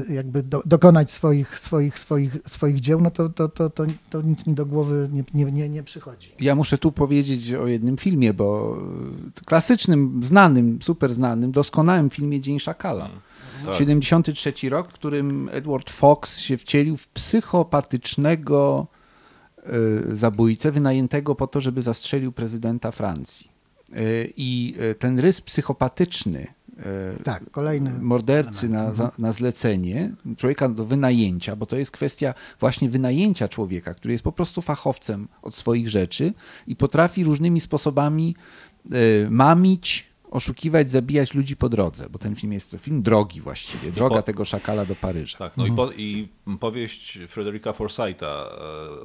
jakby 0.09 0.43
do, 0.43 0.63
dokonać 0.67 1.11
swoich, 1.11 1.59
swoich, 1.59 1.99
swoich, 1.99 2.37
swoich 2.47 2.81
dzieł, 2.81 3.01
no 3.01 3.11
to, 3.11 3.29
to, 3.29 3.49
to, 3.49 3.71
to, 3.71 3.85
to 4.11 4.23
nic 4.23 4.47
mi 4.47 4.55
do 4.55 4.67
głowy 4.67 5.09
nie, 5.13 5.25
nie, 5.35 5.53
nie, 5.53 5.69
nie 5.69 5.83
przychodzi. 5.83 6.33
Ja 6.41 6.55
muszę 6.55 6.79
tu 6.79 6.93
powiedzieć 6.93 7.55
o 7.55 7.67
jednym 7.67 7.97
filmie, 7.97 8.35
bo 8.35 8.79
klasycznym, 9.47 10.21
znanym, 10.23 10.83
super 10.83 11.15
znanym, 11.15 11.53
doskonałym 11.53 12.11
filmie 12.11 12.41
Dzień 12.41 12.61
Szakala. 12.61 13.05
Hmm. 13.05 13.21
Tak. 13.65 13.75
73 13.75 14.53
rok, 14.71 14.89
w 14.89 14.93
którym 14.93 15.49
Edward 15.53 15.91
Fox 15.91 16.39
się 16.39 16.57
wcielił 16.59 16.97
w 16.97 17.09
psychopatycznego 17.09 18.87
zabójcę 20.13 20.73
wynajętego 20.73 21.35
po 21.35 21.47
to, 21.47 21.61
żeby 21.61 21.83
zastrzelił 21.83 22.33
prezydenta 22.33 22.91
Francji. 22.91 23.51
I 24.37 24.75
e, 24.79 24.95
ten 24.95 25.19
rys 25.19 25.41
psychopatyczny 25.41 26.47
tak, 27.25 27.51
kolejny 27.51 27.93
mordercy 28.01 28.69
na, 28.69 28.93
na 29.19 29.33
zlecenie, 29.33 30.13
człowieka 30.37 30.69
do 30.69 30.85
wynajęcia, 30.85 31.57
bo 31.57 31.67
to 31.67 31.77
jest 31.77 31.91
kwestia 31.91 32.35
właśnie 32.61 32.91
wynajęcia 32.91 33.49
człowieka, 33.49 33.95
który 33.95 34.13
jest 34.13 34.25
po 34.25 34.33
prostu 34.33 34.63
fachowcem 34.63 35.29
od 35.43 35.55
swoich 35.55 35.89
rzeczy 35.89 36.33
i 36.67 36.77
potrafi 36.77 37.25
różnymi 37.25 37.61
sposobami 37.61 38.37
e, 38.93 39.31
mamić, 39.31 40.10
oszukiwać, 40.31 40.91
zabijać 40.91 41.35
ludzi 41.35 41.57
po 41.57 41.69
drodze, 41.69 42.07
bo 42.11 42.19
ten 42.19 42.37
film 42.37 42.53
jest 42.53 42.71
to 42.71 42.79
film 42.79 43.03
drogi 43.03 43.41
właściwie, 43.41 43.93
droga 43.93 44.17
po... 44.17 44.23
tego 44.23 44.45
szakala 44.45 44.85
do 44.85 44.95
Paryża. 44.95 45.39
Tak, 45.39 45.57
no 45.57 45.67
mhm. 45.67 45.75
i, 45.75 45.77
po, 45.77 45.93
i, 46.53 46.59
powieść 46.59 47.19
Frederica 47.29 47.73
Forsytha 47.73 48.51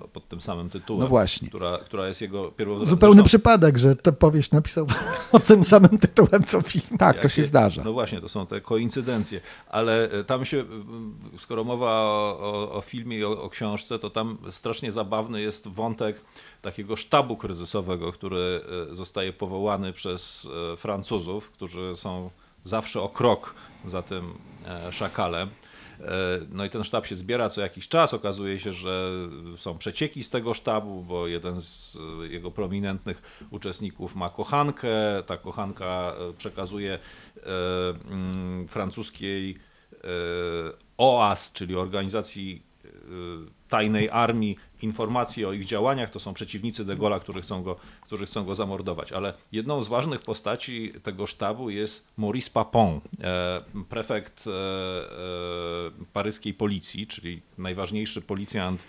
e, 0.04 0.08
pod 0.08 0.28
tym 0.28 0.42
samym 0.42 0.70
tytułem, 0.70 1.02
no 1.02 1.08
właśnie. 1.08 1.48
Która, 1.48 1.78
która 1.78 2.08
jest 2.08 2.22
jego 2.22 2.52
pierwowzorem. 2.52 2.90
Zupełny 2.90 3.14
Zresztą... 3.14 3.28
przypadek, 3.28 3.78
że 3.78 3.96
tę 3.96 4.14
powieść 4.14 4.52
napisał 4.52 4.88
pod 5.32 5.44
tym 5.44 5.64
samym 5.64 5.98
tytułem 5.98 6.44
co 6.44 6.62
film. 6.62 6.98
Tak, 6.98 7.20
to 7.20 7.30
się 7.30 7.44
zdarza. 7.44 7.84
No 7.84 7.94
właśnie, 7.94 8.22
to 8.22 8.30
są 8.30 8.46
te 8.46 8.62
koincydencje, 8.62 9.42
ale 9.70 10.12
e, 10.12 10.24
tam 10.24 10.46
się, 10.46 10.66
skoro 11.38 11.64
mowa 11.64 11.92
o, 11.92 12.38
o, 12.40 12.72
o 12.72 12.82
filmie 12.82 13.18
i 13.18 13.24
o, 13.24 13.42
o 13.42 13.50
książce, 13.50 14.00
to 14.00 14.10
tam 14.10 14.38
strasznie 14.52 14.92
zabawny 14.92 15.42
jest 15.42 15.68
wątek 15.68 16.22
takiego 16.66 16.96
sztabu 16.96 17.38
kryzysowego, 17.38 18.12
który 18.12 18.62
e, 18.92 18.96
zostaje 18.96 19.34
powołany 19.34 19.94
przez 19.94 20.50
e, 20.74 20.78
Francuzów, 20.78 21.52
którzy 21.52 21.96
są 21.96 22.30
zawsze 22.64 23.02
o 23.02 23.10
krok 23.10 23.56
za 23.86 24.02
tym 24.02 24.34
e, 24.66 24.94
szakalem. 24.94 25.50
No 26.50 26.66
i 26.66 26.70
ten 26.70 26.84
sztab 26.84 27.06
się 27.06 27.16
zbiera 27.16 27.50
co 27.50 27.62
jakiś 27.62 27.88
czas. 27.88 28.14
Okazuje 28.14 28.60
się, 28.60 28.74
że 28.74 29.12
są 29.58 29.78
przecieki 29.78 30.24
z 30.24 30.30
tego 30.30 30.54
sztabu, 30.54 31.04
bo 31.04 31.28
jeden 31.28 31.62
z 31.62 31.98
jego 32.30 32.52
prominentnych 32.52 33.48
uczestników 33.52 34.16
ma 34.16 34.30
kochankę. 34.30 34.90
Ta 35.26 35.38
kochanka 35.38 36.14
przekazuje 36.38 37.00
mm, 37.46 38.68
francuskiej 38.68 39.58
OAS, 40.98 41.54
czyli 41.54 41.76
organizacji 41.76 42.64
tajnej 43.70 44.10
armii 44.10 44.58
informacji 44.86 45.46
o 45.46 45.54
ich 45.54 45.66
działaniach, 45.66 46.10
to 46.10 46.20
są 46.20 46.34
przeciwnicy 46.34 46.86
De 46.86 46.96
Gaulle'a, 46.96 47.20
którzy 47.20 47.42
chcą, 47.42 47.64
go, 47.64 47.76
którzy 48.02 48.26
chcą 48.26 48.46
go 48.46 48.56
zamordować. 48.56 49.12
Ale 49.12 49.34
jedną 49.52 49.82
z 49.82 49.88
ważnych 49.88 50.22
postaci 50.22 50.94
tego 51.04 51.28
sztabu 51.28 51.70
jest 51.70 52.08
Maurice 52.18 52.52
Papon, 52.52 53.02
e, 53.24 53.62
prefekt 53.90 54.46
e, 54.48 54.52
e, 54.52 54.56
paryskiej 56.14 56.54
policji, 56.54 57.08
czyli 57.08 57.42
najważniejszy 57.58 58.22
policjant 58.22 58.84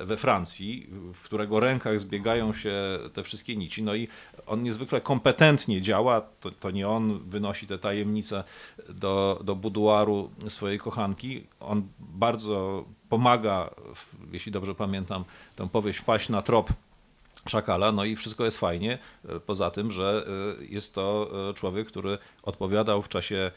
we 0.00 0.16
Francji, 0.16 0.88
w 1.14 1.22
którego 1.22 1.60
rękach 1.60 2.00
zbiegają 2.00 2.52
się 2.52 2.74
te 3.12 3.22
wszystkie 3.22 3.56
nici. 3.56 3.82
No 3.82 3.94
i 3.94 4.08
on 4.46 4.62
niezwykle 4.62 5.00
kompetentnie 5.00 5.82
działa, 5.82 6.20
to, 6.20 6.50
to 6.50 6.70
nie 6.70 6.88
on 6.88 7.28
wynosi 7.28 7.66
te 7.66 7.78
tajemnice 7.78 8.44
do, 8.88 9.40
do 9.44 9.56
buduaru 9.56 10.30
swojej 10.48 10.78
kochanki. 10.78 11.46
On 11.60 11.88
bardzo 11.98 12.84
pomaga, 13.14 13.70
jeśli 14.32 14.52
dobrze 14.52 14.74
pamiętam, 14.74 15.24
tę 15.56 15.68
powieść 15.68 15.98
wpaść 15.98 16.28
na 16.28 16.42
trop 16.42 16.70
szakala, 17.48 17.92
no 17.92 18.04
i 18.04 18.16
wszystko 18.16 18.44
jest 18.44 18.58
fajnie, 18.58 18.98
poza 19.46 19.70
tym, 19.70 19.90
że 19.90 20.26
y, 20.60 20.66
jest 20.66 20.94
to 20.94 21.30
y, 21.50 21.54
człowiek, 21.54 21.88
który 21.88 22.18
odpowiadał 22.42 23.02
w 23.02 23.08
czasie 23.08 23.50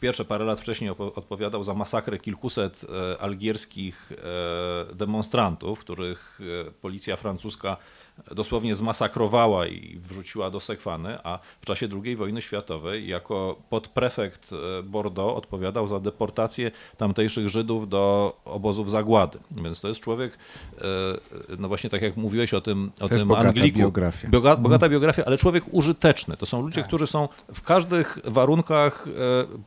pierwsze 0.00 0.24
parę 0.24 0.44
lat 0.44 0.60
wcześniej 0.60 0.90
odpowiadał 0.90 1.64
za 1.64 1.74
masakrę 1.74 2.18
kilkuset 2.18 2.84
algierskich 3.20 4.12
demonstrantów, 4.94 5.80
których 5.80 6.40
policja 6.80 7.16
francuska 7.16 7.76
dosłownie 8.34 8.74
zmasakrowała 8.74 9.66
i 9.66 9.98
wrzuciła 9.98 10.50
do 10.50 10.60
sekwany, 10.60 11.18
a 11.24 11.38
w 11.60 11.66
czasie 11.66 11.88
II 12.04 12.16
wojny 12.16 12.42
światowej 12.42 13.08
jako 13.08 13.56
podprefekt 13.70 14.50
e, 14.52 14.82
Bordeaux 14.82 15.38
odpowiadał 15.38 15.88
za 15.88 16.00
deportację 16.00 16.70
tamtejszych 16.96 17.48
Żydów 17.48 17.88
do 17.88 18.36
obozów 18.44 18.90
zagłady. 18.90 19.38
Więc 19.50 19.80
to 19.80 19.88
jest 19.88 20.00
człowiek, 20.00 20.38
e, 20.78 20.84
no 21.58 21.68
właśnie 21.68 21.90
tak 21.90 22.02
jak 22.02 22.16
mówiłeś 22.16 22.54
o 22.54 22.60
tym, 22.60 22.92
o 23.00 23.08
tym 23.08 23.28
bogata 23.28 23.48
Angliku. 23.48 23.78
Biografia. 23.78 24.28
Boga, 24.28 24.50
mhm. 24.50 24.62
bogata 24.62 24.88
biografia, 24.88 25.24
ale 25.24 25.38
człowiek 25.38 25.64
użyteczny. 25.72 26.36
To 26.36 26.46
są 26.46 26.62
ludzie, 26.62 26.80
tak. 26.80 26.88
którzy 26.88 27.06
są 27.06 27.28
w 27.54 27.62
każdych 27.62 28.18
warunkach 28.24 29.06
e, 29.08 29.10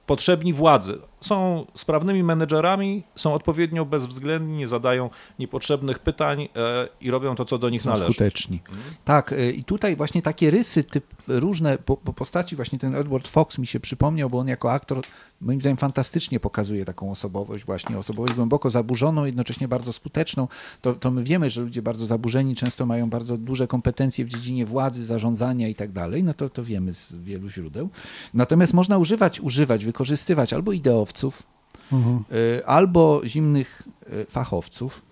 potrzebni 0.05 0.53
władzy 0.53 0.99
są 1.21 1.65
sprawnymi 1.75 2.23
menedżerami, 2.23 3.03
są 3.15 3.33
odpowiednio 3.33 3.85
bezwzględni, 3.85 4.57
nie 4.57 4.67
zadają 4.67 5.09
niepotrzebnych 5.39 5.99
pytań 5.99 6.41
e, 6.55 6.87
i 7.01 7.11
robią 7.11 7.35
to, 7.35 7.45
co 7.45 7.57
do 7.57 7.69
nich 7.69 7.81
są 7.81 7.89
należy. 7.89 8.11
skuteczni. 8.11 8.61
Mhm. 8.69 8.95
Tak, 9.05 9.33
e, 9.33 9.51
i 9.51 9.63
tutaj 9.63 9.95
właśnie 9.95 10.21
takie 10.21 10.51
rysy, 10.51 10.83
typ, 10.83 11.05
różne 11.27 11.77
po, 11.77 11.97
po, 11.97 12.13
postaci, 12.13 12.55
właśnie 12.55 12.79
ten 12.79 12.95
Edward 12.95 13.27
Fox 13.27 13.57
mi 13.57 13.67
się 13.67 13.79
przypomniał, 13.79 14.29
bo 14.29 14.39
on 14.39 14.47
jako 14.47 14.71
aktor 14.71 15.01
moim 15.41 15.61
zdaniem 15.61 15.77
fantastycznie 15.77 16.39
pokazuje 16.39 16.85
taką 16.85 17.11
osobowość, 17.11 17.65
właśnie 17.65 17.97
osobowość 17.97 18.33
głęboko 18.33 18.69
zaburzoną, 18.69 19.25
jednocześnie 19.25 19.67
bardzo 19.67 19.93
skuteczną. 19.93 20.47
To, 20.81 20.93
to 20.93 21.11
my 21.11 21.23
wiemy, 21.23 21.49
że 21.49 21.61
ludzie 21.61 21.81
bardzo 21.81 22.05
zaburzeni 22.05 22.55
często 22.55 22.85
mają 22.85 23.09
bardzo 23.09 23.37
duże 23.37 23.67
kompetencje 23.67 24.25
w 24.25 24.29
dziedzinie 24.29 24.65
władzy, 24.65 25.05
zarządzania 25.05 25.67
i 25.67 25.75
tak 25.75 25.91
dalej, 25.91 26.23
no 26.23 26.33
to, 26.33 26.49
to 26.49 26.63
wiemy 26.63 26.93
z 26.93 27.15
wielu 27.15 27.49
źródeł. 27.49 27.89
Natomiast 28.33 28.73
można 28.73 28.97
używać, 28.97 29.39
używać, 29.39 29.85
wykorzystywać 29.85 30.53
albo 30.53 30.71
ideowców, 30.71 31.43
mhm. 31.91 32.23
Y, 32.31 32.65
albo 32.65 33.21
zimnych 33.25 33.83
y, 34.13 34.25
fachowców, 34.25 35.10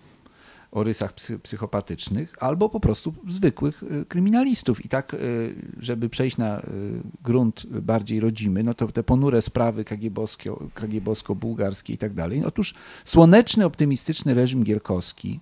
o 0.72 0.84
rysach 0.84 1.14
psychopatycznych, 1.42 2.34
albo 2.40 2.68
po 2.68 2.80
prostu 2.80 3.14
zwykłych 3.28 3.82
y, 3.82 4.04
kryminalistów. 4.04 4.84
I 4.84 4.88
tak, 4.88 5.14
y, 5.14 5.54
żeby 5.80 6.08
przejść 6.08 6.36
na 6.36 6.60
y, 6.60 6.62
grunt 7.22 7.66
bardziej 7.66 8.20
rodzimy, 8.20 8.62
no 8.62 8.74
to 8.74 8.88
te 8.88 9.02
ponure 9.02 9.42
sprawy 9.42 9.84
kagiebowsko-bułgarskie 10.74 11.92
i 11.92 11.98
tak 11.98 12.14
dalej. 12.14 12.44
Otóż 12.44 12.74
słoneczny, 13.04 13.64
optymistyczny 13.64 14.34
reżim 14.34 14.64
gierkowski 14.64 15.40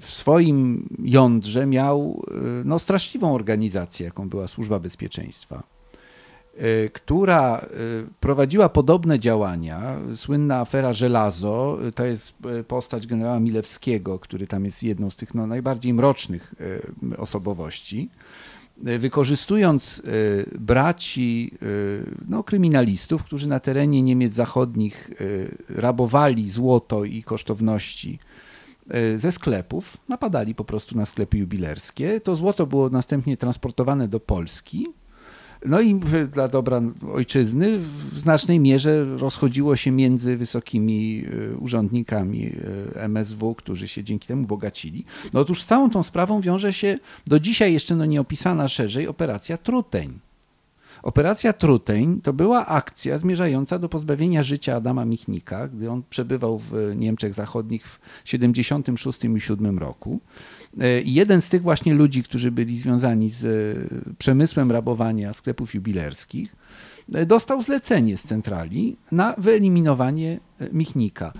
w 0.00 0.06
swoim 0.08 0.88
jądrze 1.04 1.66
miał 1.66 2.22
no, 2.64 2.78
straszliwą 2.78 3.34
organizację, 3.34 4.04
jaką 4.06 4.28
była 4.28 4.48
Służba 4.48 4.78
Bezpieczeństwa 4.78 5.71
która 6.92 7.58
y, 7.58 8.06
prowadziła 8.20 8.68
podobne 8.68 9.18
działania. 9.18 9.96
Słynna 10.14 10.60
afera 10.60 10.92
Żelazo, 10.92 11.78
y, 11.88 11.92
to 11.92 12.04
jest 12.04 12.34
postać 12.68 13.06
generała 13.06 13.40
Milewskiego, 13.40 14.18
który 14.18 14.46
tam 14.46 14.64
jest 14.64 14.82
jedną 14.82 15.10
z 15.10 15.16
tych 15.16 15.34
no, 15.34 15.46
najbardziej 15.46 15.94
mrocznych 15.94 16.54
osobowości. 17.18 18.10
Wykorzystując 18.76 20.02
braci 20.58 21.54
no, 22.28 22.44
kryminalistów, 22.44 23.24
którzy 23.24 23.48
na 23.48 23.60
terenie 23.60 24.02
Niemiec 24.02 24.34
Zachodnich 24.34 25.10
rabowali 25.68 26.50
złoto 26.50 27.04
i 27.04 27.22
kosztowności 27.22 28.18
ze 29.16 29.32
sklepów, 29.32 29.96
napadali 30.08 30.54
po 30.54 30.64
prostu 30.64 30.96
na 30.96 31.06
sklepy 31.06 31.38
jubilerskie. 31.38 32.20
To 32.20 32.36
złoto 32.36 32.66
było 32.66 32.90
następnie 32.90 33.36
transportowane 33.36 34.08
do 34.08 34.20
Polski 34.20 34.88
no 35.66 35.80
i 35.80 36.00
dla 36.32 36.48
dobra 36.48 36.82
ojczyzny 37.14 37.78
w 37.78 38.18
znacznej 38.18 38.60
mierze 38.60 39.04
rozchodziło 39.04 39.76
się 39.76 39.90
między 39.90 40.36
wysokimi 40.36 41.24
e, 41.52 41.56
urzędnikami 41.56 42.52
e, 42.94 43.02
MSW, 43.02 43.54
którzy 43.54 43.88
się 43.88 44.04
dzięki 44.04 44.28
temu 44.28 44.46
bogacili. 44.46 45.04
No 45.32 45.40
otóż 45.40 45.62
z 45.62 45.66
całą 45.66 45.90
tą 45.90 46.02
sprawą 46.02 46.40
wiąże 46.40 46.72
się 46.72 46.98
do 47.26 47.40
dzisiaj 47.40 47.72
jeszcze 47.72 47.96
no 47.96 48.04
nieopisana 48.04 48.68
szerzej 48.68 49.08
operacja 49.08 49.56
Truteń. 49.56 50.18
Operacja 51.02 51.52
Truteń 51.52 52.20
to 52.20 52.32
była 52.32 52.66
akcja 52.66 53.18
zmierzająca 53.18 53.78
do 53.78 53.88
pozbawienia 53.88 54.42
życia 54.42 54.76
Adama 54.76 55.04
Michnika, 55.04 55.68
gdy 55.68 55.90
on 55.90 56.02
przebywał 56.10 56.58
w 56.58 56.72
Niemczech 56.96 57.34
Zachodnich 57.34 57.86
w 57.86 58.00
76 58.24 59.24
i 59.24 59.40
7 59.40 59.78
roku. 59.78 60.20
E, 60.80 61.02
jeden 61.02 61.42
z 61.42 61.48
tych 61.48 61.62
właśnie 61.62 61.94
ludzi, 61.94 62.22
którzy 62.22 62.50
byli 62.50 62.78
związani 62.78 63.30
z 63.30 63.44
e, 63.44 64.14
przemysłem 64.18 64.72
rabowania 64.72 65.32
sklepów 65.32 65.74
jubilerskich, 65.74 66.56
e, 67.14 67.26
dostał 67.26 67.62
zlecenie 67.62 68.16
z 68.16 68.22
centrali 68.22 68.96
na 69.12 69.34
wyeliminowanie 69.38 70.40
Michnika. 70.72 71.32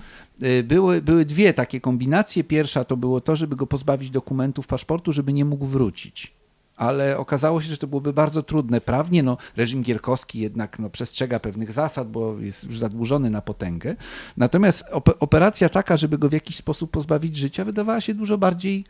Były, 0.64 1.02
były 1.02 1.24
dwie 1.24 1.54
takie 1.54 1.80
kombinacje. 1.80 2.44
Pierwsza 2.44 2.84
to 2.84 2.96
było 2.96 3.20
to, 3.20 3.36
żeby 3.36 3.56
go 3.56 3.66
pozbawić 3.66 4.10
dokumentów 4.10 4.66
paszportu, 4.66 5.12
żeby 5.12 5.32
nie 5.32 5.44
mógł 5.44 5.66
wrócić 5.66 6.34
ale 6.76 7.18
okazało 7.18 7.60
się, 7.60 7.70
że 7.70 7.76
to 7.76 7.86
byłoby 7.86 8.12
bardzo 8.12 8.42
trudne 8.42 8.80
prawnie. 8.80 9.22
No, 9.22 9.36
reżim 9.56 9.82
gierkowski 9.82 10.38
jednak 10.38 10.78
no, 10.78 10.90
przestrzega 10.90 11.40
pewnych 11.40 11.72
zasad, 11.72 12.10
bo 12.10 12.38
jest 12.38 12.64
już 12.64 12.78
zadłużony 12.78 13.30
na 13.30 13.42
potęgę. 13.42 13.96
Natomiast 14.36 14.84
operacja 15.20 15.68
taka, 15.68 15.96
żeby 15.96 16.18
go 16.18 16.28
w 16.28 16.32
jakiś 16.32 16.56
sposób 16.56 16.90
pozbawić 16.90 17.36
życia, 17.36 17.64
wydawała 17.64 18.00
się 18.00 18.14
dużo 18.14 18.38
bardziej 18.38 18.84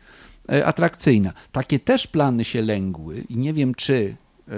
atrakcyjna. 0.47 1.33
Takie 1.51 1.79
też 1.79 2.07
plany 2.07 2.43
się 2.43 2.61
lęgły 2.61 3.21
i 3.29 3.37
nie 3.37 3.53
wiem, 3.53 3.75
czy 3.75 4.15
e, 4.47 4.53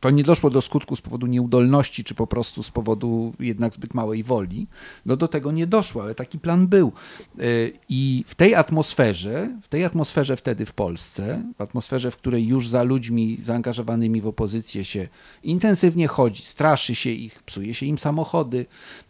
to 0.00 0.10
nie 0.10 0.24
doszło 0.24 0.50
do 0.50 0.60
skutku 0.60 0.96
z 0.96 1.00
powodu 1.00 1.26
nieudolności, 1.26 2.04
czy 2.04 2.14
po 2.14 2.26
prostu 2.26 2.62
z 2.62 2.70
powodu 2.70 3.34
jednak 3.40 3.74
zbyt 3.74 3.94
małej 3.94 4.22
woli. 4.22 4.66
No 5.06 5.16
do 5.16 5.28
tego 5.28 5.52
nie 5.52 5.66
doszło, 5.66 6.02
ale 6.02 6.14
taki 6.14 6.38
plan 6.38 6.66
był. 6.66 6.92
E, 7.38 7.42
I 7.88 8.24
w 8.26 8.34
tej 8.34 8.54
atmosferze, 8.54 9.48
w 9.62 9.68
tej 9.68 9.84
atmosferze 9.84 10.36
wtedy 10.36 10.66
w 10.66 10.72
Polsce, 10.72 11.42
w 11.58 11.60
atmosferze, 11.60 12.10
w 12.10 12.16
której 12.16 12.46
już 12.46 12.68
za 12.68 12.82
ludźmi 12.82 13.38
zaangażowanymi 13.42 14.20
w 14.20 14.26
opozycję 14.26 14.84
się 14.84 15.08
intensywnie 15.42 16.08
chodzi, 16.08 16.42
straszy 16.42 16.94
się 16.94 17.10
ich, 17.10 17.42
psuje 17.42 17.74
się 17.74 17.86
im 17.86 17.98
samochody, 17.98 18.66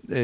e, 0.08 0.14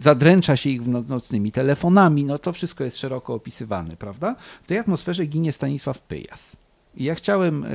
zadręcza 0.00 0.56
się 0.56 0.70
ich 0.70 0.86
nocnymi 0.86 1.52
telefonami, 1.52 2.24
no 2.24 2.38
to 2.38 2.52
wszystko 2.52 2.84
jest 2.84 2.98
szeroko 2.98 3.34
opisywane, 3.34 3.96
prawda? 3.96 4.36
W 4.64 4.66
tej 4.66 4.78
atmosferze 4.78 5.26
ginie 5.26 5.52
Stanisław 5.52 6.00
Pyjas. 6.00 6.56
I 6.96 7.04
ja 7.04 7.14
chciałem 7.14 7.64
e, 7.64 7.68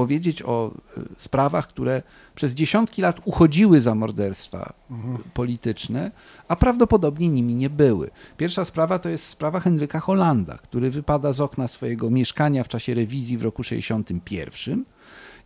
powiedzieć 0.00 0.42
o 0.42 0.70
e, 0.96 1.02
sprawach, 1.16 1.66
które 1.66 2.02
przez 2.34 2.54
dziesiątki 2.54 3.02
lat 3.02 3.20
uchodziły 3.24 3.80
za 3.80 3.94
morderstwa 3.94 4.72
mhm. 4.90 5.18
polityczne, 5.34 6.10
a 6.48 6.56
prawdopodobnie 6.56 7.28
nimi 7.28 7.54
nie 7.54 7.70
były. 7.70 8.10
Pierwsza 8.36 8.64
sprawa 8.64 8.98
to 8.98 9.08
jest 9.08 9.26
sprawa 9.26 9.60
Henryka 9.60 10.00
Holanda, 10.00 10.58
który 10.58 10.90
wypada 10.90 11.32
z 11.32 11.40
okna 11.40 11.68
swojego 11.68 12.10
mieszkania 12.10 12.64
w 12.64 12.68
czasie 12.68 12.94
rewizji 12.94 13.38
w 13.38 13.42
roku 13.42 13.62
61 13.62 14.84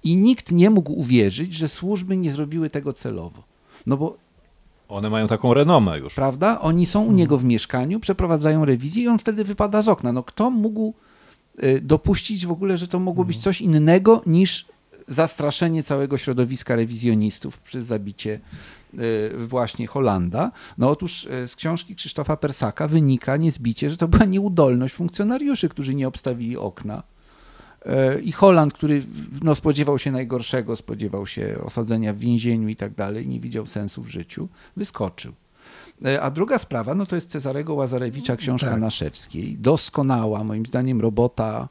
i 0.05 0.17
nikt 0.17 0.53
nie 0.53 0.71
mógł 0.71 0.93
uwierzyć, 0.93 1.55
że 1.55 1.69
służby 1.69 2.17
nie 2.17 2.33
zrobiły 2.33 2.71
tego 2.71 2.93
celowo. 2.93 3.43
No 3.87 3.97
bo 3.97 4.17
one 4.89 5.11
mają 5.11 5.27
taką 5.27 5.55
renomę 5.55 5.99
już. 5.99 6.15
Prawda? 6.15 6.61
Oni 6.61 6.87
są 6.87 7.05
u 7.05 7.13
niego 7.13 7.39
w 7.39 7.45
mieszkaniu, 7.45 8.01
przeprowadzają 8.01 8.65
rewizję 8.65 9.03
i 9.03 9.09
on 9.09 9.19
wtedy 9.19 9.45
wypada 9.45 9.83
z 9.83 9.89
okna. 9.89 10.13
No 10.13 10.23
kto 10.23 10.51
mógł 10.51 10.95
dopuścić 11.83 12.47
w 12.47 12.51
ogóle, 12.51 12.79
że 12.79 12.89
to 12.89 12.99
mogło 12.99 13.25
być 13.25 13.37
mhm. 13.37 13.45
coś 13.45 13.61
innego 13.61 14.23
niż 14.27 14.67
zastraszenie 15.09 15.83
całego 15.83 16.19
środowiska 16.19 16.77
rewizjonistów 16.77 17.59
przez 17.59 17.87
zabicie 17.87 18.41
y, 18.95 19.47
właśnie 19.47 19.87
Holanda. 19.87 20.51
No 20.79 20.91
otóż 20.91 21.25
y, 21.25 21.49
z 21.49 21.57
książki 21.57 21.95
Krzysztofa 21.97 22.37
Persaka 22.37 22.89
wynika 22.89 23.37
niezbicie, 23.37 23.91
że 23.91 23.97
to 23.97 24.09
była 24.09 24.25
nieudolność 24.25 24.95
funkcjonariuszy, 24.95 25.69
którzy 25.69 25.95
nie 25.95 26.09
obstawili 26.09 26.57
okna. 26.57 27.03
I 28.23 28.33
Holand, 28.33 28.75
który 28.75 29.05
no, 29.43 29.55
spodziewał 29.55 29.99
się 29.99 30.13
najgorszego, 30.13 30.77
spodziewał 30.77 31.27
się 31.27 31.57
osadzenia 31.65 32.13
w 32.13 32.19
więzieniu 32.19 32.69
i 32.69 32.77
tak 32.77 32.95
dalej, 32.95 33.29
nie 33.29 33.41
widział 33.41 33.67
sensu 33.67 34.03
w 34.03 34.09
życiu, 34.09 34.49
wyskoczył. 34.77 35.33
E, 36.05 36.23
a 36.23 36.31
druga 36.31 36.59
sprawa, 36.59 36.95
no 36.95 37.07
to 37.07 37.15
jest 37.15 37.31
Cezarego 37.31 37.75
Łazarewicza, 37.75 38.37
książka 38.37 38.71
tak. 38.71 38.81
Naszewskiej. 38.81 39.57
Doskonała, 39.57 40.45
moim 40.45 40.67
zdaniem, 40.67 41.01
robota 41.01 41.69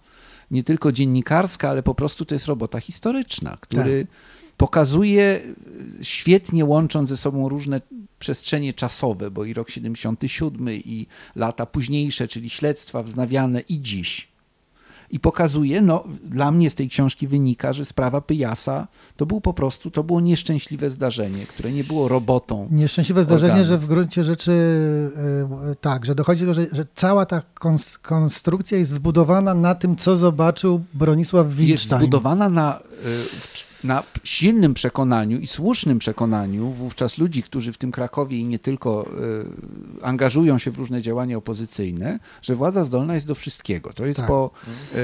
nie 0.51 0.63
tylko 0.63 0.91
dziennikarska, 0.91 1.69
ale 1.69 1.84
po 1.84 1.95
prostu 1.95 2.26
to 2.26 2.36
jest 2.36 2.45
robota 2.45 2.80
historyczna, 2.80 3.57
który 3.59 4.05
tak. 4.05 4.17
pokazuje, 4.57 5.41
świetnie 6.01 6.65
łącząc 6.65 7.09
ze 7.09 7.17
sobą 7.17 7.49
różne 7.49 7.82
przestrzenie 8.19 8.74
czasowe, 8.74 9.32
bo 9.32 9.45
i 9.45 9.53
rok 9.53 9.69
77 9.69 10.69
i 10.69 11.07
lata 11.36 11.65
późniejsze, 11.65 12.28
czyli 12.28 12.49
śledztwa 12.49 13.03
wznawiane 13.03 13.61
i 13.61 13.82
dziś 13.82 14.32
i 15.14 15.20
pokazuje, 15.20 15.82
no 15.82 16.03
dla 16.26 16.51
mnie 16.51 16.70
z 16.70 16.76
tej 16.76 16.89
książki 16.89 17.28
wynika, 17.28 17.74
że 17.74 17.86
sprawa 17.86 18.22
Pyjasa 18.22 18.88
to 19.18 19.26
był 19.26 19.41
po 19.41 19.53
prostu, 19.53 19.91
to 19.91 20.03
było 20.03 20.22
nieszczęśliwe 20.22 20.89
zdarzenie, 20.89 21.45
które 21.45 21.72
nie 21.72 21.84
było 21.84 22.07
robotą. 22.07 22.68
Nieszczęśliwe 22.72 23.24
zdarzenie, 23.24 23.51
organów. 23.51 23.68
że 23.68 23.78
w 23.78 23.88
gruncie 23.88 24.24
rzeczy 24.24 24.51
yy, 25.68 25.76
tak, 25.76 26.05
że 26.05 26.16
dochodzi 26.16 26.45
do 26.45 26.53
tego, 26.53 26.70
że, 26.70 26.76
że 26.76 26.86
cała 26.95 27.26
ta 27.26 27.41
konstrukcja 28.03 28.78
jest 28.78 28.91
zbudowana 28.91 29.53
na 29.53 29.76
tym, 29.76 29.95
co 29.95 30.16
zobaczył 30.16 30.82
Bronisław 30.93 31.47
Wilstein. 31.47 31.70
Jest 31.70 31.89
zbudowana 31.89 32.49
na 32.49 32.80
yy, 33.05 33.72
na 33.84 34.03
silnym 34.23 34.73
przekonaniu 34.73 35.39
i 35.39 35.47
słusznym 35.47 35.99
przekonaniu 35.99 36.69
wówczas 36.69 37.17
ludzi, 37.17 37.43
którzy 37.43 37.73
w 37.73 37.77
tym 37.77 37.91
Krakowie 37.91 38.38
i 38.38 38.45
nie 38.45 38.59
tylko 38.59 39.05
y, 40.01 40.05
angażują 40.05 40.57
się 40.57 40.71
w 40.71 40.77
różne 40.77 41.01
działania 41.01 41.38
opozycyjne, 41.38 42.19
że 42.41 42.55
władza 42.55 42.84
zdolna 42.84 43.15
jest 43.15 43.27
do 43.27 43.36
wszystkiego. 43.36 43.93
To 43.93 44.05
jest 44.05 44.19
tak. 44.19 44.27
po... 44.27 44.51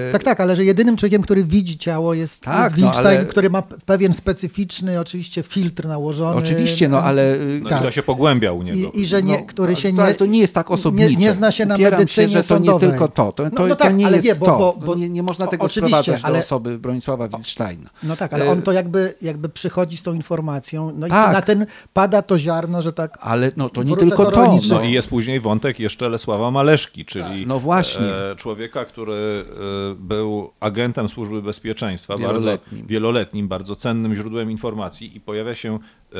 Y, 0.10 0.12
tak, 0.12 0.24
tak, 0.24 0.40
ale 0.40 0.56
że 0.56 0.66
jedynym 0.66 0.98
człowiekiem, 0.98 1.22
który 1.22 1.44
widzi 1.44 1.78
ciało 1.78 2.14
jest, 2.14 2.44
tak, 2.44 2.78
jest 2.78 3.04
no, 3.04 3.10
ale... 3.10 3.26
który 3.26 3.50
ma 3.50 3.62
pewien 3.62 4.14
specyficzny 4.14 5.00
oczywiście 5.00 5.44
filtr 5.44 5.88
nałożony. 5.88 6.38
Oczywiście, 6.38 6.90
no 6.90 7.04
ale... 7.04 7.38
No 7.62 7.70
tak. 7.70 7.82
i 7.82 7.84
to 7.84 7.92
się 7.92 8.04
pogłębia 8.04 8.52
u 8.52 8.64
niego. 8.64 8.92
I, 8.94 9.02
i 9.02 9.06
że 9.06 9.24
nie, 9.24 9.38
no, 9.38 9.46
który 9.46 9.76
się 9.76 9.94
nie... 9.94 10.14
To 10.14 10.26
nie 10.26 10.40
jest 10.40 10.56
tak 10.56 10.72
osobnicze. 10.72 11.10
Nie, 11.10 11.16
nie 11.16 11.34
zna 11.34 11.52
się 11.52 11.66
na 11.66 11.76
Upieram 11.76 12.00
medycynie 12.00 12.28
się, 12.28 12.34
że 12.34 12.40
to 12.40 12.44
sądowej. 12.44 12.88
nie 12.88 12.92
tylko 12.92 13.08
to. 13.08 13.32
To, 13.32 13.32
to, 13.32 13.50
no, 13.54 13.68
no 13.68 13.76
tak, 13.76 13.88
to 13.88 13.94
nie 13.94 14.10
jest 14.10 14.26
nie, 14.26 14.36
bo, 14.36 14.46
to. 14.46 14.58
Bo, 14.58 14.86
bo, 14.86 14.96
nie, 14.96 15.10
nie 15.10 15.24
można 15.24 15.48
tego 15.48 15.68
sprowadzać 15.68 16.20
ale... 16.24 16.34
do 16.34 16.40
osoby 16.40 16.80
Bronisława 16.80 17.28
Wilsteina. 17.28 17.90
No 18.04 18.16
tak, 18.16 18.34
ale 18.34 18.52
on 18.52 18.62
to 18.62 18.69
jakby, 18.72 19.14
jakby 19.22 19.50
przychodzi 19.50 19.98
z 19.98 20.04
tą 20.04 20.14
informacją, 20.14 20.94
no 20.96 21.08
tak. 21.08 21.30
i 21.30 21.34
na 21.34 21.42
ten 21.42 21.66
pada 21.94 22.22
to 22.22 22.38
ziarno, 22.38 22.82
że 22.82 22.94
tak. 22.94 23.18
Ale 23.22 23.52
no 23.58 23.70
to 23.70 23.84
nie 23.84 23.98
tylko 23.98 24.32
to. 24.32 24.58
No 24.70 24.82
i 24.82 24.92
jest 24.92 25.10
później 25.10 25.40
wątek 25.40 25.80
jeszcze 25.80 26.10
Lesława 26.10 26.52
Maleszki, 26.52 27.06
czyli 27.06 27.48
no 27.48 27.60
właśnie. 27.60 28.06
E, 28.06 28.36
człowieka, 28.36 28.86
który 28.86 29.14
e, 29.14 29.96
był 29.96 30.52
agentem 30.60 31.10
służby 31.10 31.42
bezpieczeństwa, 31.42 32.18
wieloletnim. 32.18 32.82
bardzo 32.82 32.88
wieloletnim, 32.88 33.48
bardzo 33.48 33.76
cennym 33.76 34.16
źródłem 34.16 34.52
informacji 34.52 35.18
i 35.18 35.22
pojawia 35.22 35.56
się 35.56 35.80
e, 36.14 36.18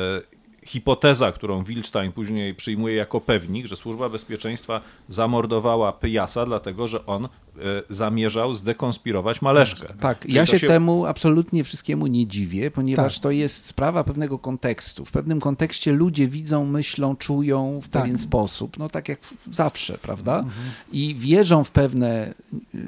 hipoteza, 0.64 1.32
którą 1.32 1.64
Wilstein 1.64 2.12
później 2.12 2.54
przyjmuje 2.54 2.94
jako 2.94 3.20
pewnik, 3.20 3.66
że 3.66 3.76
służba 3.76 4.08
bezpieczeństwa 4.08 4.80
zamordowała 5.08 5.92
Pyjasa, 5.92 6.46
dlatego 6.46 6.88
że 6.88 7.06
on 7.06 7.28
zamierzał 7.90 8.54
zdekonspirować 8.54 9.42
Maleszkę. 9.42 9.94
Tak, 10.00 10.20
Czyli 10.20 10.34
ja 10.34 10.46
się, 10.46 10.58
się, 10.58 10.66
temu 10.66 11.06
absolutnie 11.06 11.64
wszystkiemu 11.64 12.06
nie 12.06 12.26
dziwię, 12.26 12.70
ponieważ 12.70 13.14
tak. 13.14 13.22
to 13.22 13.30
jest 13.30 13.64
sprawa 13.64 14.04
pewnego 14.04 14.38
kontekstu. 14.38 15.04
W 15.04 15.10
pewnym 15.10 15.40
kontekście 15.40 15.92
ludzie 15.92 16.28
widzą, 16.28 16.66
myślą, 16.66 17.16
czują 17.16 17.80
w 17.82 17.88
tak. 17.88 18.02
pewien 18.02 18.18
sposób, 18.18 18.78
no 18.78 18.88
tak 18.88 19.08
jak 19.08 19.20
zawsze, 19.52 19.98
prawda? 19.98 20.38
Mhm. 20.38 20.70
I 20.92 21.14
wierzą 21.18 21.64
w 21.64 21.70
pewne, 21.70 22.34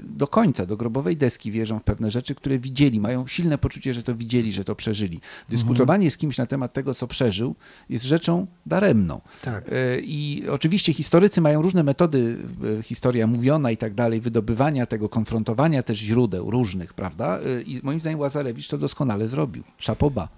do 0.05 0.27
końca, 0.27 0.67
do 0.67 0.77
grobowej 0.77 1.17
deski 1.17 1.53
wierzą 1.53 1.79
w 1.79 1.85
pewne 1.85 2.11
rzeczy, 2.11 2.35
które 2.35 2.59
widzieli, 2.59 3.01
mają 3.01 3.27
silne 3.27 3.59
poczucie, 3.59 3.95
że 3.95 4.03
to 4.03 4.15
widzieli, 4.15 4.53
że 4.53 4.65
to 4.65 4.75
przeżyli. 4.75 5.21
Dyskutowanie 5.49 6.05
mhm. 6.05 6.11
z 6.11 6.17
kimś 6.17 6.39
na 6.39 6.47
temat 6.47 6.73
tego, 6.73 6.95
co 6.95 7.07
przeżył, 7.07 7.55
jest 7.89 8.05
rzeczą 8.05 8.47
daremną. 8.67 9.21
Tak. 9.43 9.65
E, 9.73 10.01
I 10.01 10.49
oczywiście 10.51 10.93
historycy 10.93 11.41
mają 11.41 11.63
różne 11.63 11.83
metody, 11.83 12.37
e, 12.79 12.83
historia 12.83 13.27
mówiona 13.27 13.71
i 13.71 13.77
tak 13.77 13.95
dalej, 13.95 14.21
tego, 14.89 15.09
konfrontowania 15.09 15.83
też 15.83 15.99
źródeł 15.99 16.51
różnych, 16.51 16.95
prawda? 16.95 17.41
Y, 17.41 17.63
I 17.63 17.81
moim 17.83 18.01
zdaniem 18.01 18.21
Łazarewicz 18.21 18.69
to 18.69 18.79
doskonale 18.79 19.29
zrobił. 19.29 19.65
Szapoba. 19.79 20.29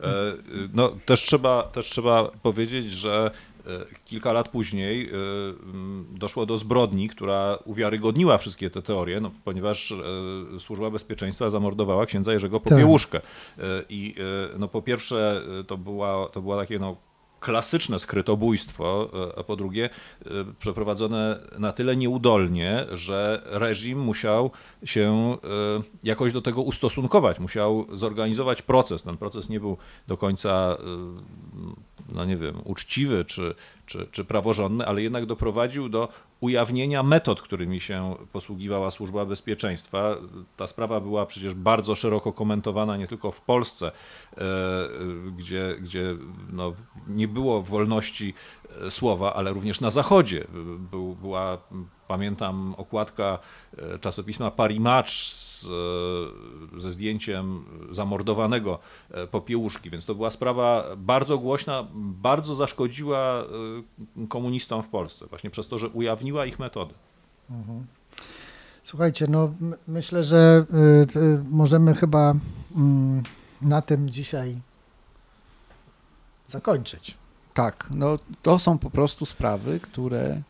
E, 0.00 0.32
no, 0.74 0.92
też 1.06 1.22
trzeba, 1.22 1.62
też 1.62 1.86
trzeba 1.86 2.24
powiedzieć, 2.42 2.92
że 2.92 3.30
e, 3.66 3.70
kilka 4.04 4.32
lat 4.32 4.48
później 4.48 5.08
e, 5.08 5.12
doszło 6.18 6.46
do 6.46 6.58
zbrodni, 6.58 7.08
która 7.08 7.58
uwiarygodniła 7.64 8.38
wszystkie 8.38 8.70
te 8.70 8.82
teorie, 8.82 9.20
no, 9.20 9.30
ponieważ 9.44 9.94
Służba 10.58 10.90
Bezpieczeństwa 10.90 11.50
zamordowała 11.50 12.06
księdza 12.06 12.32
Jerzego 12.32 12.60
tak. 12.60 12.72
Popiełuszkę. 12.72 13.20
I 13.88 14.14
no, 14.58 14.68
po 14.68 14.82
pierwsze 14.82 15.42
to, 15.66 15.76
była, 15.76 16.28
to 16.28 16.42
była 16.42 16.56
takie 16.56 16.78
no, 16.78 16.96
klasyczne 17.44 17.98
skrytobójstwo, 17.98 19.10
e, 19.34 19.38
a 19.38 19.42
po 19.44 19.56
drugie 19.56 19.84
e, 19.84 20.28
przeprowadzone 20.58 21.40
na 21.58 21.72
tyle 21.72 21.96
nieudolnie, 21.96 22.86
że 22.92 23.42
reżim 23.46 24.00
musiał 24.00 24.50
się 24.84 25.36
e, 25.44 25.82
jakoś 26.02 26.32
do 26.32 26.42
tego 26.42 26.62
ustosunkować, 26.62 27.40
musiał 27.40 27.86
zorganizować 27.92 28.62
proces. 28.62 29.02
Ten 29.02 29.16
proces 29.16 29.48
nie 29.48 29.60
był 29.60 29.76
do 30.06 30.16
końca, 30.16 30.76
no 32.14 32.24
nie 32.24 32.36
wiem, 32.36 32.60
uczciwy 32.64 33.24
czy, 33.24 33.54
czy, 33.86 34.08
czy 34.10 34.24
praworządny, 34.24 34.86
ale 34.86 35.02
jednak 35.02 35.26
doprowadził 35.26 35.88
do 35.88 36.08
ujawnienia 36.40 37.02
metod, 37.02 37.42
którymi 37.42 37.80
się 37.80 38.16
posługiwała 38.32 38.90
Służba 38.90 39.24
Bezpieczeństwa. 39.24 40.16
Ta 40.56 40.66
sprawa 40.66 41.00
była 41.00 41.26
przecież 41.26 41.54
bardzo 41.54 41.94
szeroko 41.94 42.32
komentowana 42.32 42.96
nie 42.96 43.06
tylko 43.06 43.30
w 43.30 43.40
Polsce, 43.40 43.92
e, 44.36 44.42
gdzie, 45.36 45.76
gdzie 45.80 46.16
no, 46.52 46.72
nie 47.08 47.28
było 47.28 47.62
wolności 47.62 48.34
e, 48.63 48.63
słowa, 48.90 49.34
ale 49.34 49.52
również 49.52 49.80
na 49.80 49.90
Zachodzie. 49.90 50.44
Był, 50.90 51.14
była, 51.14 51.58
pamiętam, 52.08 52.74
okładka 52.78 53.38
e, 53.78 53.98
czasopisma 53.98 54.50
Paris 54.50 54.80
Match 54.80 55.10
z, 55.10 55.66
ze 56.76 56.92
zdjęciem 56.92 57.64
zamordowanego 57.90 58.78
popiełuszki, 59.30 59.90
więc 59.90 60.06
to 60.06 60.14
była 60.14 60.30
sprawa 60.30 60.84
bardzo 60.96 61.38
głośna, 61.38 61.86
bardzo 61.94 62.54
zaszkodziła 62.54 63.44
komunistom 64.28 64.82
w 64.82 64.88
Polsce, 64.88 65.26
właśnie 65.26 65.50
przez 65.50 65.68
to, 65.68 65.78
że 65.78 65.88
ujawniła 65.88 66.46
ich 66.46 66.58
metody. 66.58 66.94
Mhm. 67.50 67.86
Słuchajcie, 68.84 69.26
no 69.28 69.54
myślę, 69.88 70.24
że 70.24 70.66
możemy 71.50 71.94
chyba 71.94 72.32
y, 72.32 72.36
na 73.62 73.82
tym 73.82 74.10
dzisiaj 74.10 74.56
zakończyć. 76.48 77.14
Tak, 77.54 77.88
no 77.90 78.18
to 78.42 78.58
są 78.58 78.78
po 78.78 78.90
prostu 78.90 79.26
sprawy, 79.26 79.80
które 79.80 80.42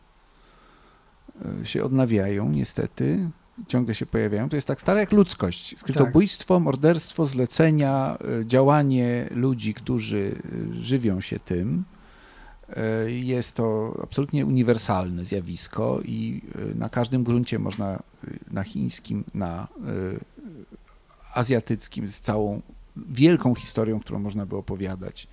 y, 1.61 1.65
się 1.65 1.83
odnawiają 1.83 2.49
niestety, 2.49 3.29
ciągle 3.67 3.95
się 3.95 4.05
pojawiają. 4.05 4.49
To 4.49 4.55
jest 4.55 4.67
tak 4.67 4.81
stare 4.81 4.99
jak 4.99 5.11
ludzkość. 5.11 5.79
Skrytobójstwo, 5.79 6.55
tak. 6.55 6.63
morderstwo, 6.63 7.25
zlecenia, 7.25 8.17
y, 8.41 8.45
działanie 8.45 9.29
ludzi, 9.31 9.73
którzy 9.73 10.35
y, 10.77 10.83
żywią 10.83 11.21
się 11.21 11.39
tym. 11.39 11.85
E, 12.69 13.11
jest 13.11 13.55
to 13.55 13.97
absolutnie 14.03 14.45
uniwersalne 14.45 15.25
zjawisko 15.25 16.01
i 16.05 16.41
e, 16.55 16.75
na 16.75 16.89
każdym 16.89 17.23
gruncie 17.23 17.59
można, 17.59 17.93
e, 17.93 17.99
na 18.51 18.63
chińskim, 18.63 19.23
na 19.33 19.67
azjatyckim, 21.33 22.07
z 22.07 22.21
całą 22.21 22.61
wielką 22.95 23.55
historią, 23.55 23.99
którą 23.99 24.19
można 24.19 24.45
by 24.45 24.55
opowiadać, 24.55 25.27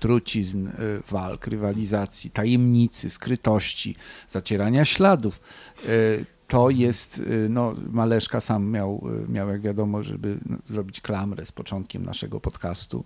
trucizn, 0.00 0.68
walk, 1.10 1.46
rywalizacji, 1.46 2.30
tajemnicy, 2.30 3.10
skrytości, 3.10 3.96
zacierania 4.28 4.84
śladów. 4.84 5.40
To 6.48 6.70
jest, 6.70 7.22
no, 7.48 7.74
Maleszka 7.90 8.40
sam 8.40 8.70
miał, 8.70 9.04
miał 9.28 9.48
jak 9.48 9.60
wiadomo, 9.60 10.02
żeby 10.02 10.38
no, 10.46 10.56
zrobić 10.66 11.00
klamrę 11.00 11.46
z 11.46 11.52
początkiem 11.52 12.04
naszego 12.04 12.40
podcastu 12.40 13.04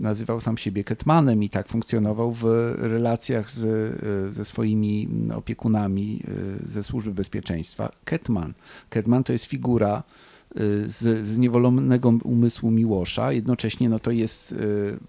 nazywał 0.00 0.40
sam 0.40 0.58
siebie 0.58 0.84
Ketmanem 0.84 1.42
i 1.42 1.50
tak 1.50 1.68
funkcjonował 1.68 2.32
w 2.32 2.44
relacjach 2.78 3.50
z, 3.50 4.34
ze 4.34 4.44
swoimi 4.44 5.08
opiekunami 5.34 6.22
ze 6.66 6.82
służby 6.82 7.14
bezpieczeństwa. 7.14 7.92
Ketman. 8.04 8.54
Ketman 8.90 9.24
to 9.24 9.32
jest 9.32 9.44
figura 9.44 10.02
z 10.86 11.26
zniewolonego 11.26 12.08
umysłu 12.24 12.70
Miłosza. 12.70 13.32
Jednocześnie 13.32 13.88
no, 13.88 13.98
to 13.98 14.10
jest 14.10 14.54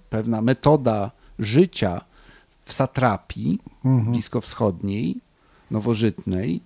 pewna 0.10 0.42
metoda 0.42 1.12
życia 1.40 2.02
w 2.64 2.74
satrapii 2.74 3.60
mhm. 3.86 4.12
bliskowschodniej, 4.12 5.18
nowożytnej, 5.72 6.62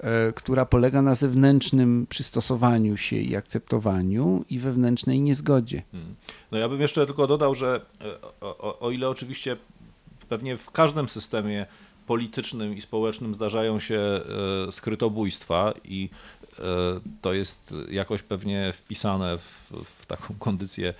E, 0.00 0.32
która 0.32 0.66
polega 0.66 1.02
na 1.02 1.14
zewnętrznym 1.14 2.06
przystosowaniu 2.08 2.96
się 2.96 3.16
i 3.16 3.36
akceptowaniu 3.36 4.44
i 4.50 4.58
wewnętrznej 4.58 5.20
niezgodzie. 5.20 5.82
Hmm. 5.92 6.14
No 6.50 6.58
ja 6.58 6.68
bym 6.68 6.80
jeszcze 6.80 7.06
tylko 7.06 7.26
dodał, 7.26 7.54
że 7.54 7.80
e, 8.00 8.20
o, 8.40 8.78
o 8.78 8.90
ile 8.90 9.08
oczywiście 9.08 9.56
pewnie 10.28 10.56
w 10.56 10.70
każdym 10.70 11.08
systemie 11.08 11.66
politycznym 12.06 12.76
i 12.76 12.80
społecznym 12.80 13.34
zdarzają 13.34 13.78
się 13.78 14.20
skrytobójstwa 14.70 15.74
i 15.84 16.10
to 17.20 17.32
jest 17.32 17.74
jakoś 17.90 18.22
pewnie 18.22 18.72
wpisane 18.72 19.38
w, 19.38 19.72
w 19.84 20.06
taką 20.06 20.34
kondycję 20.38 20.94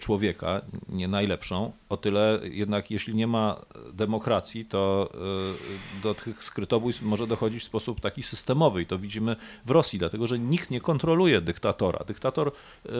człowieka, 0.00 0.60
nie 0.88 1.08
najlepszą. 1.08 1.72
O 1.88 1.96
tyle 1.96 2.40
jednak 2.42 2.90
jeśli 2.90 3.14
nie 3.14 3.26
ma 3.26 3.60
demokracji, 3.92 4.64
to 4.64 5.10
e, 5.98 6.02
do 6.02 6.14
tych 6.14 6.44
skrytobójstw 6.44 7.02
może 7.02 7.26
dochodzić 7.26 7.62
w 7.62 7.66
sposób 7.66 8.00
taki 8.00 8.22
systemowy 8.22 8.82
i 8.82 8.86
to 8.86 8.98
widzimy 8.98 9.36
w 9.66 9.70
Rosji, 9.70 9.98
dlatego 9.98 10.26
że 10.26 10.38
nikt 10.38 10.70
nie 10.70 10.80
kontroluje 10.80 11.40
dyktatora. 11.40 12.04
Dyktator 12.06 12.52
e, 12.86 12.90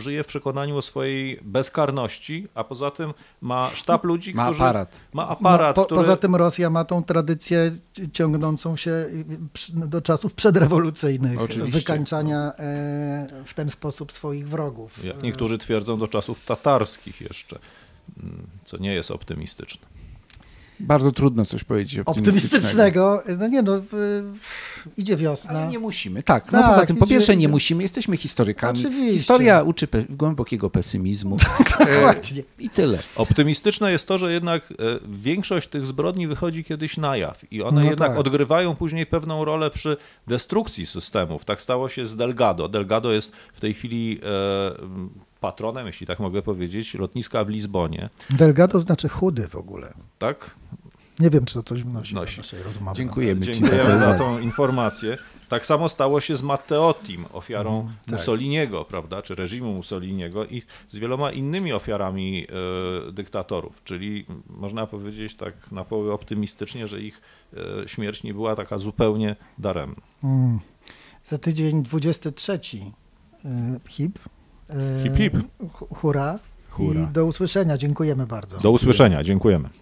żyje 0.00 0.24
w 0.24 0.26
przekonaniu 0.26 0.76
o 0.76 0.82
swojej 0.82 1.40
bezkarności, 1.42 2.48
a 2.54 2.64
poza 2.64 2.90
tym 2.90 3.14
ma 3.40 3.70
sztab 3.74 4.04
ludzi, 4.04 4.34
Ma 4.34 4.44
którzy... 4.44 4.60
aparat. 4.60 5.00
Ma 5.12 5.28
aparat, 5.28 5.76
no, 5.76 5.82
po, 5.82 5.86
który... 5.86 6.00
Poza 6.00 6.16
tym 6.16 6.36
Rosja 6.36 6.70
ma 6.70 6.84
tą 6.84 7.04
tradycję 7.04 7.72
ciągnącą 8.12 8.76
się 8.76 8.90
y, 8.90 9.26
przy- 9.52 9.72
do 9.72 10.00
czasów 10.00 10.32
przedrewolucyjnych, 10.34 11.40
Oczywiście. 11.40 11.78
wykańczania 11.78 12.52
e, 12.58 13.28
w 13.44 13.54
ten 13.54 13.70
sposób 13.70 14.12
swoich 14.12 14.48
wrogów. 14.48 15.04
Jak 15.04 15.22
niektórzy 15.22 15.58
twierdzą, 15.58 15.98
do 15.98 16.08
czasów 16.08 16.17
tatarskich 16.46 17.20
jeszcze, 17.20 17.58
mm, 18.22 18.46
co 18.64 18.78
nie 18.78 18.94
jest 18.94 19.10
optymistyczne. 19.10 19.86
Bardzo 20.80 21.12
trudno 21.12 21.44
coś 21.44 21.64
powiedzieć 21.64 21.98
optymistycznego. 21.98 23.12
Optymistycznego, 23.14 23.22
no 23.38 23.48
nie 23.48 23.62
no, 23.62 23.72
idzie 24.96 25.16
wiosna. 25.16 25.50
Ale 25.50 25.66
nie 25.68 25.78
musimy, 25.78 26.22
tak. 26.22 26.52
No 26.52 26.58
Tak, 26.58 26.70
poza 26.74 26.86
tym, 26.86 26.96
po 26.96 27.04
idzie- 27.04 27.14
pierwsze 27.14 27.36
nie 27.36 27.42
idzie. 27.42 27.48
musimy, 27.48 27.82
jesteśmy 27.82 28.16
historykami. 28.16 28.78
Oczywiście. 28.78 29.12
Historia 29.18 29.62
uczy 29.62 29.86
pe- 29.86 30.06
głębokiego 30.16 30.70
pesymizmu. 30.70 31.36
Dokładnie. 31.78 32.42
I 32.58 32.70
tyle. 32.70 32.98
Optymistyczne 33.16 33.92
jest 33.92 34.08
to, 34.08 34.18
że 34.18 34.32
jednak 34.32 34.62
e, 34.70 34.74
większość 35.08 35.68
tych 35.68 35.86
zbrodni 35.86 36.26
wychodzi 36.26 36.64
kiedyś 36.64 36.96
na 36.96 37.16
jaw 37.16 37.52
i 37.52 37.62
one 37.62 37.80
No 37.82 37.90
jednak 37.90 38.10
tak. 38.10 38.18
odgrywają 38.18 38.74
później 38.76 39.06
pewną 39.06 39.44
rolę 39.44 39.70
przy 39.70 39.96
destrukcji 40.26 40.86
systemów. 40.86 41.44
Tak 41.44 41.62
stało 41.62 41.88
się 41.88 42.06
z 42.06 42.16
Delgado. 42.16 42.68
Delgado 42.68 43.12
jest 43.12 43.32
w 43.54 43.60
tej 43.60 43.74
chwili 43.74 44.20
e, 44.22 44.28
patronem, 45.40 45.86
jeśli 45.86 46.06
tak 46.06 46.20
mogę 46.20 46.42
powiedzieć, 46.42 46.94
lotniska 46.94 47.44
w 47.44 47.48
Lizbonie. 47.48 48.08
Delgado 48.30 48.78
znaczy 48.78 49.08
chudy 49.08 49.48
w 49.48 49.56
ogóle. 49.56 49.94
Tak? 50.18 50.56
Nie 51.20 51.30
wiem, 51.30 51.44
czy 51.44 51.54
to 51.54 51.62
coś 51.62 51.82
wnosi 51.82 52.12
Wnosi. 52.12 52.36
do 52.36 52.42
naszej 52.42 52.62
rozmowy. 52.62 52.96
Dziękujemy 52.96 53.46
Ci. 53.46 53.52
Dziękujemy 53.52 53.98
za 53.98 54.14
tą 54.14 54.38
informację. 54.38 55.16
Tak 55.48 55.66
samo 55.66 55.88
stało 55.88 56.20
się 56.20 56.36
z 56.36 56.42
Matteotim, 56.42 57.26
ofiarą 57.32 57.88
Mussoliniego, 58.06 58.84
prawda, 58.84 59.22
czy 59.22 59.34
reżimu 59.34 59.74
Mussoliniego 59.74 60.46
i 60.46 60.62
z 60.88 60.98
wieloma 60.98 61.32
innymi 61.32 61.72
ofiarami 61.72 62.46
e, 63.08 63.12
dyktatorów. 63.12 63.84
Czyli 63.84 64.26
można 64.46 64.86
powiedzieć 64.86 65.34
tak 65.34 65.72
na 65.72 65.84
połowę 65.84 66.12
optymistycznie, 66.12 66.88
że 66.88 67.00
ich 67.00 67.20
e, 67.84 67.88
śmierć 67.88 68.22
nie 68.22 68.34
była 68.34 68.56
taka 68.56 68.78
zupełnie 68.78 69.36
daremna. 69.58 70.02
Mm. 70.24 70.60
Za 71.24 71.38
tydzień 71.38 71.82
23 71.82 72.52
y, 72.52 72.58
hip. 73.88 74.18
Hip, 75.02 75.16
hip. 75.16 75.34
hu- 75.72 75.86
Hura. 75.94 76.38
Hura. 76.70 77.00
I 77.00 77.06
do 77.06 77.26
usłyszenia. 77.26 77.78
Dziękujemy 77.78 78.26
bardzo. 78.26 78.58
Do 78.58 78.70
usłyszenia, 78.70 79.24
dziękujemy. 79.24 79.68